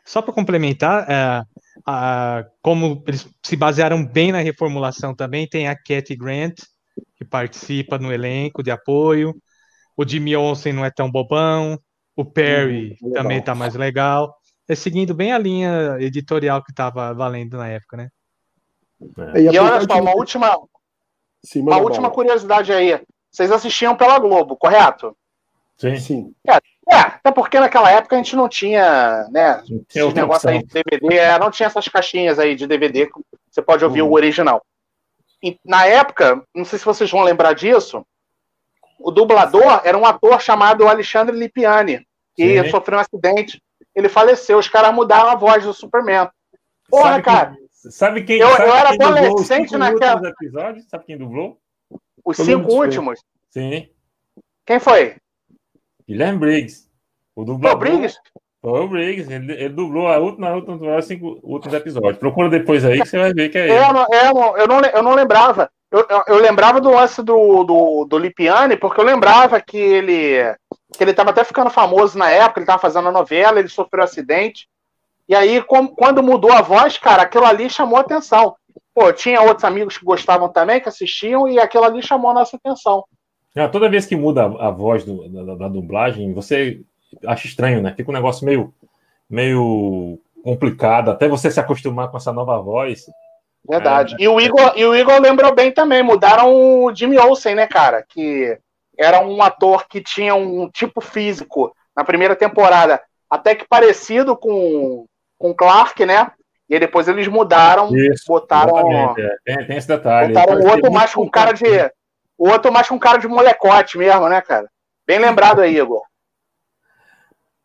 Só 0.05 0.23
para 0.23 0.33
complementar, 0.33 1.07
é, 1.11 1.43
a- 1.87 2.45
como 2.63 3.03
eles 3.07 3.29
se 3.43 3.57
basearam 3.57 4.05
bem 4.05 4.33
na 4.33 4.41
reformulação 4.41 5.15
também, 5.15 5.47
tem 5.47 5.69
a 5.69 5.77
Cathy 5.77 6.17
Grant, 6.17 6.61
que 7.17 7.25
participa 7.25 7.99
no 7.99 8.13
elenco 8.13 8.63
de 8.63 8.71
apoio. 8.71 9.35
O 9.97 10.07
Jimmy 10.07 10.37
Olsen 10.37 10.73
não 10.73 10.85
é 10.85 10.91
tão 10.91 11.11
bobão. 11.11 11.79
O 12.17 12.25
Perry 12.25 12.97
legal. 13.03 13.23
também 13.23 13.43
tá 13.43 13.55
mais 13.55 13.75
legal. 13.75 14.35
É 14.69 14.75
seguindo 14.75 15.15
bem 15.15 15.33
a 15.33 15.39
linha 15.39 15.97
editorial 15.99 16.63
que 16.63 16.71
estava 16.71 17.15
valendo 17.15 17.57
na 17.57 17.69
época, 17.69 17.97
né? 17.97 18.09
E, 19.35 19.41
E 19.53 19.59
olha 19.59 19.81
só, 19.81 19.87
de- 19.87 20.01
uma 20.01 20.15
última, 20.15 20.59
Sim, 21.43 21.61
uma 21.63 21.79
última 21.79 22.11
curiosidade 22.11 22.73
aí. 22.73 23.01
Vocês 23.31 23.51
assistiam 23.51 23.97
pela 23.97 24.19
Globo, 24.19 24.57
correto? 24.57 25.17
Sim. 25.77 25.97
Sim. 25.99 26.35
É, 26.91 26.97
até 26.97 27.31
porque 27.31 27.61
naquela 27.61 27.91
época 27.91 28.17
a 28.17 28.19
gente 28.19 28.35
não 28.35 28.49
tinha, 28.49 29.27
né, 29.31 29.63
negócio 30.15 30.25
opção. 30.25 30.51
aí 30.51 30.63
de 30.63 30.83
DVD, 30.83 31.17
é, 31.19 31.39
não 31.39 31.51
tinha 31.51 31.67
essas 31.67 31.87
caixinhas 31.89 32.39
aí 32.39 32.57
de 32.57 32.67
DVD, 32.67 33.07
que 33.07 33.13
você 33.51 33.63
pode 33.63 33.85
ouvir 33.85 34.03
Uhum. 34.03 34.09
o 34.09 34.15
original. 34.15 34.63
E, 35.43 35.57
na 35.65 35.87
época, 35.87 36.43
não 36.55 36.65
sei 36.65 36.79
se 36.79 36.85
vocês 36.85 37.11
vão 37.11 37.23
lembrar 37.23 37.53
disso, 37.53 38.05
o 38.99 39.11
dublador 39.13 39.81
era 39.85 39.97
um 39.97 40.05
ator 40.05 40.41
chamado 40.41 40.89
Alexandre 40.89 41.37
Lipiani, 41.37 42.05
que 42.35 42.65
Sim. 42.65 42.71
sofreu 42.71 42.99
um 42.99 43.01
acidente, 43.03 43.63
ele 43.95 44.09
faleceu, 44.09 44.59
os 44.59 44.69
caras 44.69 44.95
mudaram 44.95 45.31
a 45.31 45.35
voz 45.35 45.65
do 45.65 45.73
Superman. 45.75 46.29
Porra, 46.89 47.11
Sabe 47.13 47.23
cara, 47.23 47.51
quem- 47.55 47.69
sabe 47.91 48.23
quem, 48.25 48.39
eu- 48.39 48.49
sabe 48.51 48.69
eu 48.69 48.75
era 48.75 48.89
quem 48.89 48.99
dublou 48.99 49.13
os 49.13 49.27
adolescente 49.27 49.77
naquela- 49.77 50.15
últimos 50.15 50.31
episódios? 50.41 50.89
Sabe 50.89 51.05
quem 51.05 51.19
dublou? 51.19 51.59
os 52.25 52.39
lembro 52.39 52.69
cinco 52.71 52.73
últimos, 52.83 53.21
Sim. 53.51 53.89
quem 54.67 54.79
foi? 54.81 55.17
Guilherme 56.07 56.39
Briggs. 56.39 56.89
O 57.37 57.45
Foi 57.45 57.55
dublador. 57.55 57.77
o 57.77 57.81
Briggs? 57.81 58.19
Foi 58.61 58.81
o 58.81 58.89
Briggs. 58.89 59.33
Ele, 59.33 59.53
ele 59.53 59.69
dublou 59.69 60.09
a 60.09 60.19
última, 60.19 60.49
na 60.51 60.57
última 60.57 60.97
os 60.97 61.05
cinco 61.05 61.39
últimos 61.43 61.75
episódios. 61.77 62.19
Procura 62.19 62.49
depois 62.49 62.85
aí 62.85 63.01
que 63.01 63.07
você 63.09 63.19
vai 63.19 63.33
ver 63.33 63.49
que 63.51 63.59
é 63.59 63.69
ele. 63.69 63.73
Eu 63.79 63.93
não, 63.93 64.07
eu 64.13 64.35
não, 64.35 64.57
eu 64.59 64.67
não, 64.69 64.81
eu 64.81 65.03
não 65.03 65.15
lembrava. 65.15 65.71
Eu, 65.91 66.01
eu, 66.11 66.23
eu 66.27 66.37
lembrava 66.39 66.81
do 66.81 66.91
lance 66.91 67.23
do, 67.23 67.65
do, 67.65 68.05
do 68.05 68.19
Lipiani, 68.19 68.77
porque 68.77 69.01
eu 69.01 69.05
lembrava 69.05 69.61
que 69.61 69.77
ele 69.79 70.55
que 70.97 71.03
ele 71.05 71.11
estava 71.11 71.31
até 71.31 71.45
ficando 71.45 71.71
famoso 71.71 72.17
na 72.19 72.31
época, 72.31 72.61
ele 72.61 72.65
estava 72.65 72.81
fazendo 72.81 73.09
a 73.09 73.13
novela, 73.13 73.59
ele 73.59 73.69
sofreu 73.69 74.01
um 74.03 74.05
acidente. 74.05 74.69
E 75.29 75.35
aí, 75.35 75.63
com- 75.63 75.89
quando 75.89 76.23
mudou 76.23 76.51
a 76.53 76.63
voz, 76.63 76.97
cara, 76.97 77.23
aquilo 77.23 77.45
ali 77.45 77.69
chamou 77.69 77.99
a 77.99 78.01
atenção. 78.01 78.57
Pô, 78.95 79.13
tinha 79.13 79.43
outros 79.43 79.65
amigos 79.65 79.99
que 79.99 80.05
gostavam 80.05 80.49
também, 80.49 80.81
que 80.81 80.89
assistiam, 80.89 81.47
e 81.47 81.59
aquilo 81.61 81.85
ali 81.85 82.03
chamou 82.03 82.31
a 82.31 82.35
nossa 82.35 82.57
atenção. 82.57 83.05
Ah, 83.57 83.69
toda 83.69 83.89
vez 83.91 84.07
que 84.07 84.17
muda 84.17 84.43
a, 84.45 84.69
a 84.69 84.71
voz 84.71 85.05
do- 85.05 85.29
da, 85.29 85.43
da- 85.43 85.55
da 85.57 85.69
dublagem, 85.69 86.33
você 86.33 86.81
acha 87.27 87.47
estranho, 87.47 87.83
né? 87.83 87.93
Fica 87.97 88.11
um 88.11 88.15
negócio 88.15 88.45
meio, 88.47 88.73
meio 89.29 90.19
complicado, 90.43 91.11
até 91.11 91.29
você 91.29 91.51
se 91.51 91.61
acostumar 91.61 92.11
com 92.11 92.17
essa 92.17 92.33
nova 92.33 92.59
voz. 92.61 93.05
Verdade. 93.69 94.15
É. 94.19 94.23
E, 94.25 94.29
o 94.29 94.41
Igor, 94.41 94.73
e 94.77 94.85
o 94.85 94.95
Igor 94.95 95.21
lembrou 95.21 95.55
bem 95.55 95.71
também, 95.73 96.03
mudaram 96.03 96.55
o 96.55 96.95
Jimmy 96.95 97.19
Olsen, 97.19 97.55
né, 97.55 97.67
cara? 97.67 98.03
Que 98.09 98.59
era 98.99 99.25
um 99.25 99.41
ator 99.41 99.87
que 99.87 100.01
tinha 100.01 100.35
um 100.35 100.69
tipo 100.69 101.01
físico 101.01 101.73
na 101.97 102.05
primeira 102.05 102.35
temporada, 102.35 103.01
até 103.31 103.55
que 103.55 103.67
parecido 103.67 104.37
com, 104.37 105.07
com 105.39 105.55
Clark, 105.55 106.05
né? 106.05 106.33
E 106.69 106.75
aí 106.75 106.81
depois 106.81 107.09
eles 107.09 107.29
mudaram, 107.29 107.95
Isso, 107.97 108.25
botaram, 108.27 108.77
é. 109.17 109.37
Tem, 109.45 109.67
tem 109.67 109.77
esse 109.77 109.89
detalhe. 109.89 110.35
botaram 110.35 110.59
Ele 110.59 110.67
o 110.67 110.71
outro 110.71 110.93
mais 110.93 111.15
com 111.15 111.29
cara 111.31 111.53
de. 111.53 111.65
O 112.37 112.49
outro 112.49 112.73
mais 112.73 112.89
com 112.89 112.99
cara 112.99 113.19
de 113.19 113.27
molecote 113.27 113.97
mesmo, 113.97 114.29
né, 114.29 114.41
cara? 114.41 114.69
Bem 115.07 115.19
lembrado 115.19 115.61
aí, 115.61 115.79
Igor. 115.79 116.03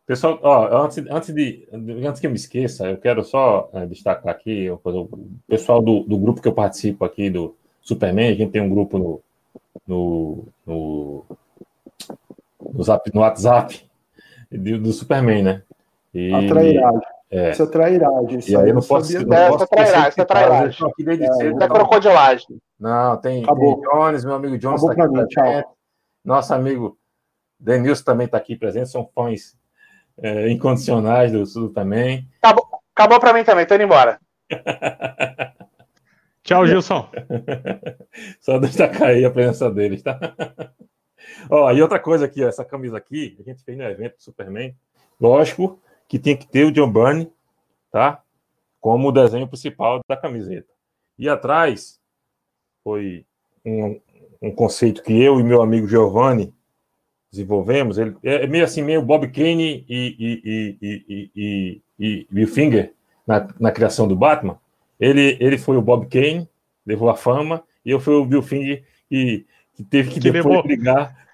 Pessoal, 0.06 0.38
ó, 0.42 0.84
antes, 0.84 0.98
antes, 1.10 1.34
de, 1.34 1.66
antes 1.72 2.20
que 2.20 2.26
eu 2.26 2.30
me 2.30 2.36
esqueça, 2.36 2.86
eu 2.86 2.98
quero 2.98 3.22
só 3.24 3.70
eh, 3.72 3.86
destacar 3.86 4.34
aqui 4.34 4.68
o 4.70 4.80
o 4.84 5.38
pessoal 5.46 5.80
do, 5.80 6.00
do 6.00 6.18
grupo 6.18 6.42
que 6.42 6.48
eu 6.48 6.52
participo 6.52 7.04
aqui 7.04 7.30
do 7.30 7.56
Superman. 7.80 8.30
A 8.30 8.34
gente 8.34 8.52
tem 8.52 8.60
um 8.60 8.68
grupo 8.68 8.98
no, 8.98 9.22
no, 9.86 10.46
no, 10.66 11.24
no, 12.72 12.82
zap, 12.82 13.10
no 13.14 13.20
WhatsApp 13.20 13.88
do, 14.50 14.78
do 14.78 14.92
Superman, 14.92 15.42
né? 15.42 15.62
E, 16.12 16.32
A 16.32 16.46
trairagem. 16.48 17.00
é. 17.30 17.50
Isso 17.50 17.62
é 17.62 17.66
trairagem. 17.66 18.38
Isso 18.38 18.50
e 18.52 18.56
aí 18.56 18.68
eu 18.68 18.74
não 18.74 18.82
posso, 18.82 19.12
sabia 19.12 19.26
não 19.26 19.36
É, 19.36 19.48
posso 19.48 19.64
isso 19.64 19.74
é 19.74 19.76
trairagem, 19.76 20.08
isso 20.10 20.20
é 20.20 20.24
trairagem. 20.24 20.92
desde 20.98 21.24
É, 21.64 21.68
crocodilagem. 21.68 22.46
não, 22.78 23.16
tem, 23.16 23.42
Acabou. 23.44 23.80
tem 23.80 23.90
Jones, 23.90 24.24
meu 24.24 24.34
amigo 24.34 24.58
Jones 24.58 24.82
Acabou 24.84 24.90
está 24.92 25.04
aqui 25.04 25.14
mim, 25.22 25.26
tchau. 25.62 25.76
Nosso 26.24 26.54
amigo 26.54 26.98
Denilson 27.58 28.04
também 28.04 28.26
está 28.26 28.38
aqui 28.38 28.56
presente, 28.56 28.88
são 28.88 29.08
fãs 29.14 29.56
eh, 30.22 30.50
incondicionais 30.50 31.32
do 31.32 31.44
Superman. 31.44 32.26
Acabou 32.94 33.20
pra 33.20 33.32
mim 33.32 33.42
também, 33.44 33.66
tô 33.66 33.74
indo 33.74 33.84
embora. 33.84 34.18
Tchau, 36.44 36.66
Gilson. 36.66 37.08
Só 38.38 38.58
destacar 38.58 39.08
aí 39.08 39.24
a 39.24 39.30
presença 39.30 39.70
deles, 39.70 40.02
tá? 40.02 40.20
ó, 41.48 41.72
e 41.72 41.80
outra 41.80 41.98
coisa 41.98 42.26
aqui, 42.26 42.44
ó, 42.44 42.48
essa 42.48 42.64
camisa 42.64 42.98
aqui, 42.98 43.34
a 43.40 43.42
gente 43.42 43.64
fez 43.64 43.78
no 43.78 43.84
evento 43.84 44.16
do 44.16 44.22
Superman. 44.22 44.76
Lógico 45.18 45.80
que 46.06 46.18
tem 46.18 46.36
que 46.36 46.46
ter 46.46 46.66
o 46.66 46.70
John 46.70 46.92
Byrne, 46.92 47.32
tá? 47.90 48.22
Como 48.78 49.08
o 49.08 49.12
desenho 49.12 49.48
principal 49.48 50.00
da 50.06 50.18
camiseta. 50.18 50.68
E 51.18 51.30
atrás 51.30 51.98
foi 52.82 53.24
um, 53.64 53.98
um 54.42 54.54
conceito 54.54 55.02
que 55.02 55.18
eu 55.18 55.40
e 55.40 55.42
meu 55.42 55.62
amigo 55.62 55.88
Giovanni 55.88 56.52
desenvolvemos, 57.32 57.96
ele 57.96 58.16
é 58.22 58.46
meio 58.46 58.64
assim, 58.64 58.82
meio 58.82 59.02
Bob 59.02 59.26
Kane 59.28 59.84
e, 59.88 60.16
e, 60.18 60.42
e, 60.44 60.78
e, 60.82 61.30
e, 61.34 61.82
e 61.98 62.26
Bill 62.30 62.46
Finger 62.46 62.94
na, 63.26 63.48
na 63.58 63.72
criação 63.72 64.06
do 64.06 64.14
Batman. 64.14 64.60
Ele, 64.98 65.36
ele 65.40 65.58
foi 65.58 65.76
o 65.76 65.82
Bob 65.82 66.06
Kane, 66.06 66.48
levou 66.86 67.08
a 67.10 67.16
fama, 67.16 67.62
e 67.84 67.90
eu 67.90 68.00
fui 68.00 68.14
o 68.14 68.24
Bill 68.24 68.42
Finger 68.42 68.84
que, 69.08 69.46
que 69.74 69.84
teve 69.84 70.08
que, 70.08 70.14
que 70.14 70.30
depois 70.30 70.44
levou... 70.44 70.62
brigar. 70.62 71.24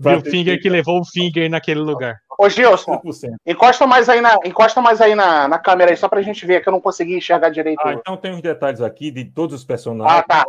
Bill 0.00 0.20
Finger 0.22 0.60
que 0.60 0.68
levou 0.68 1.00
o 1.00 1.04
Finger 1.04 1.48
naquele 1.50 1.80
lugar. 1.80 2.20
Ô 2.38 2.48
Gilson, 2.48 3.00
encosta 3.46 3.86
mais 3.86 4.08
aí, 4.08 4.20
na, 4.20 4.38
encosta 4.44 4.80
mais 4.80 5.00
aí 5.00 5.14
na, 5.14 5.46
na 5.46 5.58
câmera 5.58 5.90
aí, 5.90 5.96
só 5.96 6.08
pra 6.08 6.22
gente 6.22 6.46
ver, 6.46 6.62
que 6.62 6.68
eu 6.68 6.72
não 6.72 6.80
consegui 6.80 7.14
enxergar 7.14 7.50
direito. 7.50 7.80
Ah, 7.84 7.92
então 7.92 8.16
tem 8.16 8.32
uns 8.32 8.40
detalhes 8.40 8.80
aqui 8.80 9.10
de 9.10 9.26
todos 9.26 9.54
os 9.54 9.64
personagens. 9.64 10.18
Ah, 10.18 10.22
tá. 10.22 10.44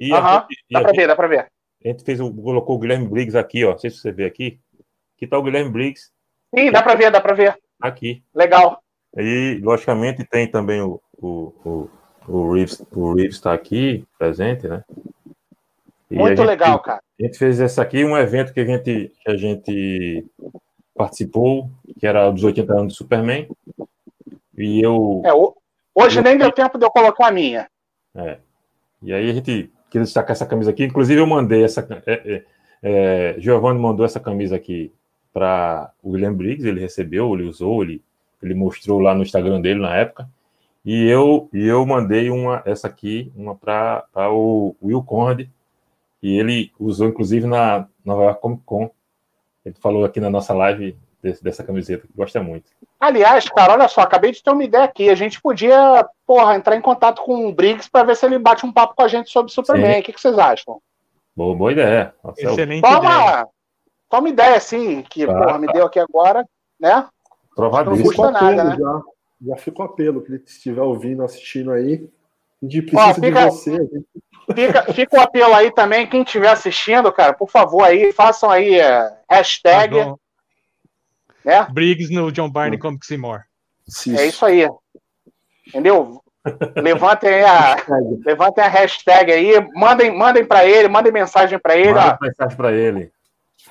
E 0.00 0.12
uhum. 0.12 0.18
gente, 0.18 0.64
dá 0.70 0.80
pra 0.80 0.92
ver, 0.92 1.06
dá 1.06 1.16
pra 1.16 1.28
ver. 1.28 1.46
A 1.84 1.88
gente 1.88 2.04
fez, 2.04 2.18
colocou 2.18 2.76
o 2.76 2.78
Guilherme 2.78 3.06
Briggs 3.06 3.38
aqui, 3.38 3.64
ó. 3.64 3.72
Não 3.72 3.78
sei 3.78 3.90
se 3.90 3.98
você 3.98 4.10
vê 4.10 4.24
aqui. 4.24 4.58
Aqui 5.14 5.26
tá 5.26 5.38
o 5.38 5.42
Guilherme 5.42 5.70
Briggs. 5.70 6.10
Sim, 6.54 6.70
dá 6.70 6.82
pra 6.82 6.94
ver, 6.94 7.10
dá 7.10 7.20
pra 7.20 7.34
ver. 7.34 7.56
Aqui. 7.80 8.22
Legal. 8.34 8.82
E, 9.16 9.60
logicamente, 9.62 10.24
tem 10.24 10.50
também 10.50 10.80
o, 10.80 11.00
o, 11.18 11.52
o, 11.64 11.90
o 12.28 12.52
Reeves, 12.52 12.84
o 12.92 13.14
Reeves 13.14 13.40
tá 13.40 13.52
aqui, 13.52 14.04
presente, 14.18 14.66
né? 14.66 14.84
E 16.10 16.16
Muito 16.16 16.38
gente, 16.38 16.46
legal, 16.46 16.78
cara. 16.80 17.00
A 17.18 17.22
gente 17.24 17.38
fez 17.38 17.60
essa 17.60 17.82
aqui, 17.82 18.04
um 18.04 18.16
evento 18.16 18.52
que 18.52 18.60
a 18.60 18.64
gente, 18.64 19.12
que 19.22 19.30
a 19.30 19.36
gente 19.36 20.24
participou, 20.94 21.70
que 21.98 22.06
era 22.06 22.30
dos 22.30 22.44
80 22.44 22.72
anos 22.72 22.92
do 22.92 22.96
Superman. 22.96 23.48
E 24.56 24.80
eu. 24.80 25.22
É, 25.24 25.32
hoje 25.94 26.20
eu, 26.20 26.22
nem 26.22 26.38
deu 26.38 26.50
tempo 26.52 26.78
de 26.78 26.84
eu 26.84 26.90
colocar 26.90 27.28
a 27.28 27.32
minha. 27.32 27.68
É. 28.14 28.38
E 29.02 29.12
aí 29.12 29.28
a 29.28 29.32
gente 29.32 29.70
queria 29.90 30.04
destacar 30.04 30.32
essa 30.32 30.46
camisa 30.46 30.70
aqui. 30.70 30.84
Inclusive, 30.84 31.20
eu 31.20 31.26
mandei 31.26 31.64
essa. 31.64 31.86
É, 32.06 32.12
é, 32.34 32.44
é, 32.82 33.34
Giovanni 33.38 33.78
mandou 33.78 34.06
essa 34.06 34.20
camisa 34.20 34.56
aqui 34.56 34.92
para 35.32 35.92
o 36.02 36.12
William 36.12 36.32
Briggs, 36.32 36.66
ele 36.66 36.80
recebeu, 36.80 37.34
ele 37.34 37.44
usou, 37.44 37.82
ele, 37.82 38.02
ele 38.42 38.54
mostrou 38.54 38.98
lá 39.00 39.14
no 39.14 39.22
Instagram 39.22 39.60
dele 39.60 39.80
na 39.80 39.94
época. 39.94 40.28
E 40.86 41.04
eu, 41.08 41.48
e 41.52 41.66
eu 41.66 41.84
mandei 41.84 42.30
uma, 42.30 42.62
essa 42.64 42.86
aqui, 42.86 43.32
uma 43.34 43.56
para 43.56 44.30
o 44.30 44.76
Will 44.80 45.02
Conde, 45.02 45.50
e 46.22 46.38
ele 46.38 46.70
usou 46.78 47.08
inclusive 47.08 47.44
na 47.44 47.88
Nova 48.04 48.22
York 48.22 48.40
Comic 48.40 48.62
Con. 48.64 48.88
Ele 49.64 49.74
falou 49.80 50.04
aqui 50.04 50.20
na 50.20 50.30
nossa 50.30 50.54
live 50.54 50.96
desse, 51.20 51.42
dessa 51.42 51.64
camiseta, 51.64 52.06
que 52.06 52.12
gosta 52.16 52.40
muito. 52.40 52.70
Aliás, 53.00 53.48
cara, 53.48 53.72
olha 53.72 53.88
só, 53.88 54.02
acabei 54.02 54.30
de 54.30 54.40
ter 54.40 54.50
uma 54.50 54.62
ideia 54.62 54.84
aqui. 54.84 55.10
A 55.10 55.16
gente 55.16 55.42
podia, 55.42 56.08
porra, 56.24 56.54
entrar 56.54 56.76
em 56.76 56.80
contato 56.80 57.20
com 57.22 57.48
o 57.48 57.52
Briggs 57.52 57.90
para 57.90 58.06
ver 58.06 58.14
se 58.14 58.24
ele 58.24 58.38
bate 58.38 58.64
um 58.64 58.72
papo 58.72 58.94
com 58.94 59.02
a 59.02 59.08
gente 59.08 59.28
sobre 59.28 59.50
Superman. 59.50 59.98
O 59.98 60.02
que, 60.04 60.12
que, 60.12 60.20
vocês 60.20 60.38
acham? 60.38 60.80
Boa, 61.34 61.56
boa 61.56 61.72
ideia. 61.72 62.14
Nossa, 62.22 62.40
Excelente 62.40 62.82
toma, 62.82 62.98
ideia. 62.98 63.46
Toma 64.08 64.28
ideia, 64.28 64.56
assim, 64.56 65.02
que 65.02 65.24
ah, 65.24 65.26
porra, 65.26 65.58
me 65.58 65.66
deu 65.66 65.84
aqui 65.84 65.98
agora, 65.98 66.46
né? 66.78 67.08
Provadíssimo. 67.56 67.96
Não 67.98 68.04
custa 68.04 68.30
nada, 68.30 68.64
né? 68.64 68.76
Já, 68.78 69.02
já 69.40 69.56
fica 69.56 69.82
o 69.82 69.84
apelo, 69.84 70.22
que 70.22 70.32
ele 70.32 70.42
estiver 70.44 70.82
ouvindo, 70.82 71.22
assistindo 71.22 71.72
aí. 71.72 72.08
A 72.62 72.64
gente 72.64 72.82
precisa 72.82 73.10
Ó, 73.10 73.14
fica, 73.14 73.44
de 73.44 73.50
você. 73.50 73.76
Gente... 73.76 74.06
Fica, 74.54 74.92
fica 74.92 75.16
o 75.16 75.20
apelo 75.20 75.54
aí 75.54 75.70
também, 75.72 76.06
quem 76.06 76.22
estiver 76.22 76.48
assistindo, 76.48 77.12
cara, 77.12 77.32
por 77.32 77.50
favor 77.50 77.82
aí, 77.82 78.12
façam 78.12 78.50
aí 78.50 78.78
é, 78.78 79.12
hashtag 79.28 79.94
tá 79.94 80.14
né? 81.46 81.66
Briggs 81.70 82.12
no 82.12 82.32
John 82.32 82.50
Barney 82.50 82.78
Comics 82.78 83.10
and 83.12 83.18
More. 83.18 83.42
É 84.18 84.26
isso 84.26 84.44
aí. 84.44 84.68
Entendeu? 85.68 86.20
levantem 86.76 87.42
a, 87.42 87.76
levantem 88.24 88.64
a 88.64 88.68
hashtag 88.68 89.32
aí, 89.32 89.52
mandem, 89.74 90.16
mandem 90.16 90.44
para 90.44 90.64
ele, 90.64 90.88
mandem 90.88 91.12
mensagem 91.12 91.58
para 91.58 91.76
ele. 91.76 91.94
Manda 91.94 92.18
mensagem 92.20 92.56
para 92.56 92.72
ele. 92.72 93.12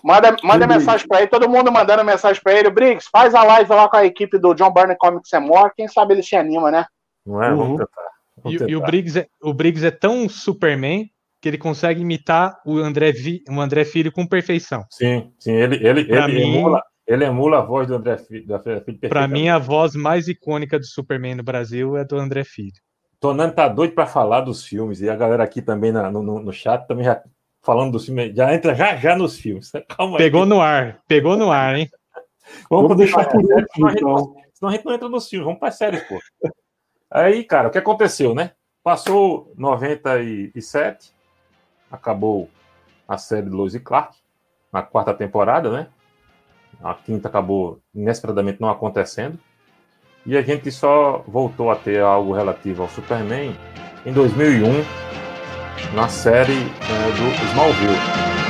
Manda, 0.05 0.35
manda 0.43 0.67
mensagem 0.67 1.07
para 1.07 1.21
ele, 1.21 1.27
todo 1.27 1.49
mundo 1.49 1.71
mandando 1.71 2.03
mensagem 2.03 2.39
para 2.39 2.53
ele. 2.53 2.69
Briggs, 2.69 3.09
faz 3.11 3.33
a 3.33 3.43
live 3.43 3.71
lá 3.71 3.89
com 3.89 3.97
a 3.97 4.05
equipe 4.05 4.37
do 4.37 4.53
John 4.53 4.71
Barney 4.71 4.95
Comics 4.99 5.33
and 5.33 5.39
More, 5.39 5.73
quem 5.75 5.87
sabe 5.87 6.13
ele 6.13 6.21
se 6.21 6.35
anima, 6.35 6.69
né? 6.69 6.85
Não 7.25 7.41
é? 7.41 7.49
Vamos 7.49 7.79
tentar. 7.79 8.05
Vamos 8.37 8.61
e, 8.61 8.65
e, 8.65 8.75
o, 8.75 8.81
Briggs 8.81 9.17
é, 9.17 9.27
o 9.41 9.51
Briggs 9.51 9.83
é 9.83 9.89
tão 9.89 10.29
Superman 10.29 11.09
que 11.41 11.49
ele 11.49 11.57
consegue 11.57 12.01
imitar 12.01 12.55
o 12.63 12.77
André, 12.77 13.13
o 13.49 13.59
André 13.59 13.83
Filho 13.83 14.11
com 14.11 14.27
perfeição. 14.27 14.85
Sim, 14.91 15.31
sim, 15.39 15.53
ele, 15.53 15.75
ele, 15.77 16.01
ele, 16.01 16.27
mim, 16.27 16.55
emula, 16.55 16.83
ele 17.07 17.25
emula 17.25 17.57
a 17.57 17.61
voz 17.61 17.87
do 17.87 17.95
André 17.95 18.17
Filho. 18.17 18.45
Para 19.09 19.27
mim, 19.27 19.49
a 19.49 19.57
voz 19.57 19.95
mais 19.95 20.27
icônica 20.27 20.77
do 20.77 20.85
Superman 20.85 21.33
no 21.33 21.43
Brasil 21.43 21.97
é 21.97 22.05
do 22.05 22.15
André 22.15 22.43
Filho. 22.43 22.73
Tonando 23.19 23.55
tá 23.55 23.67
doido 23.67 23.95
para 23.95 24.05
falar 24.05 24.41
dos 24.41 24.63
filmes 24.63 25.01
e 25.01 25.09
a 25.09 25.15
galera 25.15 25.43
aqui 25.43 25.63
também 25.63 25.91
na, 25.91 26.11
no, 26.11 26.21
no, 26.21 26.53
chat 26.53 26.85
também 26.85 27.05
já 27.05 27.23
falando 27.65 27.93
dos 27.93 28.05
filmes, 28.05 28.35
já 28.35 28.53
entra 28.53 28.75
já 28.75 28.95
já 28.95 29.15
nos 29.15 29.37
filmes. 29.37 29.71
Calma 29.89 30.17
Pegou 30.17 30.43
aí. 30.43 30.49
no 30.49 30.61
ar, 30.61 31.01
pegou 31.07 31.35
no 31.35 31.51
ar, 31.51 31.75
hein? 31.75 31.89
Vamos, 32.69 32.89
Vamos 32.89 32.97
deixar 32.97 33.27
por 33.27 33.41
último, 33.41 33.89
então. 33.89 34.35
Senão 34.53 34.69
a 34.69 34.71
gente 34.71 34.85
não 34.85 34.93
entra 34.93 35.09
nos 35.09 35.27
filmes, 35.27 35.45
vamos 35.45 35.59
para 35.59 35.71
séries, 35.71 36.03
pô. 36.03 36.19
Aí, 37.11 37.43
cara, 37.43 37.67
o 37.67 37.71
que 37.71 37.77
aconteceu, 37.77 38.33
né? 38.33 38.51
Passou 38.83 39.51
97, 39.57 41.11
acabou 41.91 42.49
a 43.07 43.17
série 43.17 43.49
Lois 43.49 43.75
e 43.75 43.79
Clark, 43.79 44.17
na 44.71 44.81
quarta 44.81 45.13
temporada, 45.13 45.69
né? 45.71 45.87
A 46.83 46.93
quinta 46.93 47.27
acabou 47.27 47.79
inesperadamente 47.93 48.61
não 48.61 48.69
acontecendo. 48.69 49.39
E 50.25 50.37
a 50.37 50.41
gente 50.41 50.71
só 50.71 51.23
voltou 51.27 51.69
a 51.69 51.75
ter 51.75 52.01
algo 52.01 52.33
relativo 52.33 52.83
ao 52.83 52.89
Superman 52.89 53.55
em 54.05 54.11
2001, 54.11 54.65
na 55.93 56.07
série 56.07 56.53
é, 56.53 57.11
do 57.11 57.51
Smallville. 57.51 58.44